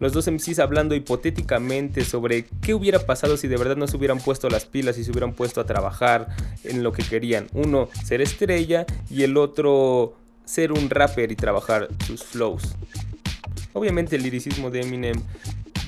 Los 0.00 0.12
dos 0.12 0.28
MCs 0.28 0.58
hablando 0.58 0.94
hipotéticamente 0.94 2.04
sobre 2.04 2.46
qué 2.60 2.74
hubiera 2.74 2.98
pasado 3.00 3.36
si 3.36 3.48
de 3.48 3.56
verdad 3.56 3.76
no 3.76 3.86
se 3.86 3.96
hubieran 3.96 4.18
puesto 4.18 4.48
las 4.48 4.64
pilas 4.64 4.98
y 4.98 5.04
se 5.04 5.10
hubieran 5.10 5.32
puesto 5.32 5.60
a 5.60 5.66
trabajar 5.66 6.28
en 6.64 6.82
lo 6.82 6.92
que 6.92 7.02
querían. 7.02 7.46
Uno, 7.52 7.88
ser 8.04 8.20
estrella 8.20 8.86
y 9.08 9.22
el 9.22 9.36
otro, 9.36 10.16
ser 10.44 10.72
un 10.72 10.90
rapper 10.90 11.30
y 11.30 11.36
trabajar 11.36 11.88
sus 12.06 12.24
flows. 12.24 12.74
Obviamente 13.72 14.16
el 14.16 14.22
liricismo 14.22 14.70
de 14.70 14.80
Eminem 14.80 15.20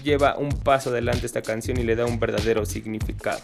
lleva 0.05 0.37
un 0.37 0.51
paso 0.51 0.91
adelante 0.91 1.27
esta 1.27 1.43
canción 1.43 1.79
y 1.79 1.83
le 1.83 1.97
da 1.97 2.07
un 2.07 2.21
verdadero 2.21 2.65
significado. 2.65 3.41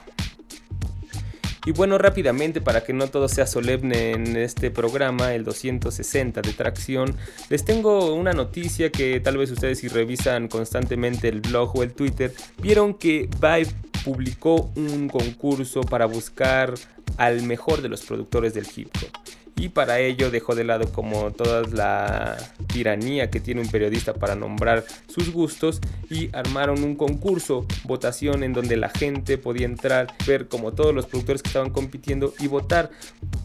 Y 1.65 1.71
bueno, 1.71 1.97
rápidamente, 1.97 2.61
para 2.61 2.83
que 2.83 2.93
no 2.93 3.07
todo 3.07 3.29
sea 3.29 3.47
solemne 3.47 4.13
en 4.13 4.37
este 4.37 4.71
programa, 4.73 5.33
el 5.35 5.45
260 5.45 6.43
de 6.43 6.53
tracción, 6.53 7.17
les 7.51 7.65
tengo 7.65 8.15
una 8.15 8.33
noticia 8.33 8.91
que 8.91 9.21
tal 9.21 9.37
vez 9.37 9.51
ustedes 9.53 9.79
si 9.79 9.87
revisan 9.87 10.49
constantemente 10.49 11.29
el 11.29 11.41
blog 11.41 11.77
o 11.77 11.83
el 11.85 11.93
Twitter, 11.93 12.33
vieron 12.61 12.95
que 12.95 13.29
Vibe 13.41 13.73
publicó 14.05 14.73
un 14.75 15.09
concurso 15.09 15.83
para 15.83 16.07
buscar 16.07 16.75
al 17.17 17.43
mejor 17.43 17.81
de 17.81 17.89
los 17.89 18.03
productores 18.03 18.55
del 18.55 18.67
hip 18.75 18.89
hop 18.97 19.22
y 19.63 19.69
para 19.69 20.01
ello 20.01 20.33
dejó 20.33 20.57
de 20.57 20.65
lado 20.65 20.91
como 20.91 21.31
toda 21.31 21.63
la 21.69 22.37
tiranía 22.67 23.31
que 23.31 23.39
tiene 23.39 23.61
un 23.61 23.69
periodista 23.69 24.13
para 24.13 24.35
nombrar 24.35 24.85
sus 25.07 25.31
gustos 25.31 25.81
y 26.11 26.31
armaron 26.35 26.83
un 26.83 26.97
concurso, 26.97 27.65
votación 27.85 28.43
en 28.43 28.55
donde 28.55 28.77
la 28.77 28.89
gente 28.89 29.39
podía 29.39 29.67
entrar, 29.67 30.09
ver 30.27 30.49
como 30.49 30.73
todos 30.73 30.93
los 30.93 31.07
productores 31.07 31.43
que 31.43 31.49
estaban 31.49 31.71
compitiendo 31.71 32.35
y 32.41 32.49
votar. 32.49 32.91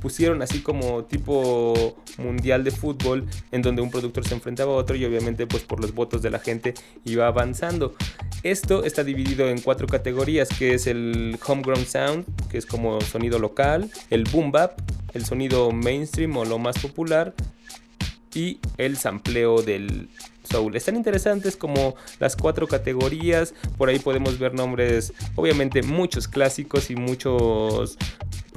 Pusieron 0.01 0.41
así 0.41 0.61
como 0.61 1.03
tipo 1.03 1.95
mundial 2.17 2.63
de 2.63 2.71
fútbol 2.71 3.27
en 3.51 3.61
donde 3.61 3.83
un 3.83 3.91
productor 3.91 4.27
se 4.27 4.33
enfrentaba 4.33 4.73
a 4.73 4.77
otro 4.77 4.95
y 4.95 5.05
obviamente 5.05 5.45
pues 5.45 5.61
por 5.61 5.79
los 5.79 5.93
votos 5.93 6.23
de 6.23 6.31
la 6.31 6.39
gente 6.39 6.73
iba 7.05 7.27
avanzando. 7.27 7.93
Esto 8.43 8.83
está 8.83 9.03
dividido 9.03 9.49
en 9.49 9.59
cuatro 9.61 9.87
categorías 9.87 10.49
que 10.49 10.73
es 10.73 10.87
el 10.87 11.37
homegrown 11.45 11.85
sound, 11.85 12.25
que 12.49 12.57
es 12.57 12.65
como 12.65 13.01
sonido 13.01 13.39
local, 13.39 13.91
el 14.09 14.23
boom 14.25 14.51
bap, 14.51 14.79
el 15.13 15.25
sonido 15.25 15.71
mainstream 15.71 16.37
o 16.37 16.45
lo 16.45 16.59
más 16.59 16.77
popular 16.79 17.33
y 18.33 18.59
el 18.77 18.97
sampleo 18.97 19.61
del 19.61 20.09
soul. 20.43 20.75
Están 20.75 20.95
interesantes 20.95 21.57
como 21.57 21.95
las 22.19 22.35
cuatro 22.35 22.67
categorías, 22.67 23.53
por 23.77 23.89
ahí 23.89 23.99
podemos 23.99 24.37
ver 24.39 24.53
nombres, 24.53 25.13
obviamente 25.35 25.81
muchos 25.81 26.27
clásicos 26.27 26.89
y 26.89 26.95
muchos 26.95 27.97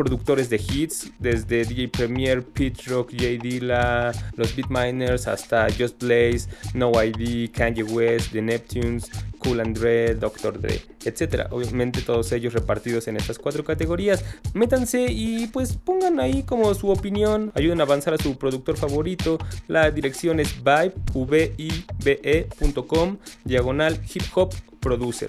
productores 0.01 0.49
de 0.49 0.57
hits, 0.57 1.13
desde 1.19 1.63
DJ 1.63 1.89
Premier, 1.89 2.43
Pete 2.43 2.85
Rock, 2.87 3.11
J 3.13 3.37
Dilla, 3.43 4.13
los 4.35 4.57
Beatminers, 4.57 5.27
hasta 5.27 5.67
Just 5.71 6.03
Blaze, 6.03 6.49
No 6.73 6.91
ID, 6.93 7.51
Kanye 7.51 7.83
West, 7.83 8.33
The 8.33 8.41
Neptunes, 8.41 9.11
Cool 9.41 9.61
and 9.61 9.79
Dre, 9.79 10.15
Dr. 10.15 10.59
Dre, 10.59 10.81
etc. 11.05 11.49
Obviamente 11.51 12.01
todos 12.01 12.33
ellos 12.33 12.55
repartidos 12.55 13.09
en 13.09 13.19
estas 13.19 13.39
cuatro 13.39 13.63
categorías. 13.63 14.25
Métanse 14.55 15.05
y 15.11 15.49
pues 15.49 15.77
pongan 15.77 16.19
ahí 16.19 16.45
como 16.45 16.73
su 16.73 16.89
opinión, 16.89 17.53
ayuden 17.55 17.81
a 17.81 17.85
avanzar 17.85 18.15
a 18.15 18.19
su 18.19 18.39
productor 18.39 18.79
favorito. 18.79 19.37
La 19.69 19.91
dirección 19.91 20.41
es 20.41 20.55
vibe.com 20.65 21.69
diagonal 23.45 24.01
hip 24.15 24.23
hop 24.35 24.55
producer. 24.81 25.29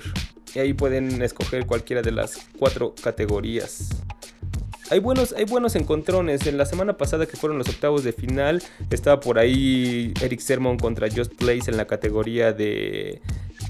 Y 0.56 0.60
ahí 0.60 0.74
pueden 0.74 1.22
escoger 1.22 1.66
cualquiera 1.66 2.02
de 2.02 2.12
las 2.12 2.38
cuatro 2.58 2.96
categorías 3.02 3.90
hay 4.92 5.00
buenos, 5.00 5.32
hay 5.32 5.46
buenos 5.46 5.76
encontrones. 5.76 6.46
En 6.46 6.58
la 6.58 6.66
semana 6.66 6.98
pasada 6.98 7.26
que 7.26 7.38
fueron 7.38 7.58
los 7.58 7.70
octavos 7.70 8.04
de 8.04 8.12
final, 8.12 8.62
estaba 8.90 9.22
por 9.22 9.40
ahí 9.40 10.14
Eric 10.22 10.42
Sermon 10.42 10.78
contra 10.78 11.08
Just 11.10 11.42
Blaze 11.42 11.72
en 11.72 11.78
la 11.78 11.86
categoría 11.86 12.52
de 12.52 13.22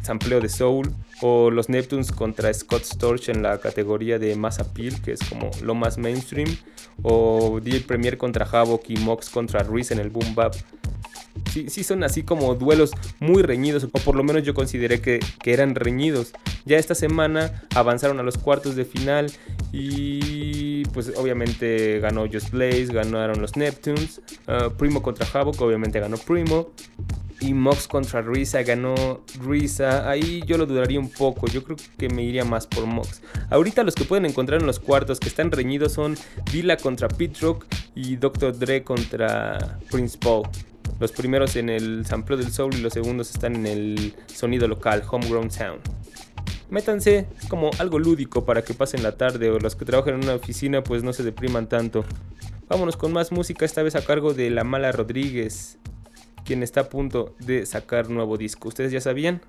sampleo 0.01 0.41
de 0.41 0.49
soul. 0.49 0.91
O 1.21 1.51
los 1.51 1.69
Neptunes 1.69 2.11
contra 2.11 2.51
Scott 2.51 2.83
Storch 2.83 3.29
en 3.29 3.43
la 3.43 3.59
categoría 3.59 4.17
de 4.17 4.35
mass 4.35 4.59
appeal, 4.59 4.99
que 5.03 5.11
es 5.11 5.19
como 5.29 5.51
lo 5.61 5.75
más 5.75 5.99
mainstream. 5.99 6.57
O 7.03 7.59
DJ 7.61 7.81
Premier 7.81 8.17
contra 8.17 8.43
Havoc 8.45 8.89
y 8.89 8.97
Mox 8.97 9.29
contra 9.29 9.61
Ruiz 9.61 9.91
en 9.91 9.99
el 9.99 10.09
boom 10.09 10.33
bap. 10.33 10.55
Sí, 11.51 11.83
son 11.83 12.03
así 12.03 12.23
como 12.23 12.55
duelos 12.55 12.91
muy 13.19 13.43
reñidos, 13.43 13.85
o 13.85 13.99
por 13.99 14.15
lo 14.15 14.23
menos 14.23 14.43
yo 14.43 14.53
consideré 14.53 15.01
que, 15.01 15.19
que, 15.41 15.53
eran 15.53 15.75
reñidos. 15.75 16.33
Ya 16.65 16.77
esta 16.77 16.95
semana 16.95 17.63
avanzaron 17.75 18.19
a 18.19 18.23
los 18.23 18.37
cuartos 18.37 18.75
de 18.75 18.85
final 18.85 19.31
y 19.71 20.83
pues 20.85 21.11
obviamente 21.17 21.99
ganó 21.99 22.27
Just 22.31 22.51
Blaze, 22.51 22.87
ganaron 22.87 23.41
los 23.41 23.55
Neptunes, 23.55 24.21
uh, 24.47 24.71
Primo 24.71 25.01
contra 25.01 25.27
Havoc, 25.31 25.59
obviamente 25.61 25.99
ganó 25.99 26.17
Primo. 26.17 26.71
Y 27.39 27.55
Mox 27.55 27.87
contra 27.87 28.21
Risa 28.21 28.61
ganó 28.61 29.21
Risa. 29.43 30.07
Ahí 30.07 30.43
yo 30.45 30.59
lo 30.59 30.67
dudaría 30.67 30.99
un 30.99 31.09
poco. 31.09 31.47
Yo 31.47 31.63
creo 31.63 31.75
que 31.97 32.07
me 32.07 32.21
iría 32.21 32.45
más 32.45 32.67
por 32.67 32.85
Mox. 32.85 33.23
Ahorita 33.49 33.83
los 33.83 33.95
que 33.95 34.03
pueden 34.03 34.27
encontrar 34.27 34.61
en 34.61 34.67
los 34.67 34.79
cuartos 34.79 35.19
que 35.19 35.27
están 35.27 35.51
reñidos 35.51 35.93
son 35.93 36.15
Dilla 36.51 36.77
contra 36.77 37.07
Pete 37.07 37.39
Rock 37.41 37.65
y 37.95 38.15
Dr. 38.17 38.59
Dre 38.59 38.83
contra 38.83 39.79
Prince 39.89 40.19
Paul. 40.19 40.47
Los 41.01 41.11
primeros 41.11 41.55
en 41.55 41.69
el 41.69 42.05
sample 42.05 42.37
del 42.37 42.51
soul 42.51 42.75
y 42.75 42.77
los 42.79 42.93
segundos 42.93 43.31
están 43.31 43.55
en 43.55 43.65
el 43.65 44.13
sonido 44.27 44.67
local, 44.67 45.01
homegrown 45.09 45.49
sound. 45.49 45.81
Métanse, 46.69 47.25
como 47.49 47.71
algo 47.79 47.97
lúdico 47.97 48.45
para 48.45 48.61
que 48.61 48.75
pasen 48.75 49.01
la 49.01 49.17
tarde 49.17 49.49
o 49.49 49.57
los 49.57 49.75
que 49.75 49.83
trabajan 49.83 50.13
en 50.13 50.23
una 50.25 50.35
oficina 50.35 50.83
pues 50.83 51.01
no 51.01 51.11
se 51.11 51.23
depriman 51.23 51.67
tanto. 51.67 52.05
Vámonos 52.69 52.97
con 52.97 53.13
más 53.13 53.31
música, 53.31 53.65
esta 53.65 53.81
vez 53.81 53.95
a 53.95 54.05
cargo 54.05 54.35
de 54.35 54.51
La 54.51 54.63
Mala 54.63 54.91
Rodríguez, 54.91 55.79
quien 56.45 56.61
está 56.61 56.81
a 56.81 56.89
punto 56.89 57.35
de 57.39 57.65
sacar 57.65 58.11
nuevo 58.11 58.37
disco. 58.37 58.67
¿Ustedes 58.67 58.91
ya 58.91 59.01
sabían? 59.01 59.41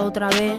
Otra 0.00 0.28
vez, 0.28 0.54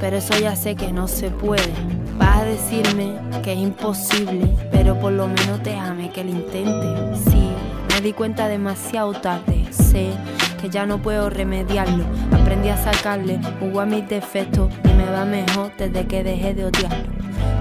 pero 0.00 0.16
eso 0.16 0.38
ya 0.38 0.56
sé 0.56 0.74
que 0.74 0.90
no 0.92 1.06
se 1.06 1.30
puede. 1.30 1.72
Vas 2.16 2.40
a 2.40 2.44
decirme 2.44 3.18
que 3.42 3.52
es 3.52 3.58
imposible, 3.58 4.48
pero 4.70 4.98
por 4.98 5.12
lo 5.12 5.26
menos 5.28 5.62
déjame 5.62 6.10
que 6.10 6.24
lo 6.24 6.30
intente. 6.30 6.86
Sí, 7.30 7.50
me 7.94 8.00
di 8.00 8.12
cuenta 8.12 8.48
demasiado 8.48 9.12
tarde, 9.12 9.66
sé 9.70 10.10
que 10.60 10.70
ya 10.70 10.86
no 10.86 10.98
puedo 10.98 11.28
remediarlo. 11.28 12.04
Aprendí 12.32 12.70
a 12.70 12.76
sacarle 12.76 13.38
jugo 13.60 13.80
a 13.80 13.86
mis 13.86 14.08
defectos 14.08 14.72
y 14.84 14.88
me 14.94 15.10
va 15.10 15.24
mejor 15.24 15.70
desde 15.76 16.06
que 16.06 16.24
dejé 16.24 16.54
de 16.54 16.64
odiarlo. 16.64 17.17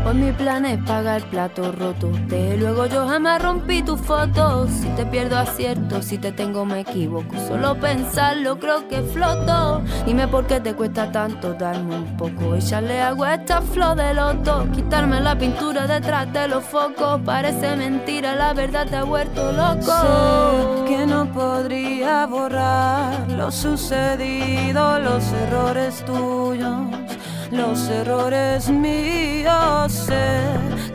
Hoy 0.07 0.13
mi 0.13 0.31
plan 0.31 0.65
es 0.65 0.81
pagar 0.85 1.21
plato 1.23 1.69
roto. 1.73 2.09
De 2.29 2.55
luego 2.55 2.85
yo 2.85 3.05
jamás 3.05 3.41
rompí 3.41 3.81
tus 3.81 3.99
fotos. 3.99 4.69
Si 4.69 4.87
te 4.95 5.05
pierdo 5.05 5.37
acierto, 5.37 6.01
si 6.01 6.17
te 6.17 6.31
tengo 6.31 6.63
me 6.63 6.79
equivoco. 6.79 7.35
Solo 7.45 7.75
pensarlo 7.75 8.57
creo 8.57 8.87
que 8.87 9.01
floto. 9.01 9.81
Dime 10.05 10.29
por 10.29 10.47
qué 10.47 10.61
te 10.61 10.73
cuesta 10.73 11.11
tanto 11.11 11.55
darme 11.55 11.97
un 11.97 12.15
poco. 12.15 12.55
Echarle 12.55 13.01
agua 13.01 13.31
a 13.31 13.35
esta 13.35 13.61
flor 13.61 13.97
de 13.97 14.13
loto. 14.13 14.65
Quitarme 14.73 15.19
la 15.19 15.37
pintura 15.37 15.85
detrás 15.87 16.31
de 16.31 16.47
los 16.47 16.63
focos. 16.63 17.19
Parece 17.25 17.75
mentira, 17.75 18.33
la 18.33 18.53
verdad 18.53 18.87
te 18.87 18.95
ha 18.95 19.03
vuelto 19.03 19.51
loco. 19.51 19.91
Sé 19.91 20.85
que 20.87 21.05
no 21.05 21.25
podría 21.33 22.25
borrar 22.27 23.29
lo 23.31 23.51
sucedido, 23.51 24.99
los 24.99 25.33
errores 25.33 26.05
tuyos 26.05 27.06
los 27.51 27.89
errores 27.89 28.69
míos. 28.69 29.91
Sé 29.91 30.41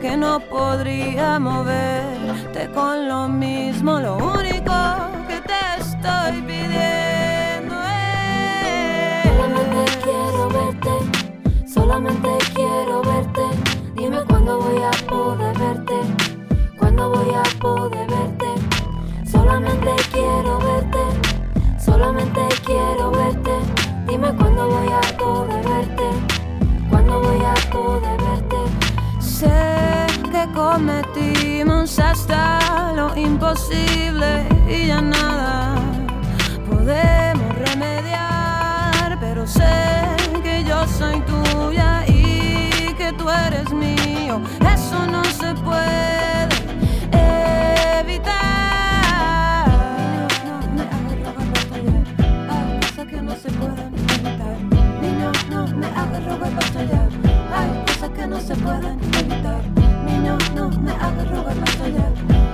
que 0.01 0.15
no 0.17 0.39
podría 0.39 1.39
moverte 1.39 2.69
con 2.73 3.07
lo 3.07 3.27
mismo. 3.27 3.99
Lo 3.99 4.17
único 4.17 4.73
que 5.27 5.41
te 5.41 5.61
estoy 5.79 6.41
pidiendo 6.41 7.75
es. 7.83 9.23
Solamente 9.35 9.99
quiero 10.03 10.49
verte, 10.49 11.67
solamente 11.67 12.29
quiero 12.53 13.01
verte. 13.01 13.41
Dime 13.95 14.23
cuándo 14.27 14.59
voy 14.59 14.81
a 14.81 14.91
poder 15.07 15.57
verte, 15.57 15.95
cuándo 16.77 17.09
voy 17.09 17.33
a 17.33 17.43
poder 17.59 18.07
verte. 18.07 18.45
Solamente 19.29 19.91
quiero 20.11 20.59
verte, 20.59 21.79
solamente 21.83 22.41
quiero 22.65 23.11
verte. 23.11 23.51
Dime 24.07 24.33
cuándo 24.35 24.67
voy 24.67 24.87
a 24.91 25.17
poder 25.17 25.63
verte 25.65 26.32
voy 27.19 27.41
a 27.43 27.53
poder 27.71 28.17
verte. 28.21 28.57
Sé 29.19 30.07
que 30.31 30.47
cometimos 30.53 31.99
hasta 31.99 32.93
lo 32.93 33.15
imposible 33.15 34.47
y 34.67 34.87
ya 34.87 35.01
nada 35.01 35.75
podemos 36.69 37.55
remediar, 37.67 39.17
pero 39.19 39.45
sé 39.47 39.73
que 40.43 40.63
yo 40.63 40.85
soy 40.87 41.21
tuya 41.21 42.05
y 42.07 42.93
que 42.97 43.13
tú 43.17 43.29
eres 43.29 43.71
mío. 43.71 44.41
Eso 44.73 45.05
no 45.07 45.23
se 45.23 45.53
puede 45.55 46.32
hay 56.45 57.85
cosas 57.85 58.09
que 58.09 58.27
no 58.27 58.39
se 58.39 58.55
pueden 58.55 58.99
evitar. 59.19 59.61
Niño, 60.05 60.37
no 60.55 60.69
me 60.69 60.91
hagas 60.91 61.29
rogar 61.29 61.55
más 61.55 61.81
allá. 61.81 62.11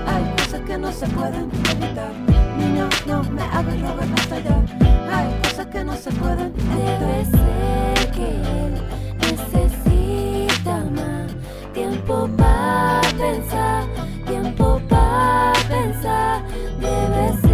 Hay 0.08 0.36
cosas 0.38 0.62
que 0.62 0.78
no 0.78 0.92
se 0.92 1.08
pueden 1.08 1.50
evitar. 1.72 2.12
Niño, 2.58 2.90
no 3.08 3.24
me 3.24 3.42
hagas 3.42 3.82
rogar 3.82 4.08
más 4.08 4.32
allá. 4.32 4.64
Hay 5.12 5.42
cosas 5.42 5.66
que 5.68 5.84
no 5.84 5.96
se 5.96 6.12
pueden 6.12 6.54
evitar. 6.56 7.00
Debe 7.00 7.26
ser 7.26 8.12
que 8.12 8.28
él 8.62 8.74
necesita 9.22 10.76
más 10.96 11.32
tiempo 11.74 12.30
para 12.38 13.02
pensar, 13.18 13.84
tiempo 14.28 14.82
para 14.88 15.54
pensar. 15.68 16.44
Debe 16.80 17.42
ser 17.42 17.49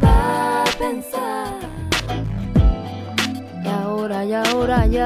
para 0.00 0.64
pensar. 0.78 1.60
y 3.62 3.68
ahora, 3.68 4.24
y 4.24 4.32
ahora, 4.32 4.86
y 4.86 4.96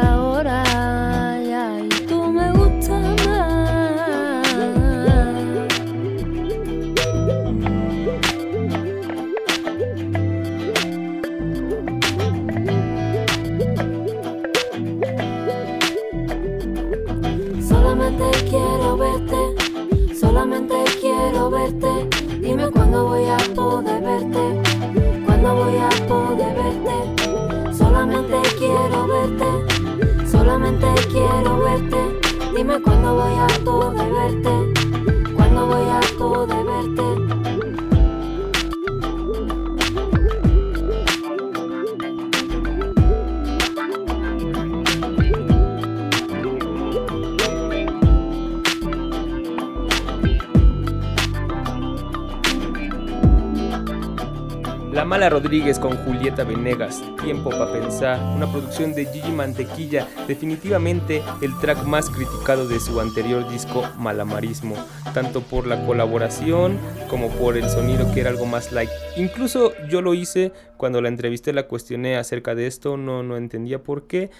Tiempo 57.22 57.50
para 57.50 57.70
pensar, 57.70 58.18
una 58.34 58.50
producción 58.50 58.94
de 58.94 59.04
Gigi 59.04 59.30
Mantequilla, 59.30 60.08
definitivamente 60.26 61.22
el 61.42 61.58
track 61.60 61.84
más 61.84 62.08
criticado 62.08 62.66
de 62.66 62.80
su 62.80 62.98
anterior 63.00 63.46
disco 63.50 63.82
Malamarismo, 63.98 64.74
tanto 65.12 65.42
por 65.42 65.66
la 65.66 65.84
colaboración 65.84 66.78
como 67.10 67.28
por 67.32 67.58
el 67.58 67.68
sonido 67.68 68.10
que 68.14 68.20
era 68.20 68.30
algo 68.30 68.46
más 68.46 68.72
light. 68.72 68.88
Incluso 69.16 69.74
yo 69.90 70.00
lo 70.00 70.14
hice 70.14 70.52
cuando 70.78 71.02
la 71.02 71.08
entrevisté, 71.08 71.52
la 71.52 71.68
cuestioné 71.68 72.16
acerca 72.16 72.54
de 72.54 72.66
esto, 72.66 72.96
no, 72.96 73.22
no 73.22 73.36
entendía 73.36 73.82
por 73.82 74.06
qué. 74.06 74.30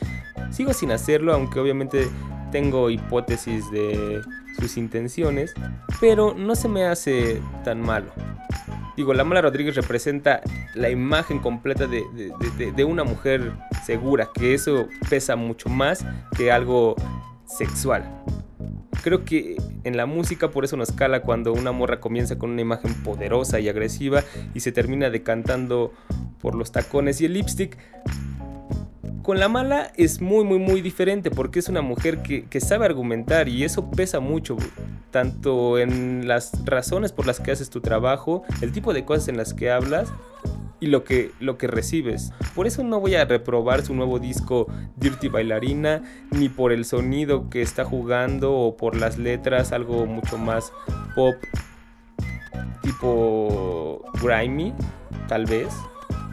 Sigo 0.51 0.73
sin 0.73 0.93
hacerlo, 0.93 1.35
aunque 1.35 1.61
obviamente 1.61 2.09
tengo 2.55 2.89
hipótesis 2.89 3.69
de 3.73 4.23
sus 4.61 4.77
intenciones, 4.77 5.53
pero 6.01 6.35
no 6.35 6.55
se 6.55 6.69
me 6.69 6.85
hace 6.85 7.43
tan 7.65 7.81
malo. 7.81 8.13
Digo, 8.97 9.13
la 9.13 9.25
Mala 9.25 9.43
Rodríguez 9.43 9.75
representa 9.75 10.41
la 10.77 10.89
imagen 10.89 11.41
completa 11.41 11.89
de, 11.89 12.85
una 12.85 13.03
mujer 13.03 13.55
segura, 13.85 14.29
que 14.33 14.55
eso 14.55 14.87
pesa 15.11 15.35
mucho 15.35 15.69
más 15.69 16.07
que 16.37 16.53
algo 16.53 16.95
sexual. 17.45 18.23
Creo 19.03 19.25
que 19.25 19.57
en 19.83 19.97
la 19.97 20.07
música 20.07 20.53
por 20.53 20.65
eso 20.65 20.77
nos 20.77 20.93
cala 20.93 21.23
cuando 21.23 21.53
una 21.53 21.73
morra 21.73 21.99
comienza 21.99 22.39
con 22.39 22.51
una 22.51 22.61
imagen 22.61 22.95
poderosa 23.03 23.59
y 23.59 23.69
agresiva 23.69 24.23
y 24.55 24.61
se 24.61 24.71
termina 24.71 25.11
decantando 25.11 25.93
por 26.41 26.55
los 26.55 26.71
tacones 26.71 27.21
y 27.21 27.25
el 27.25 27.33
lipstick. 27.33 27.77
Con 29.23 29.41
la 29.41 29.49
mala 29.49 29.91
es 29.97 30.21
muy 30.21 30.45
muy 30.45 30.59
muy 30.59 30.83
diferente 30.83 31.31
porque 31.31 31.59
es 31.59 31.69
una 31.69 31.81
mujer 31.81 32.23
que, 32.23 32.61
sabe 32.61 32.85
argumentar 32.85 33.49
y 33.49 33.65
eso 33.65 33.91
pesa 33.91 34.21
mucho, 34.21 34.57
tanto 35.11 35.79
en 35.79 36.29
las 36.29 36.53
razones 36.65 37.13
por 37.13 37.27
las 37.27 37.41
que 37.41 37.51
haces 37.51 37.71
tu 37.71 37.81
trabajo, 37.81 38.43
el 38.61 38.73
tipo 38.73 38.93
de 38.93 39.05
cosas 39.05 39.29
en 39.29 39.37
las 39.37 39.55
que 39.55 39.71
hablas 39.71 40.13
y 40.81 40.89
lo 40.89 41.05
que, 41.05 41.31
lo 41.41 41.57
que 41.57 41.67
recibes. 41.67 42.33
Por 42.55 42.67
eso 42.67 42.83
no 42.85 43.01
voy 43.01 43.15
a 43.15 43.25
reprobar 43.25 43.83
su 43.83 43.95
nuevo 43.95 44.19
disco 44.19 44.67
Dirty 44.97 45.29
Bailarina, 45.29 46.03
ni 46.31 46.51
por 46.51 46.73
el 46.73 46.85
sonido 46.85 47.49
que 47.49 47.63
está 47.63 47.85
jugando 47.85 48.53
o 48.53 48.77
por 48.77 48.95
las 48.95 49.17
letras, 49.17 49.73
algo 49.73 50.05
mucho 50.05 50.37
más 50.37 50.73
pop, 51.15 51.37
tipo 52.83 54.05
grimy, 54.23 54.75
tal 55.29 55.47
vez. 55.47 55.69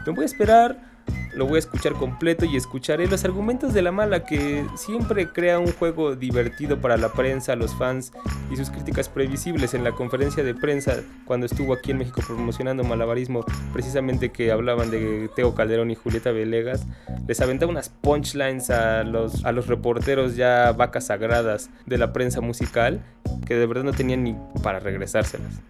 Me 0.06 0.12
voy 0.12 0.24
a 0.24 0.26
esperar 0.26 0.91
lo 1.34 1.46
voy 1.46 1.56
a 1.56 1.58
escuchar 1.60 1.94
completo 1.94 2.44
y 2.44 2.56
escucharé 2.56 3.06
los 3.06 3.24
argumentos 3.24 3.72
de 3.72 3.82
la 3.82 3.92
mala 3.92 4.24
que 4.24 4.66
siempre 4.76 5.28
crea 5.28 5.58
un 5.58 5.72
juego 5.72 6.14
divertido 6.14 6.80
para 6.80 6.96
la 6.96 7.12
prensa, 7.12 7.56
los 7.56 7.74
fans 7.74 8.12
y 8.50 8.56
sus 8.56 8.70
críticas 8.70 9.08
previsibles 9.08 9.74
en 9.74 9.84
la 9.84 9.92
conferencia 9.92 10.44
de 10.44 10.54
prensa 10.54 11.02
cuando 11.24 11.46
estuvo 11.46 11.72
aquí 11.72 11.90
en 11.90 11.98
México 11.98 12.20
promocionando 12.26 12.84
malabarismo, 12.84 13.44
precisamente 13.72 14.30
que 14.30 14.52
hablaban 14.52 14.90
de 14.90 15.30
Teo 15.34 15.54
Calderón 15.54 15.90
y 15.90 15.94
Julieta 15.94 16.32
Velegas, 16.32 16.86
les 17.26 17.40
aventaba 17.40 17.72
unas 17.72 17.88
punchlines 17.88 18.70
a 18.70 19.04
los, 19.04 19.44
a 19.44 19.52
los 19.52 19.66
reporteros 19.66 20.36
ya 20.36 20.72
vacas 20.72 21.06
sagradas 21.06 21.70
de 21.86 21.98
la 21.98 22.12
prensa 22.12 22.40
musical 22.40 23.02
que 23.46 23.54
de 23.54 23.66
verdad 23.66 23.84
no 23.84 23.92
tenían 23.92 24.24
ni 24.24 24.36
para 24.62 24.80
regresárselas. 24.80 25.60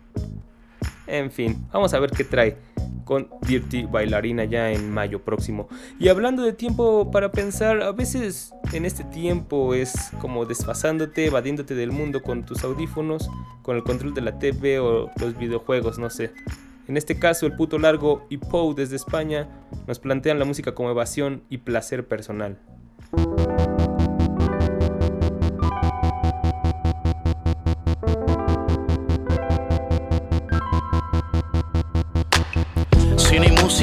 En 1.13 1.31
fin, 1.31 1.69
vamos 1.71 1.93
a 1.93 2.01
ver 2.01 2.11
qué 2.11 2.25
trae 2.25 2.57
con 3.05 3.29
Dirty 3.47 3.83
Bailarina 3.83 4.47
ya 4.47 4.73
en 4.73 4.91
mayo 4.91 5.23
próximo. 5.23 5.69
Y 6.01 6.09
hablando 6.09 6.43
de 6.43 6.55
tiempo 6.55 7.11
para 7.11 7.31
pensar, 7.31 7.83
a 7.83 7.93
veces 7.93 8.55
en 8.73 8.87
este 8.87 9.05
tiempo 9.05 9.75
es 9.75 10.11
como 10.23 10.47
desfasándote, 10.47 11.27
evadiéndote 11.27 11.75
del 11.75 11.93
mundo 11.93 12.23
con 12.23 12.47
tus 12.47 12.65
audífonos, 12.65 13.29
con 13.61 13.77
el 13.77 13.83
control 13.83 14.15
de 14.15 14.23
la 14.23 14.39
TV 14.39 14.79
o 14.79 15.11
los 15.21 15.37
videojuegos, 15.37 15.99
no 15.99 16.09
sé. 16.09 16.33
En 16.89 16.97
este 16.97 17.19
caso, 17.19 17.45
el 17.45 17.57
puto 17.57 17.79
largo 17.79 18.27
y 18.31 18.39
Poe 18.39 18.75
desde 18.75 18.97
España 18.97 19.51
nos 19.87 19.99
plantean 19.99 20.39
la 20.39 20.47
música 20.47 20.75
como 20.75 20.89
evasión 20.89 21.43
y 21.51 21.59
placer 21.59 22.09
personal. 22.09 22.59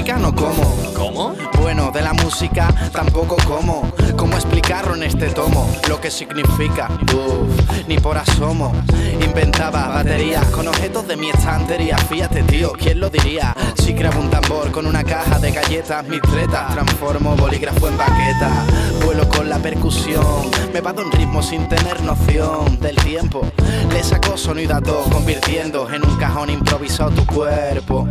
No 0.09 0.15
hay 0.15 0.17
música, 0.17 0.17
no 0.17 0.35
como. 0.35 0.93
¿Cómo? 0.93 1.38
Bueno, 1.71 1.91
de 1.91 2.01
la 2.01 2.13
música 2.13 2.73
tampoco 2.91 3.37
como. 3.45 3.91
¿Cómo 4.17 4.33
explicarlo 4.33 4.95
en 4.95 5.03
este 5.03 5.27
tomo? 5.27 5.69
Lo 5.87 6.01
que 6.01 6.09
significa, 6.09 6.89
Uf, 7.13 7.87
ni 7.87 7.99
por 7.99 8.17
asomo. 8.17 8.73
Inventaba 9.23 9.87
baterías 9.89 10.47
con 10.47 10.67
objetos 10.67 11.07
de 11.07 11.15
mi 11.15 11.29
estantería. 11.29 11.95
Fíjate, 11.95 12.41
tío, 12.41 12.71
¿quién 12.71 12.99
lo 12.99 13.11
diría? 13.11 13.55
Si 13.75 13.93
grabo 13.93 14.19
un 14.19 14.31
tambor 14.31 14.71
con 14.71 14.87
una 14.87 15.03
caja 15.03 15.37
de 15.37 15.51
galletas, 15.51 16.03
mis 16.07 16.21
tretas. 16.23 16.73
Transformo 16.73 17.35
bolígrafo 17.35 17.87
en 17.87 17.97
baqueta. 17.97 18.65
Vuelo 19.05 19.29
con 19.29 19.47
la 19.47 19.59
percusión. 19.59 20.49
Me 20.73 20.81
va 20.81 20.91
un 20.91 21.11
ritmo 21.11 21.43
sin 21.43 21.69
tener 21.69 22.01
noción 22.01 22.79
del 22.79 22.95
tiempo. 22.95 23.41
Le 23.93 24.03
saco 24.03 24.37
sonido 24.37 24.75
a 24.75 24.81
todo, 24.81 25.03
convirtiendo 25.03 25.87
en 25.91 26.03
un 26.03 26.17
cajón 26.17 26.49
improvisado 26.49 27.11
tu 27.11 27.25
cuerpo. 27.27 28.07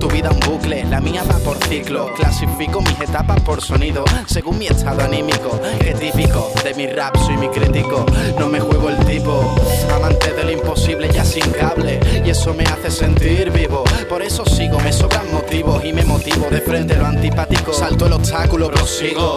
Tu 0.00 0.08
vida 0.08 0.30
un 0.30 0.40
bucle, 0.40 0.84
la 0.84 1.00
mía 1.00 1.22
va 1.24 1.38
por 1.38 1.56
ciclo. 1.64 2.12
Clasifico 2.14 2.80
mis 2.88 3.08
etapas 3.08 3.40
por 3.40 3.62
sonido, 3.62 4.04
según 4.26 4.58
mi 4.58 4.66
estado 4.66 5.02
anímico. 5.02 5.60
Que 5.80 5.94
típico 5.94 6.52
de 6.64 6.74
mi 6.74 6.86
rap, 6.86 7.16
soy 7.16 7.36
mi 7.36 7.48
crítico. 7.48 8.04
No 8.38 8.48
me 8.48 8.60
juego 8.60 8.90
el 8.90 8.98
tipo, 9.04 9.54
amante 9.94 10.32
del 10.32 10.50
imposible 10.52 11.08
ya 11.12 11.24
sin 11.24 11.50
cable. 11.52 12.00
Y 12.24 12.30
eso 12.30 12.54
me 12.54 12.64
hace 12.64 12.90
sentir 12.90 13.50
vivo. 13.50 13.84
Por 14.08 14.22
eso 14.22 14.44
sigo, 14.44 14.78
me 14.80 14.92
sobran 14.92 15.32
motivos 15.32 15.84
y 15.84 15.92
me 15.92 16.04
motivo 16.04 16.48
de 16.50 16.60
frente 16.60 16.96
lo 16.96 17.06
antipático. 17.06 17.57
Salto 17.72 18.06
el 18.06 18.12
obstáculo, 18.12 18.70
prosigo. 18.70 19.34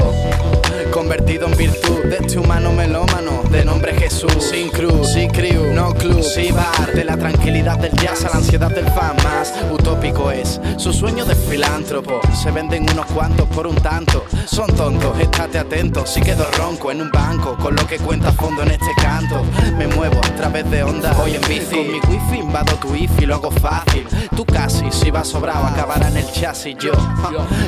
Convertido 0.92 1.48
en 1.48 1.58
virtud 1.58 2.04
de 2.06 2.18
este 2.18 2.38
humano 2.38 2.72
melómano, 2.74 3.44
de 3.50 3.64
nombre 3.64 3.94
Jesús. 3.94 4.32
Sin 4.40 4.70
cruz, 4.70 5.14
sin 5.14 5.30
crew, 5.30 5.74
no 5.74 5.94
club, 5.94 6.22
sin 6.22 6.56
bar. 6.56 6.92
De 6.94 7.06
la 7.06 7.18
tranquilidad 7.18 7.78
del 7.78 7.94
jazz 7.94 8.26
a 8.26 8.30
la 8.30 8.36
ansiedad 8.38 8.70
del 8.70 8.86
fan, 8.88 9.16
más 9.24 9.54
utópico 9.72 10.32
es 10.32 10.60
su 10.78 10.92
sueño 10.92 11.26
de 11.26 11.36
filántropo. 11.36 12.20
Se 12.42 12.52
venden 12.52 12.90
unos 12.92 13.06
cuantos 13.08 13.48
por 13.50 13.68
un 13.68 13.76
tanto. 13.76 14.26
Son 14.46 14.68
tontos, 14.76 15.18
estate 15.20 15.60
atento. 15.60 16.06
Si 16.06 16.22
quedo 16.22 16.46
ronco 16.58 16.92
en 16.92 17.02
un 17.02 17.12
banco, 17.12 17.56
con 17.58 17.76
lo 17.76 17.86
que 17.88 17.98
cuenta 17.98 18.30
a 18.30 18.34
fondo 18.34 18.64
en 18.64 18.72
este 18.72 18.92
canto. 19.02 19.44
Me 19.78 19.88
muevo 19.88 20.18
a 20.18 20.36
través 20.36 20.70
de 20.70 20.84
ondas. 20.84 21.18
Hoy 21.20 21.36
en 21.36 21.42
bici, 21.48 21.76
con 21.76 21.88
mi 21.88 22.00
wifi 22.00 22.40
invado 22.40 22.76
tu 22.76 22.90
wifi, 22.90 23.26
lo 23.26 23.36
hago 23.36 23.52
fácil. 23.52 24.08
Tú 24.36 24.46
casi, 24.46 24.92
si 24.92 25.12
vas 25.12 25.28
sobrado, 25.28 25.66
acabará 25.66 26.08
en 26.10 26.18
el 26.18 26.32
chasis. 26.32 26.76
Yo, 26.80 26.92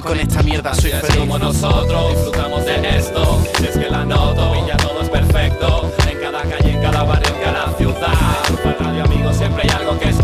con 0.01 0.19
esta 0.19 0.41
mierda 0.43 0.52
soy 0.61 0.91
Es 0.91 1.01
feliz. 1.01 1.17
como 1.17 1.39
nosotros 1.39 2.11
disfrutamos 2.13 2.65
de 2.65 2.97
esto. 2.97 3.41
Si 3.57 3.65
es 3.65 3.77
que 3.77 3.89
la 3.89 4.05
noto 4.05 4.53
y 4.55 4.67
ya 4.67 4.77
todo 4.77 5.01
es 5.01 5.09
perfecto. 5.09 5.91
En 6.09 6.19
cada 6.19 6.41
calle, 6.43 6.71
en 6.71 6.81
cada 6.81 7.03
barrio, 7.03 7.35
en 7.35 7.41
cada 7.41 7.77
ciudad. 7.77 8.63
Para 8.63 8.77
radio, 8.77 9.03
amigos, 9.03 9.37
siempre 9.37 9.63
hay 9.63 9.69
algo 9.81 9.97
que 9.99 10.09
escuchar. 10.09 10.22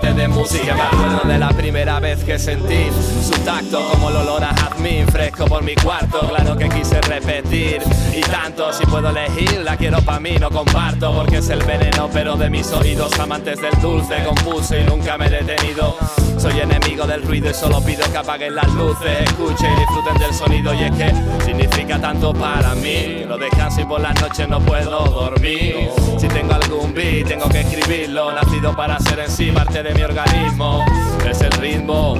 De 0.00 0.26
música. 0.26 0.74
me 0.74 0.82
acuerdo 0.82 1.28
de 1.28 1.38
la 1.38 1.50
primera 1.50 2.00
vez 2.00 2.24
que 2.24 2.38
sentí 2.38 2.86
su 3.22 3.38
tacto 3.44 3.86
como 3.90 4.08
el 4.08 4.16
olor 4.16 4.42
a 4.42 4.54
jazmín 4.54 5.06
fresco 5.08 5.44
por 5.44 5.62
mi 5.62 5.74
cuarto. 5.74 6.20
Claro 6.28 6.56
que 6.56 6.68
quise 6.68 7.00
repetir 7.02 7.82
y 8.14 8.20
tanto 8.22 8.72
si 8.72 8.86
puedo 8.86 9.10
elegir 9.10 9.60
la 9.60 9.76
quiero 9.76 10.00
pa' 10.00 10.18
mí, 10.18 10.36
no 10.40 10.50
comparto 10.50 11.12
porque 11.12 11.38
es 11.38 11.50
el 11.50 11.62
veneno 11.64 12.08
pero 12.12 12.36
de 12.36 12.48
mis 12.48 12.72
oídos 12.72 13.18
amantes 13.20 13.60
del 13.60 13.78
dulce 13.82 14.24
compuse 14.24 14.80
y 14.80 14.84
nunca 14.84 15.18
me 15.18 15.26
he 15.26 15.30
detenido. 15.30 15.96
Soy 16.38 16.58
enemigo 16.58 17.06
del 17.06 17.22
ruido 17.22 17.50
y 17.50 17.54
solo 17.54 17.80
pido 17.82 18.10
que 18.10 18.18
apaguen 18.18 18.54
las 18.54 18.72
luces, 18.72 19.20
escuchen 19.24 19.72
y 19.72 19.80
disfruten 19.80 20.18
del 20.18 20.34
sonido 20.34 20.74
y 20.74 20.84
es 20.84 20.92
que 20.92 21.12
significa 21.44 22.00
tanto 22.00 22.32
para 22.32 22.74
mí. 22.74 23.24
Lo 23.28 23.36
descanso 23.36 23.82
y 23.82 23.84
por 23.84 24.00
las 24.00 24.20
noches 24.20 24.48
no 24.48 24.58
puedo 24.60 25.04
dormir. 25.04 25.90
Si 26.18 26.28
tengo 26.28 26.54
algún 26.54 26.94
beat 26.94 27.28
tengo 27.28 27.48
que 27.48 27.60
escribirlo, 27.60 28.32
nacido 28.32 28.74
para 28.74 28.98
ser 28.98 29.20
en 29.20 29.30
sí 29.30 29.52
parte 29.52 29.81
de 29.82 29.94
mi 29.94 30.02
organismo. 30.02 30.84
Es 31.28 31.40
el 31.40 31.52
ritmo. 31.52 32.14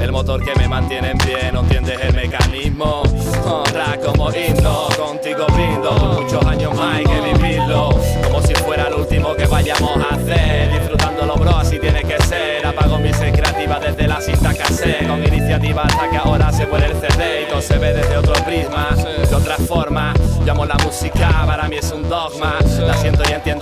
El 0.00 0.12
motor 0.12 0.44
que 0.44 0.54
me 0.58 0.68
mantiene 0.68 1.10
en 1.12 1.18
pie, 1.18 1.50
no 1.52 1.60
entiendes 1.60 1.98
el 2.00 2.14
mecanismo. 2.14 3.02
Honra 3.44 3.96
como 4.04 4.30
himno, 4.30 4.88
contigo 4.96 5.46
brindo. 5.52 5.92
Muchos 6.20 6.44
años 6.44 6.74
más 6.74 6.96
hay 6.96 7.04
que 7.04 7.20
vivirlo. 7.20 7.90
Como 8.24 8.42
si 8.42 8.54
fuera 8.54 8.88
el 8.88 8.94
último 8.94 9.34
que 9.34 9.46
vayamos 9.46 9.96
a 9.98 10.14
hacer. 10.14 10.72
Disfrutándolo, 10.72 11.34
bro, 11.36 11.56
así 11.56 11.78
tiene 11.78 12.02
que 12.02 12.20
ser. 12.24 12.66
Apago 12.66 12.98
mi 12.98 13.10
creativa 13.10 13.78
desde 13.78 14.08
la 14.08 14.20
cinta 14.20 14.52
cassette. 14.54 15.06
Con 15.06 15.24
iniciativa 15.24 15.82
hasta 15.82 16.10
que 16.10 16.16
ahora 16.16 16.52
se 16.52 16.66
muere 16.66 16.86
el 16.86 16.94
CD 16.94 17.42
y 17.42 17.46
todo 17.48 17.62
se 17.62 17.78
ve 17.78 17.94
desde 17.94 18.16
otro 18.16 18.34
prisma. 18.44 18.88
De 19.28 19.34
otra 19.34 19.56
forma, 19.56 20.12
llamo 20.44 20.66
la 20.66 20.76
música, 20.84 21.44
para 21.46 21.68
mí 21.68 21.76
es 21.76 21.92
un 21.92 22.08
dogma. 22.08 22.55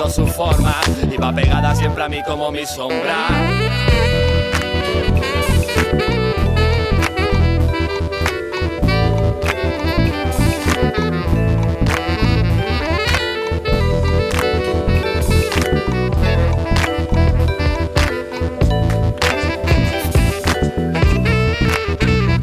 Su 0.09 0.27
forma. 0.29 0.75
Y 1.11 1.17
va 1.17 1.33
pegada 1.33 1.75
siempre 1.75 2.05
a 2.05 2.09
mí 2.09 2.23
como 2.25 2.53
mi 2.53 2.65
sombra. 2.67 3.27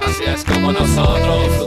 Así 0.01 0.23
es 0.25 0.43
como 0.43 0.73
nosotros 0.73 1.60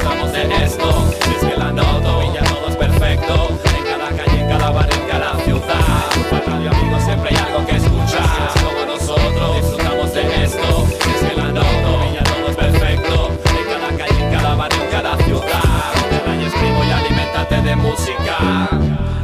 de 17.75 17.83
música. 17.83 18.69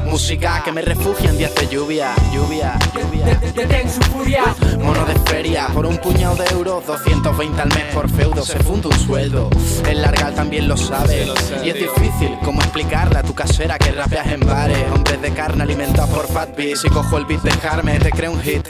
música 0.05 0.63
que 0.65 0.73
me 0.73 0.83
refugia 0.83 1.31
en 1.31 1.39
días 1.39 1.55
de 1.55 1.69
lluvia, 1.69 2.15
lluvia, 2.33 2.77
lluvia. 2.95 3.41
Detén 3.55 3.89
su 3.89 4.01
furia. 4.11 4.43
Mono 4.79 5.05
de 5.05 5.15
feria, 5.31 5.69
por 5.69 5.87
un 5.87 5.99
puñado 5.99 6.35
de 6.37 6.47
euros, 6.51 6.85
220 6.85 7.63
al 7.63 7.69
mes 7.69 7.85
por 7.95 8.11
feudo, 8.11 8.43
se 8.43 8.59
funda 8.59 8.89
un 8.89 8.99
sueldo. 8.99 9.51
El 9.89 10.03
largal 10.03 10.35
también 10.35 10.67
lo 10.67 10.77
sabe, 10.77 11.29
y 11.65 11.69
es 11.69 11.75
difícil 11.75 12.37
como 12.45 12.61
explicarle 12.61 13.19
a 13.19 13.23
tu 13.23 13.35
casera 13.35 13.79
que 13.79 13.93
rapeas 13.93 14.27
en 14.29 14.41
bares. 14.41 14.91
Hombres 14.93 15.23
de 15.23 15.31
carne 15.33 15.63
alimentados 15.63 16.11
por 16.11 16.27
fat 16.27 16.57
beats, 16.57 16.81
si 16.81 16.89
cojo 16.89 17.19
el 17.19 17.27
beat 17.27 17.43
de 17.43 17.53
Jarme, 17.53 18.01
te 18.01 18.11
creo 18.11 18.33
un 18.33 18.43
hit. 18.43 18.67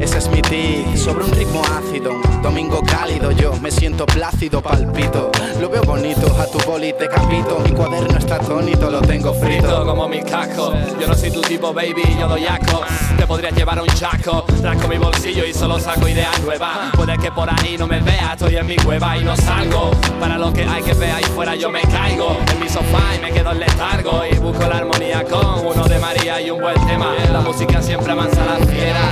Ese 0.00 0.18
es 0.18 0.28
mi 0.30 0.40
tic, 0.42 0.96
sobre 0.96 1.24
un 1.24 1.32
ritmo 1.32 1.60
ácido, 1.76 2.12
domingo 2.40 2.80
cálido, 2.82 3.32
yo 3.32 3.52
me 3.60 3.70
siento 3.70 4.06
plácido, 4.06 4.62
palpito. 4.62 5.32
Lo 5.60 5.68
veo 5.68 5.82
bonito, 5.82 6.26
a 6.40 6.46
tu 6.46 6.58
boli 6.70 6.92
te 6.92 7.08
capito, 7.08 7.58
mi 7.64 7.72
cuaderno 7.72 8.16
está 8.16 8.36
atónito, 8.36 8.90
lo 8.90 9.00
tengo 9.00 9.34
frito. 9.34 9.84
como 9.84 10.08
mi 10.08 10.22
casco. 10.22 10.72
Yo 11.00 11.06
no 11.08 11.14
soy 11.14 11.32
tu 11.32 11.40
tipo, 11.40 11.72
baby, 11.72 12.16
yo 12.18 12.28
doy 12.28 12.46
asco. 12.46 12.80
Te 13.16 13.26
podrías 13.26 13.52
llevar 13.56 13.80
un 13.80 13.88
chaco, 13.88 14.46
rasco 14.62 14.86
mi 14.86 14.98
bolsillo 14.98 15.44
y 15.44 15.52
solo 15.52 15.80
saco 15.80 16.06
ideas 16.06 16.40
nuevas. 16.42 16.94
Puede 16.94 17.18
que 17.18 17.32
por 17.32 17.50
ahí 17.50 17.76
no 17.76 17.88
me 17.88 18.00
veas, 18.00 18.34
estoy 18.34 18.54
en 18.54 18.66
mi 18.66 18.76
cueva 18.76 19.16
y 19.16 19.24
no 19.24 19.36
salgo. 19.36 19.90
Para 20.20 20.38
lo 20.38 20.52
que 20.52 20.62
hay 20.62 20.82
que 20.82 20.94
ver 20.94 21.10
ahí 21.10 21.24
fuera 21.24 21.56
yo 21.56 21.70
me 21.70 21.80
caigo. 21.82 22.36
En 22.52 22.60
mi 22.60 22.68
sofá 22.68 23.16
y 23.16 23.20
me 23.20 23.32
quedo 23.32 23.50
en 23.50 23.60
letargo 23.60 24.22
y 24.30 24.38
busco 24.38 24.64
la 24.64 24.78
armonía 24.78 25.24
con 25.24 25.66
uno 25.66 25.84
de 25.88 25.98
María 25.98 26.40
y 26.40 26.50
un 26.50 26.60
buen 26.60 26.76
tema. 26.86 27.14
La 27.32 27.40
música 27.40 27.82
siempre 27.82 28.12
avanza 28.12 28.42
a 28.44 28.58
las 28.58 28.68
fieras. 28.68 29.07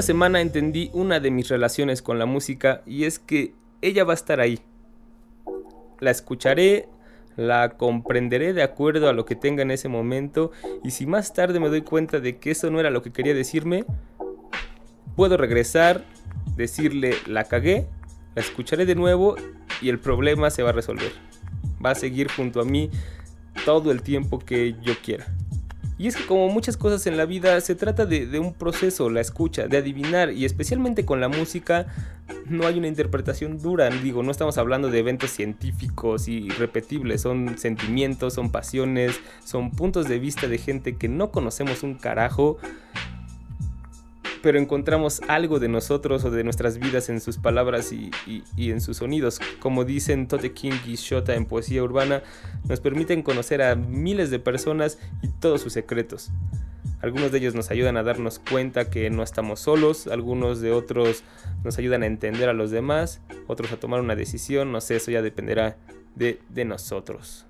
Esta 0.00 0.12
semana 0.14 0.40
entendí 0.40 0.88
una 0.94 1.20
de 1.20 1.30
mis 1.30 1.48
relaciones 1.48 2.00
con 2.00 2.18
la 2.18 2.24
música 2.24 2.80
y 2.86 3.04
es 3.04 3.18
que 3.18 3.52
ella 3.82 4.02
va 4.02 4.14
a 4.14 4.16
estar 4.16 4.40
ahí. 4.40 4.58
La 5.98 6.10
escucharé, 6.10 6.88
la 7.36 7.76
comprenderé 7.76 8.54
de 8.54 8.62
acuerdo 8.62 9.10
a 9.10 9.12
lo 9.12 9.26
que 9.26 9.36
tenga 9.36 9.60
en 9.60 9.70
ese 9.70 9.88
momento 9.88 10.52
y 10.82 10.92
si 10.92 11.04
más 11.04 11.34
tarde 11.34 11.60
me 11.60 11.68
doy 11.68 11.82
cuenta 11.82 12.18
de 12.18 12.38
que 12.38 12.52
eso 12.52 12.70
no 12.70 12.80
era 12.80 12.88
lo 12.88 13.02
que 13.02 13.12
quería 13.12 13.34
decirme, 13.34 13.84
puedo 15.16 15.36
regresar, 15.36 16.02
decirle 16.56 17.12
la 17.26 17.44
cagué, 17.44 17.86
la 18.34 18.40
escucharé 18.40 18.86
de 18.86 18.94
nuevo 18.94 19.36
y 19.82 19.90
el 19.90 19.98
problema 19.98 20.48
se 20.48 20.62
va 20.62 20.70
a 20.70 20.72
resolver. 20.72 21.12
Va 21.84 21.90
a 21.90 21.94
seguir 21.94 22.30
junto 22.30 22.62
a 22.62 22.64
mí 22.64 22.90
todo 23.66 23.90
el 23.90 24.00
tiempo 24.00 24.38
que 24.38 24.76
yo 24.80 24.94
quiera. 25.04 25.26
Y 26.00 26.06
es 26.06 26.16
que 26.16 26.24
como 26.24 26.48
muchas 26.48 26.78
cosas 26.78 27.06
en 27.06 27.18
la 27.18 27.26
vida 27.26 27.60
se 27.60 27.74
trata 27.74 28.06
de, 28.06 28.38
un 28.38 28.54
proceso, 28.54 29.10
la 29.10 29.20
escucha, 29.20 29.68
de 29.68 29.76
adivinar 29.76 30.32
y 30.32 30.46
especialmente 30.46 31.04
con 31.04 31.20
la 31.20 31.28
música 31.28 31.88
no 32.46 32.66
hay 32.66 32.78
una 32.78 32.86
interpretación 32.86 33.60
dura, 33.60 33.90
digo, 33.90 34.22
no 34.22 34.30
estamos 34.30 34.56
hablando 34.56 34.88
de 34.88 34.98
eventos 34.98 35.28
científicos 35.28 36.26
y 36.26 36.48
repetibles, 36.48 37.20
son 37.20 37.58
sentimientos, 37.58 38.32
son 38.32 38.50
pasiones, 38.50 39.20
son 39.44 39.72
puntos 39.72 40.08
de 40.08 40.18
vista 40.18 40.46
de 40.46 40.56
gente 40.56 40.96
que 40.96 41.08
no 41.08 41.30
conocemos 41.30 41.82
un 41.82 41.96
carajo 41.96 42.56
pero 44.42 44.58
encontramos 44.58 45.20
algo 45.28 45.58
de 45.58 45.68
nosotros 45.68 46.24
o 46.24 46.30
de 46.30 46.44
nuestras 46.44 46.78
vidas 46.78 47.08
en 47.08 47.20
sus 47.20 47.38
palabras 47.38 47.92
y, 47.92 48.10
en 48.56 48.80
sus 48.80 48.98
sonidos. 48.98 49.40
Como 49.58 49.84
dicen 49.84 50.28
Tote 50.28 50.52
King 50.52 50.72
y 50.86 50.96
Shota 50.96 51.34
en 51.34 51.46
Poesía 51.46 51.82
Urbana, 51.82 52.22
nos 52.68 52.80
permiten 52.80 53.22
conocer 53.22 53.62
a 53.62 53.74
miles 53.74 54.30
de 54.30 54.38
personas 54.38 54.98
y 55.22 55.28
todos 55.28 55.60
sus 55.60 55.72
secretos. 55.72 56.30
Algunos 57.02 57.32
de 57.32 57.38
ellos 57.38 57.54
nos 57.54 57.70
ayudan 57.70 57.96
a 57.96 58.02
darnos 58.02 58.38
cuenta 58.38 58.90
que 58.90 59.08
no 59.08 59.22
estamos 59.22 59.60
solos, 59.60 60.06
algunos 60.06 60.60
de 60.60 60.72
otros 60.72 61.22
nos 61.64 61.78
ayudan 61.78 62.02
a 62.02 62.06
entender 62.06 62.48
a 62.48 62.52
los 62.52 62.70
demás, 62.70 63.20
otros 63.46 63.72
a 63.72 63.80
tomar 63.80 64.00
una 64.00 64.16
decisión, 64.16 64.70
no 64.70 64.80
sé, 64.80 64.96
eso 64.96 65.10
ya 65.10 65.22
dependerá 65.22 65.78
de, 66.14 66.40
de 66.50 66.64
nosotros. 66.66 67.46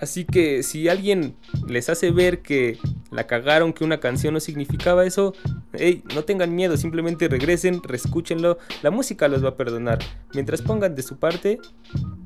Así 0.00 0.24
que 0.24 0.62
si 0.62 0.88
alguien 0.88 1.36
les 1.68 1.90
hace 1.90 2.10
ver 2.10 2.40
que 2.40 2.78
la 3.10 3.26
cagaron, 3.26 3.74
que 3.74 3.84
una 3.84 4.00
canción 4.00 4.32
no 4.32 4.40
significaba 4.40 5.04
eso, 5.04 5.34
hey, 5.74 6.02
no 6.14 6.24
tengan 6.24 6.54
miedo, 6.54 6.76
simplemente 6.78 7.28
regresen, 7.28 7.82
reescúchenlo, 7.82 8.58
la 8.82 8.90
música 8.90 9.28
los 9.28 9.44
va 9.44 9.50
a 9.50 9.56
perdonar. 9.56 9.98
Mientras 10.32 10.62
pongan 10.62 10.94
de 10.94 11.02
su 11.02 11.18
parte, 11.18 11.58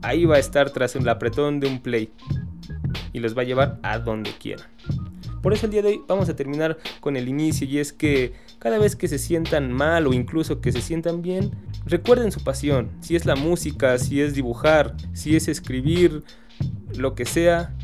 ahí 0.03 0.25
va 0.25 0.37
a 0.37 0.39
estar 0.39 0.71
tras 0.71 0.95
el 0.95 1.09
apretón 1.09 1.59
de 1.59 1.67
un 1.67 1.81
play 1.81 2.11
y 3.13 3.19
los 3.19 3.37
va 3.37 3.43
a 3.43 3.47
llevar 3.47 3.81
a 3.83 3.99
donde 3.99 4.31
quieran. 4.39 4.69
Por 5.43 5.53
eso 5.53 5.67
el 5.67 5.73
día 5.73 5.83
de 5.83 5.89
hoy 5.89 6.03
vamos 6.09 6.29
a 6.29 6.37
terminar 6.37 6.79
con 7.01 7.17
el 7.17 7.29
inicio 7.29 7.67
y 7.67 7.79
es 7.79 7.93
que 7.93 8.33
cada 8.59 8.79
vez 8.79 8.97
que 8.97 9.09
se 9.09 9.19
sientan 9.19 9.71
mal 9.73 10.07
o 10.07 10.15
incluso 10.15 10.61
que 10.61 10.73
se 10.73 10.81
sientan 10.81 11.21
bien, 11.21 11.51
recuerden 11.85 12.33
su 12.33 12.43
pasión, 12.43 12.91
si 13.01 13.15
es 13.15 13.27
la 13.27 13.37
música, 13.37 13.99
si 13.99 14.23
es 14.23 14.33
dibujar, 14.33 14.97
si 15.13 15.37
es 15.37 15.49
escribir, 15.49 16.23
lo 16.97 17.15
que 17.15 17.25
sea, 17.25 17.75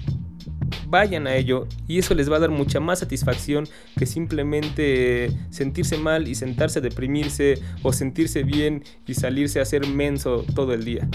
vayan 0.90 1.26
a 1.26 1.34
ello 1.34 1.66
y 1.86 1.98
eso 1.98 2.14
les 2.14 2.30
va 2.30 2.36
a 2.36 2.40
dar 2.40 2.50
mucha 2.50 2.80
más 2.80 2.98
satisfacción 2.98 3.68
que 3.96 4.06
simplemente 4.06 5.30
sentirse 5.50 5.96
mal 5.96 6.28
y 6.28 6.34
sentarse 6.34 6.80
a 6.80 6.82
deprimirse 6.82 7.60
o 7.82 7.92
sentirse 7.92 8.42
bien 8.42 8.84
y 9.06 9.14
salirse 9.14 9.60
a 9.60 9.62
hacer 9.62 9.86
menso 9.86 10.44
todo 10.54 10.74
el 10.74 10.84
día. 10.84 11.08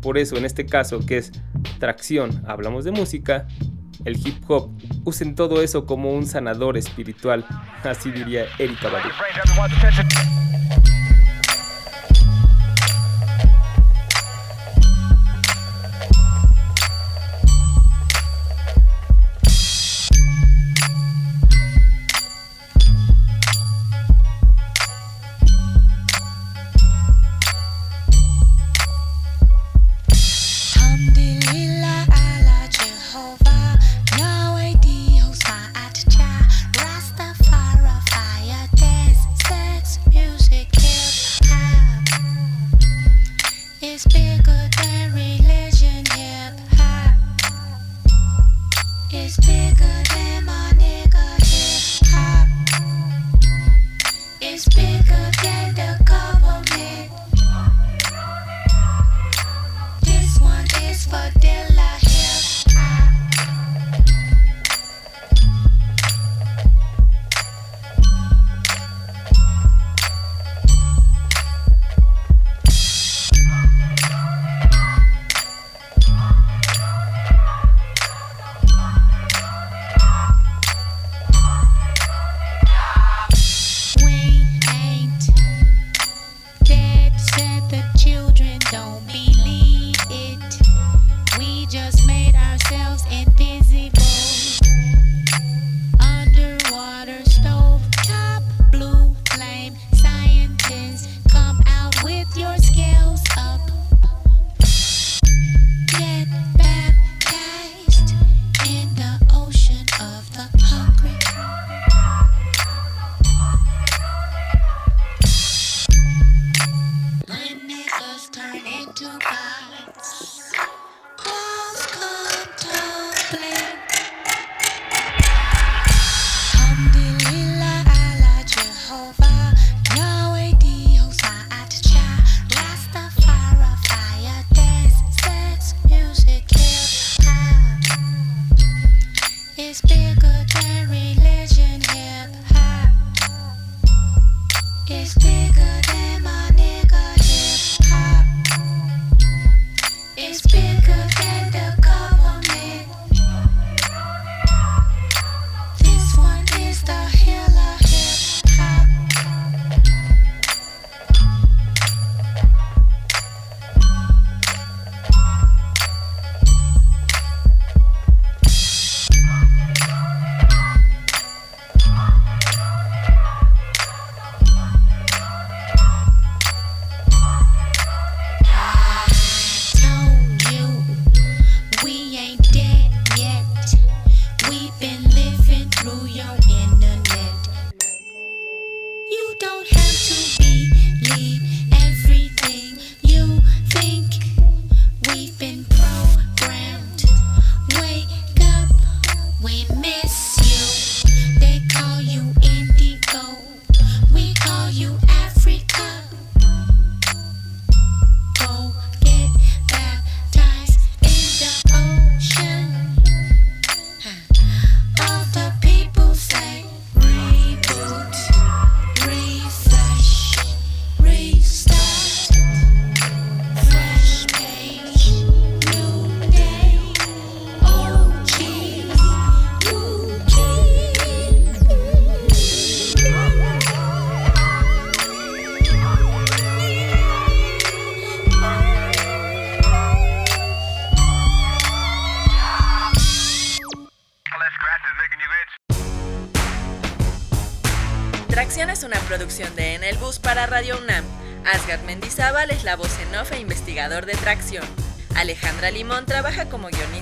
Por 0.00 0.18
eso 0.18 0.36
en 0.36 0.44
este 0.44 0.66
caso 0.66 1.00
que 1.06 1.18
es 1.18 1.32
tracción, 1.78 2.42
hablamos 2.46 2.84
de 2.84 2.90
música, 2.90 3.46
el 4.04 4.16
hip 4.16 4.42
hop, 4.48 4.70
usen 5.04 5.36
todo 5.36 5.62
eso 5.62 5.86
como 5.86 6.12
un 6.12 6.26
sanador 6.26 6.76
espiritual, 6.76 7.46
así 7.84 8.10
diría 8.10 8.46
Erika 8.58 8.88
Badu. 8.88 9.10